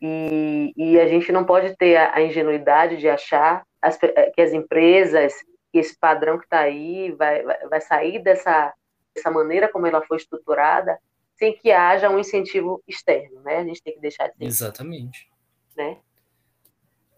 E, 0.00 0.72
e 0.76 0.98
a 0.98 1.06
gente 1.06 1.30
não 1.30 1.44
pode 1.44 1.76
ter 1.76 1.96
a, 1.96 2.16
a 2.16 2.22
ingenuidade 2.22 2.96
de 2.96 3.08
achar 3.08 3.64
as, 3.82 3.98
que 3.98 4.40
as 4.40 4.52
empresas, 4.52 5.34
que 5.72 5.78
esse 5.78 5.96
padrão 5.98 6.38
que 6.38 6.44
está 6.44 6.60
aí, 6.60 7.12
vai, 7.12 7.42
vai, 7.42 7.68
vai 7.68 7.80
sair 7.80 8.22
dessa, 8.22 8.72
dessa 9.14 9.30
maneira 9.30 9.68
como 9.68 9.86
ela 9.86 10.02
foi 10.02 10.16
estruturada, 10.16 10.98
sem 11.36 11.56
que 11.56 11.70
haja 11.70 12.10
um 12.10 12.18
incentivo 12.18 12.82
externo, 12.86 13.40
né? 13.40 13.58
A 13.58 13.64
gente 13.64 13.82
tem 13.82 13.94
que 13.94 14.00
deixar 14.00 14.28
de 14.28 14.36
ser. 14.36 14.44
Exatamente. 14.44 15.30
Né? 15.76 15.98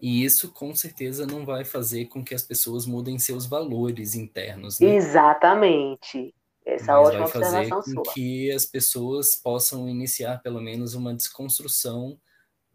E 0.01 0.23
isso 0.23 0.51
com 0.51 0.75
certeza 0.75 1.25
não 1.25 1.45
vai 1.45 1.63
fazer 1.63 2.05
com 2.05 2.23
que 2.23 2.35
as 2.35 2.43
pessoas 2.43 2.85
mudem 2.85 3.17
seus 3.17 3.45
valores 3.45 4.15
internos. 4.15 4.79
Né? 4.79 4.95
Exatamente. 4.95 6.35
Essa 6.65 6.93
Mas 6.93 7.07
ótima 7.07 7.27
vai 7.27 7.41
fazer 7.41 7.69
com 7.69 7.81
sua. 7.81 8.03
que 8.13 8.51
as 8.51 8.65
pessoas 8.65 9.35
possam 9.35 9.87
iniciar 9.87 10.41
pelo 10.41 10.61
menos 10.61 10.93
uma 10.93 11.13
desconstrução 11.13 12.17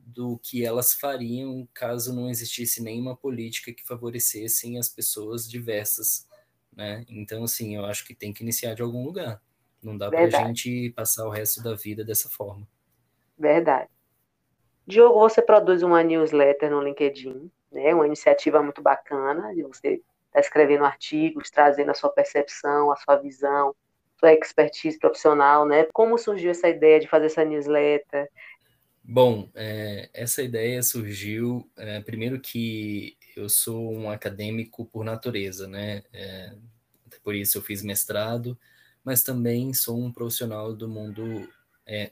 do 0.09 0.39
que 0.39 0.65
elas 0.65 0.95
fariam 0.95 1.69
caso 1.75 2.15
não 2.15 2.31
existisse 2.31 2.83
nenhuma 2.83 3.15
política 3.15 3.73
que 3.73 3.87
favorecessem 3.87 4.79
as 4.79 4.89
pessoas 4.89 5.49
diversas, 5.49 6.27
né? 6.75 7.05
Então, 7.09 7.45
assim, 7.45 7.77
eu 7.77 7.85
acho 7.85 8.07
que 8.07 8.15
tem 8.15 8.33
que 8.33 8.43
iniciar 8.43 8.75
de 8.75 8.83
algum 8.83 9.05
lugar. 9.05 9.43
Não 9.83 9.97
dá 9.97 10.09
para 10.09 10.25
a 10.25 10.31
gente 10.31 10.91
passar 10.97 11.27
o 11.27 11.31
resto 11.31 11.63
da 11.63 11.75
vida 11.75 12.05
dessa 12.05 12.29
forma. 12.29 12.67
Verdade. 13.39 13.89
Diogo, 14.87 15.21
você 15.21 15.43
produz 15.43 15.83
uma 15.83 16.03
newsletter 16.03 16.71
no 16.71 16.83
LinkedIn, 16.83 17.51
né? 17.71 17.95
Uma 17.95 18.07
iniciativa 18.07 18.63
muito 18.63 18.81
bacana 18.81 19.55
de 19.55 19.63
você 19.63 19.95
estar 19.95 20.05
tá 20.33 20.41
escrevendo 20.41 20.85
artigos, 20.85 21.51
trazendo 21.51 21.91
a 21.91 21.95
sua 21.95 22.11
percepção, 22.11 22.91
a 22.91 22.97
sua 22.97 23.17
visão, 23.17 23.75
sua 24.19 24.33
expertise 24.33 24.99
profissional, 24.99 25.67
né? 25.67 25.85
Como 25.93 26.17
surgiu 26.17 26.51
essa 26.51 26.69
ideia 26.69 26.99
de 26.99 27.07
fazer 27.07 27.27
essa 27.27 27.45
newsletter? 27.45 28.31
Bom, 29.11 29.49
é, 29.55 30.11
essa 30.13 30.43
ideia 30.43 30.83
surgiu, 30.83 31.67
é, 31.79 31.99
primeiro 32.03 32.39
que 32.39 33.17
eu 33.35 33.49
sou 33.49 33.91
um 33.91 34.11
acadêmico 34.11 34.85
por 34.85 35.03
natureza, 35.03 35.67
né? 35.67 36.03
É, 36.13 36.55
por 37.25 37.35
isso 37.35 37.57
eu 37.57 37.63
fiz 37.63 37.83
mestrado, 37.83 38.59
mas 39.03 39.23
também 39.23 39.73
sou 39.73 39.99
um 39.99 40.13
profissional 40.13 40.75
do 40.77 40.87
mundo 40.87 41.49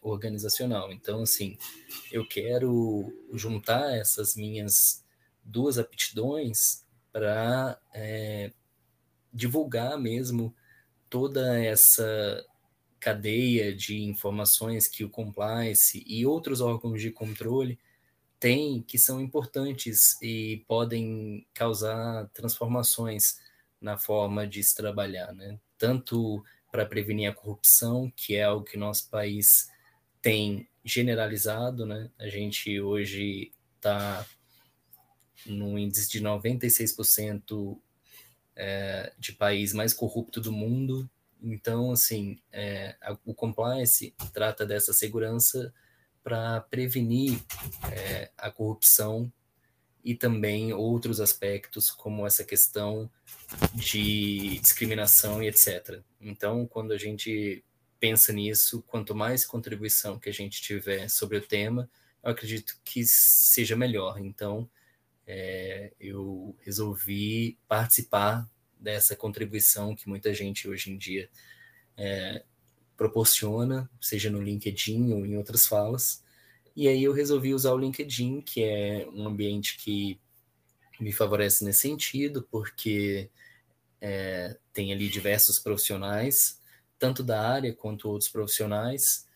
organizacional. 0.01 0.91
Então, 0.91 1.21
assim, 1.21 1.59
eu 2.11 2.27
quero 2.27 3.13
juntar 3.35 3.95
essas 3.95 4.35
minhas 4.35 5.05
duas 5.45 5.79
aptidões 5.79 6.83
para 7.13 7.79
divulgar 9.31 9.99
mesmo 9.99 10.55
toda 11.11 11.59
essa 11.63 12.45
cadeia 13.07 13.73
de 13.73 14.03
informações 14.03 14.89
que 14.89 15.05
o 15.05 15.09
compliance 15.09 16.03
e 16.05 16.27
outros 16.27 16.61
órgãos 16.61 17.01
de 17.01 17.13
controle 17.13 17.79
têm, 18.41 18.83
que 18.83 18.99
são 18.99 19.21
importantes 19.21 20.21
e 20.21 20.65
podem 20.67 21.47
causar 21.55 22.29
transformações 22.35 23.39
na 23.81 23.97
forma 23.97 24.45
de 24.45 24.61
se 24.61 24.75
trabalhar, 24.75 25.33
né? 25.33 25.57
Tanto 25.79 26.45
para 26.73 26.85
prevenir 26.85 27.31
a 27.31 27.33
corrupção, 27.33 28.11
que 28.17 28.35
é 28.35 28.43
algo 28.43 28.65
que 28.65 28.77
nosso 28.77 29.09
país 29.09 29.71
tem 30.21 30.69
generalizado, 30.85 31.87
né? 31.87 32.11
A 32.19 32.27
gente 32.27 32.81
hoje 32.81 33.53
está 33.77 34.27
no 35.47 35.79
índice 35.79 36.11
de 36.11 36.21
96% 36.21 37.79
é, 38.57 39.13
de 39.17 39.33
país 39.33 39.73
mais 39.73 39.95
corrupto 39.95 40.41
do 40.41 40.51
mundo, 40.51 41.09
então, 41.43 41.93
assim, 41.93 42.39
é, 42.53 42.97
a, 43.01 43.17
o 43.25 43.35
compliance 43.35 44.15
trata 44.33 44.65
dessa 44.65 44.93
segurança 44.93 45.73
para 46.23 46.61
prevenir 46.63 47.41
é, 47.93 48.31
a 48.37 48.51
corrupção 48.51 49.33
e 50.05 50.15
também 50.15 50.73
outros 50.73 51.21
aspectos, 51.21 51.91
como 51.91 52.27
essa 52.27 52.45
questão 52.45 53.11
de 53.75 54.59
discriminação 54.61 55.43
e 55.43 55.49
etc. 55.49 56.01
Então, 56.21 56.67
quando 56.67 56.93
a 56.93 56.99
gente 56.99 57.65
pensa 57.99 58.33
nisso, 58.33 58.83
quanto 58.87 59.15
mais 59.15 59.45
contribuição 59.45 60.19
que 60.19 60.29
a 60.29 60.33
gente 60.33 60.61
tiver 60.63 61.09
sobre 61.09 61.39
o 61.39 61.47
tema, 61.47 61.91
eu 62.23 62.31
acredito 62.31 62.79
que 62.85 63.05
seja 63.05 63.75
melhor. 63.75 64.19
Então, 64.21 64.69
é, 65.27 65.93
eu 65.99 66.57
resolvi 66.61 67.59
participar 67.67 68.49
dessa 68.79 69.17
contribuição 69.17 69.95
que 69.95 70.09
muita 70.09 70.33
gente 70.35 70.69
hoje 70.69 70.91
em 70.91 70.97
dia 70.97 71.29
é, 71.97 72.45
proporciona, 72.97 73.91
seja 74.01 74.31
no 74.31 74.41
LinkedIn 74.41 75.13
ou 75.13 75.25
em 75.27 75.37
outras 75.37 75.67
falas. 75.67 76.23
E 76.75 76.89
aí 76.89 77.03
eu 77.03 77.13
resolvi 77.13 77.55
usar 77.55 77.73
o 77.73 77.79
LinkedIn, 77.79 78.41
que 78.41 78.63
é 78.63 79.09
um 79.13 79.27
ambiente 79.27 79.79
que 79.79 80.21
me 81.01 81.13
favorece 81.13 81.65
nesse 81.65 81.81
sentido, 81.81 82.47
porque 82.51 83.31
é, 84.01 84.57
tem 84.73 84.93
ali 84.93 85.09
diversos 85.09 85.59
profissionais, 85.59 86.61
tanto 86.99 87.23
da 87.23 87.41
área 87.41 87.75
quanto 87.75 88.09
outros 88.09 88.31
profissionais. 88.31 89.27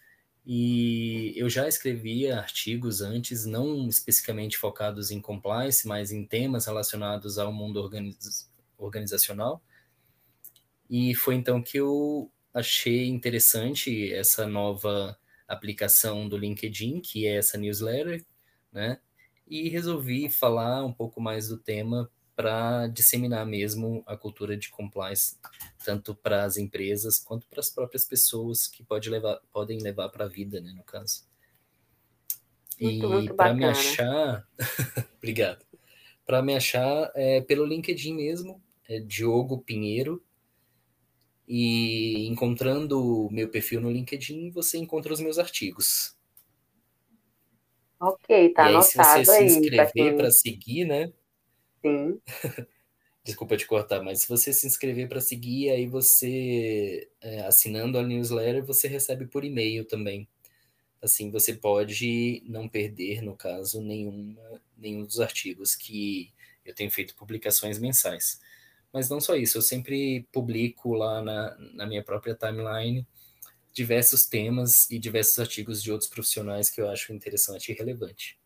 E 0.47 1.33
eu 1.37 1.49
já 1.49 1.69
escrevia 1.69 2.39
artigos 2.39 3.03
antes, 3.03 3.45
não 3.47 3.89
especificamente 3.89 4.57
focados 4.57 5.11
em 5.11 5.21
compliance, 5.21 5.87
mas 5.87 6.13
em 6.13 6.25
temas 6.25 6.67
relacionados 6.67 7.39
ao 7.39 7.53
mundo 7.53 7.81
organiz 7.81 8.50
organizacional. 8.85 9.63
E 10.89 11.15
foi 11.15 11.35
então 11.35 11.63
que 11.63 11.79
eu 11.79 12.31
achei 12.53 13.07
interessante 13.07 14.13
essa 14.13 14.47
nova 14.47 15.17
aplicação 15.47 16.29
do 16.29 16.37
LinkedIn, 16.37 17.01
que 17.01 17.27
é 17.27 17.37
essa 17.37 17.59
newsletter, 17.59 18.25
né? 18.73 19.01
E 19.47 19.69
resolvi 19.69 20.31
falar 20.31 20.85
um 20.85 20.93
pouco 20.93 21.21
mais 21.21 21.49
do 21.49 21.59
tema 21.59 22.11
para 22.41 22.87
disseminar 22.87 23.45
mesmo 23.45 24.03
a 24.07 24.17
cultura 24.17 24.57
de 24.57 24.71
compliance, 24.71 25.37
tanto 25.85 26.15
para 26.15 26.45
as 26.45 26.57
empresas 26.57 27.19
quanto 27.19 27.47
para 27.49 27.61
as 27.61 27.69
próprias 27.69 28.05
pessoas 28.05 28.67
que 28.67 28.83
pode 28.83 29.11
levar, 29.11 29.41
podem 29.53 29.79
levar 29.81 30.09
para 30.09 30.25
a 30.25 30.29
vida, 30.29 30.61
né, 30.61 30.73
no 30.73 30.83
caso. 30.83 31.29
Muito, 32.81 33.25
e 33.25 33.35
para 33.35 33.53
me 33.53 33.65
achar, 33.65 34.49
obrigado. 35.19 35.67
Para 36.25 36.41
me 36.41 36.57
achar 36.57 37.13
é, 37.15 37.43
pelo 37.43 37.67
LinkedIn 37.67 38.15
mesmo, 38.15 38.63
Diogo 38.99 39.59
Pinheiro. 39.59 40.23
E 41.47 42.27
encontrando 42.29 43.27
o 43.27 43.31
meu 43.31 43.49
perfil 43.49 43.81
no 43.81 43.91
LinkedIn, 43.91 44.51
você 44.51 44.79
encontra 44.79 45.13
os 45.13 45.21
meus 45.21 45.39
artigos. 45.39 46.17
Ok, 48.01 48.55
tá 48.55 48.71
e 48.71 48.77
aí, 48.77 48.83
se 48.83 48.97
você 48.97 49.25
se 49.25 49.45
inscrever 49.45 50.17
para 50.17 50.31
seguir, 50.31 50.87
né? 50.87 51.13
Sim. 51.85 52.21
Desculpa 53.23 53.57
te 53.57 53.67
cortar, 53.67 54.03
mas 54.03 54.23
se 54.23 54.29
você 54.29 54.53
se 54.53 54.67
inscrever 54.67 55.09
para 55.09 55.21
seguir, 55.21 55.71
aí 55.71 55.87
você, 55.87 57.09
é, 57.21 57.41
assinando 57.43 57.99
a 57.99 58.03
newsletter, 58.03 58.65
você 58.65 58.89
recebe 58.89 59.27
por 59.27 59.45
e-mail 59.45 59.85
também. 59.85 60.27
Assim, 61.03 61.31
você 61.31 61.55
pode 61.55 62.43
não 62.47 62.69
perder, 62.69 63.23
no 63.23 63.37
caso, 63.37 63.83
nenhuma, 63.83 64.63
nenhum 64.77 65.05
dos 65.05 65.21
artigos 65.21 65.75
que 65.75 66.33
eu 66.65 66.75
tenho 66.75 66.91
feito 66.91 67.17
publicações 67.17 67.79
mensais. 67.79 68.41
Mas 68.93 69.09
não 69.09 69.21
só 69.21 69.37
isso, 69.37 69.59
eu 69.59 69.63
sempre 69.63 70.27
publico 70.33 70.95
lá 70.95 71.23
na, 71.23 71.57
na 71.75 71.87
minha 71.87 72.03
própria 72.03 72.35
timeline 72.35 73.07
diversos 73.73 74.27
temas 74.27 74.91
e 74.91 74.99
diversos 74.99 75.39
artigos 75.39 75.83
de 75.83 75.93
outros 75.93 76.11
profissionais 76.11 76.69
que 76.69 76.81
eu 76.81 76.89
acho 76.89 77.13
interessante 77.13 77.71
e 77.71 77.75
relevante. 77.75 78.39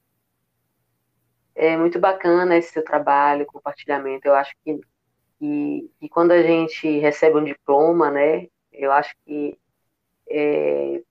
É 1.54 1.76
muito 1.76 1.98
bacana 1.98 2.56
esse 2.56 2.72
seu 2.72 2.84
trabalho, 2.84 3.46
compartilhamento. 3.46 4.26
Eu 4.26 4.34
acho 4.34 4.52
que, 4.64 4.80
que, 5.38 5.90
que 5.98 6.08
quando 6.08 6.32
a 6.32 6.42
gente 6.42 6.98
recebe 6.98 7.38
um 7.38 7.44
diploma, 7.44 8.10
né, 8.10 8.48
eu 8.72 8.92
acho 8.92 9.14
que 9.24 9.56
é, 10.28 11.02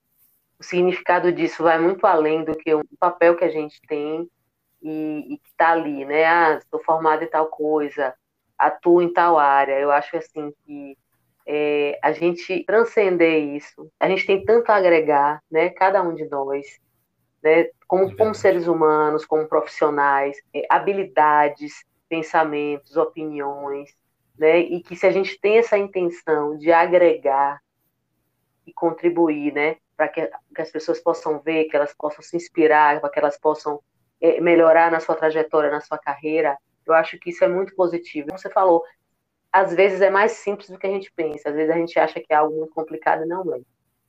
o 0.60 0.64
significado 0.64 1.32
disso 1.32 1.64
vai 1.64 1.80
muito 1.80 2.06
além 2.06 2.44
do 2.44 2.56
que 2.56 2.74
o 2.74 2.84
papel 3.00 3.36
que 3.36 3.46
a 3.46 3.50
gente 3.50 3.82
tem 3.88 4.30
e, 4.82 5.34
e 5.34 5.38
que 5.38 5.50
está 5.50 5.72
ali, 5.72 6.06
né? 6.06 6.26
Ah, 6.26 6.58
estou 6.58 6.84
formado 6.84 7.24
em 7.24 7.28
tal 7.28 7.48
coisa, 7.48 8.14
atuo 8.68 9.02
em 9.02 9.12
tal 9.12 9.38
área. 9.38 9.80
Eu 9.80 9.92
acho 9.92 10.16
assim 10.18 10.54
que 10.66 10.98
é, 11.46 12.00
a 12.02 12.12
gente 12.12 12.64
transcender 12.66 13.56
isso, 13.56 13.92
a 14.00 14.08
gente 14.08 14.26
tem 14.26 14.44
tanto 14.44 14.70
a 14.72 14.76
agregar, 14.76 15.42
né? 15.52 15.70
Cada 15.70 16.02
um 16.02 16.14
de 16.14 16.26
nós, 16.26 16.80
né? 17.42 17.70
Como, 17.88 18.10
é 18.10 18.16
como 18.16 18.34
seres 18.34 18.68
humanos, 18.68 19.26
como 19.26 19.48
profissionais, 19.48 20.38
é, 20.54 20.66
habilidades, 20.70 21.86
pensamentos, 22.08 22.96
opiniões, 22.96 23.94
né? 24.38 24.60
E 24.60 24.82
que 24.82 24.96
se 24.96 25.06
a 25.06 25.12
gente 25.12 25.40
tem 25.40 25.58
essa 25.58 25.78
intenção 25.78 26.58
de 26.58 26.72
agregar 26.72 27.62
e 28.66 28.74
contribuir, 28.74 29.54
né? 29.54 29.78
Para 29.98 30.08
que, 30.08 30.30
que, 30.56 30.62
as 30.62 30.72
pessoas 30.72 31.00
possam 31.00 31.40
ver, 31.40 31.66
que 31.66 31.76
elas 31.76 31.94
possam 31.94 32.24
se 32.24 32.36
inspirar, 32.38 33.00
para 33.02 33.10
que 33.10 33.20
elas 33.20 33.38
possam 33.38 33.80
é, 34.22 34.40
melhorar 34.40 34.90
na 34.90 35.00
sua 35.00 35.16
trajetória, 35.16 35.70
na 35.70 35.82
sua 35.82 35.98
carreira, 35.98 36.58
Eu 36.86 36.94
acho 36.94 37.18
que 37.20 37.30
isso 37.30 37.44
é 37.44 37.48
muito 37.48 37.76
positivo. 37.76 38.28
Como 38.28 38.40
você 38.40 38.50
falou, 38.50 38.84
às 39.52 39.74
vezes 39.74 40.02
é 40.02 40.10
mais 40.10 40.34
simples 40.34 40.70
do 40.70 40.78
que 40.78 40.88
a 40.88 40.90
gente 40.90 41.12
pensa. 41.16 41.50
Às 41.50 41.56
vezes 41.56 41.72
a 41.72 41.78
gente 41.78 41.98
acha 42.00 42.20
que 42.20 42.34
é 42.34 42.36
algo 42.36 42.58
muito 42.58 42.74
complicado 42.74 43.24
e 43.24 43.28
não 43.28 43.54
é, 43.54 43.62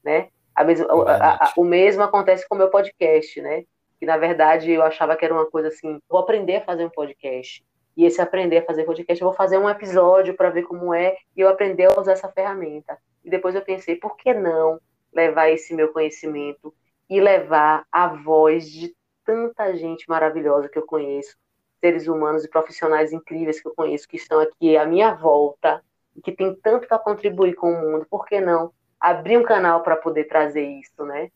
né? 0.03 0.29
A 0.55 0.65
mesma, 0.65 0.87
a, 1.09 1.47
a, 1.47 1.53
o 1.57 1.65
mesmo 1.65 2.03
acontece 2.03 2.49
com 2.49 2.55
o 2.55 2.59
meu 2.59 2.71
podcast, 2.71 3.41
né? 3.43 3.65
Que 3.99 4.07
na 4.07 4.17
verdade 4.17 4.71
eu 4.71 4.83
achava 4.83 5.17
que 5.17 5.25
era 5.25 5.35
uma 5.35 5.51
coisa 5.51 5.69
assim, 5.69 6.01
vou 6.09 6.21
aprender 6.21 6.57
a 6.57 6.65
fazer 6.65 6.85
um 6.85 6.91
podcast. 6.91 7.65
E 7.97 8.05
esse 8.05 8.21
aprender 8.21 8.59
a 8.59 8.65
fazer 8.65 8.85
podcast, 8.85 9.23
eu 9.23 9.29
vou 9.29 9.37
fazer 9.37 9.59
um 9.59 9.69
episódio 9.69 10.35
para 10.35 10.51
ver 10.51 10.63
como 10.63 10.93
é 10.93 11.17
e 11.37 11.41
eu 11.41 11.49
aprender 11.49 11.87
a 11.87 12.01
usar 12.01 12.13
essa 12.13 12.29
ferramenta. 12.29 12.99
E 13.25 13.31
depois 13.31 13.55
eu 13.55 13.63
pensei, 13.63 13.97
por 13.97 14.17
que 14.17 14.35
não 14.35 14.81
levar 15.13 15.51
esse 15.51 15.75
meu 15.75 15.93
conhecimento 15.93 16.75
e 17.09 17.21
levar 17.21 17.85
a 17.93 18.09
voz 18.09 18.69
de 18.71 18.95
tanta 19.25 19.75
gente 19.77 20.09
maravilhosa 20.09 20.69
que 20.69 20.79
eu 20.79 20.85
conheço, 20.87 21.37
seres 21.85 22.09
humanos 22.09 22.43
e 22.43 22.49
profissionais 22.49 23.13
incríveis 23.13 23.61
que 23.61 23.69
eu 23.69 23.75
conheço, 23.75 24.09
que 24.09 24.17
estão 24.17 24.41
aqui 24.41 24.75
à 24.75 24.87
minha 24.87 25.13
volta, 25.13 25.85
e 26.17 26.23
que 26.23 26.33
tem 26.33 26.55
tanto 26.55 26.89
para 26.89 26.99
contribuir 26.99 27.55
com 27.55 27.71
o 27.71 27.79
mundo, 27.79 28.07
por 28.09 28.25
que 28.25 28.41
não 28.41 28.73
abrir 28.99 29.37
um 29.37 29.43
canal 29.43 29.83
para 29.83 29.95
poder 29.95 30.25
trazer 30.25 30.67
isso, 30.67 31.05
né? 31.05 31.31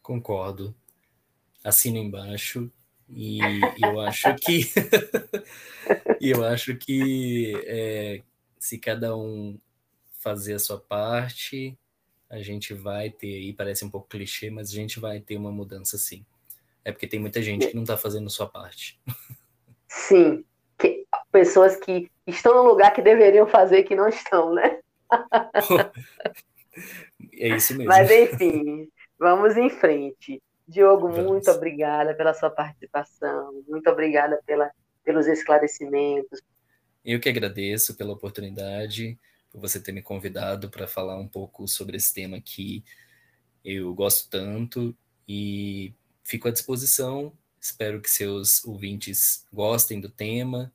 Concordo. 0.00 0.72
Assino 1.64 1.98
embaixo 1.98 2.70
e 3.08 3.40
eu 3.82 3.98
acho 3.98 4.32
que 4.36 4.60
eu 6.20 6.44
acho 6.44 6.76
que 6.76 7.60
é, 7.66 8.22
se 8.60 8.78
cada 8.78 9.16
um 9.16 9.58
fazer 10.20 10.54
a 10.54 10.60
sua 10.60 10.78
parte, 10.78 11.76
a 12.30 12.38
gente 12.38 12.72
vai 12.72 13.10
ter 13.10 13.34
aí, 13.34 13.52
parece 13.52 13.84
um 13.84 13.90
pouco 13.90 14.06
clichê, 14.06 14.48
mas 14.48 14.70
a 14.70 14.74
gente 14.74 15.00
vai 15.00 15.18
ter 15.18 15.36
uma 15.36 15.50
mudança 15.50 15.98
sim. 15.98 16.24
É 16.84 16.92
porque 16.92 17.08
tem 17.08 17.18
muita 17.18 17.42
gente 17.42 17.66
que 17.66 17.74
não 17.74 17.82
está 17.82 17.96
fazendo 17.96 18.28
a 18.28 18.30
sua 18.30 18.46
parte. 18.46 19.00
Sim, 19.88 20.44
que, 20.78 21.06
pessoas 21.30 21.76
que 21.76 22.10
estão 22.26 22.54
no 22.54 22.68
lugar 22.68 22.92
que 22.92 23.02
deveriam 23.02 23.46
fazer 23.46 23.84
que 23.84 23.94
não 23.94 24.08
estão, 24.08 24.54
né? 24.54 24.80
é 27.38 27.48
isso 27.48 27.76
mesmo. 27.76 27.86
Mas 27.86 28.10
enfim, 28.10 28.88
vamos 29.18 29.56
em 29.56 29.70
frente. 29.70 30.42
Diogo, 30.66 31.08
vamos. 31.08 31.26
muito 31.26 31.50
obrigada 31.50 32.12
pela 32.14 32.34
sua 32.34 32.50
participação, 32.50 33.62
muito 33.68 33.88
obrigada 33.88 34.40
pela, 34.44 34.70
pelos 35.04 35.28
esclarecimentos. 35.28 36.40
Eu 37.04 37.20
que 37.20 37.28
agradeço 37.28 37.96
pela 37.96 38.12
oportunidade, 38.12 39.16
por 39.48 39.60
você 39.60 39.80
ter 39.80 39.92
me 39.92 40.02
convidado 40.02 40.68
para 40.68 40.88
falar 40.88 41.16
um 41.18 41.28
pouco 41.28 41.68
sobre 41.68 41.96
esse 41.96 42.12
tema 42.12 42.40
que 42.40 42.82
eu 43.64 43.94
gosto 43.94 44.28
tanto 44.28 44.96
e 45.28 45.94
fico 46.24 46.48
à 46.48 46.50
disposição. 46.50 47.32
Espero 47.66 48.00
que 48.00 48.08
seus 48.08 48.64
ouvintes 48.64 49.44
gostem 49.52 50.00
do 50.00 50.08
tema. 50.08 50.72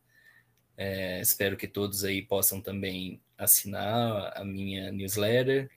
É, 0.75 1.21
espero 1.21 1.55
que 1.55 1.65
todos 1.65 2.03
aí 2.03 2.21
possam 2.21 2.59
também 2.59 3.21
assinar 3.37 4.37
a 4.37 4.43
minha 4.43 4.91
newsletter 4.91 5.71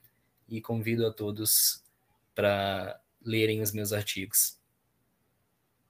e 0.49 0.59
convido 0.59 1.07
a 1.07 1.13
todos 1.13 1.81
para 2.35 2.99
lerem 3.21 3.61
os 3.61 3.71
meus 3.71 3.93
artigos. 3.93 4.59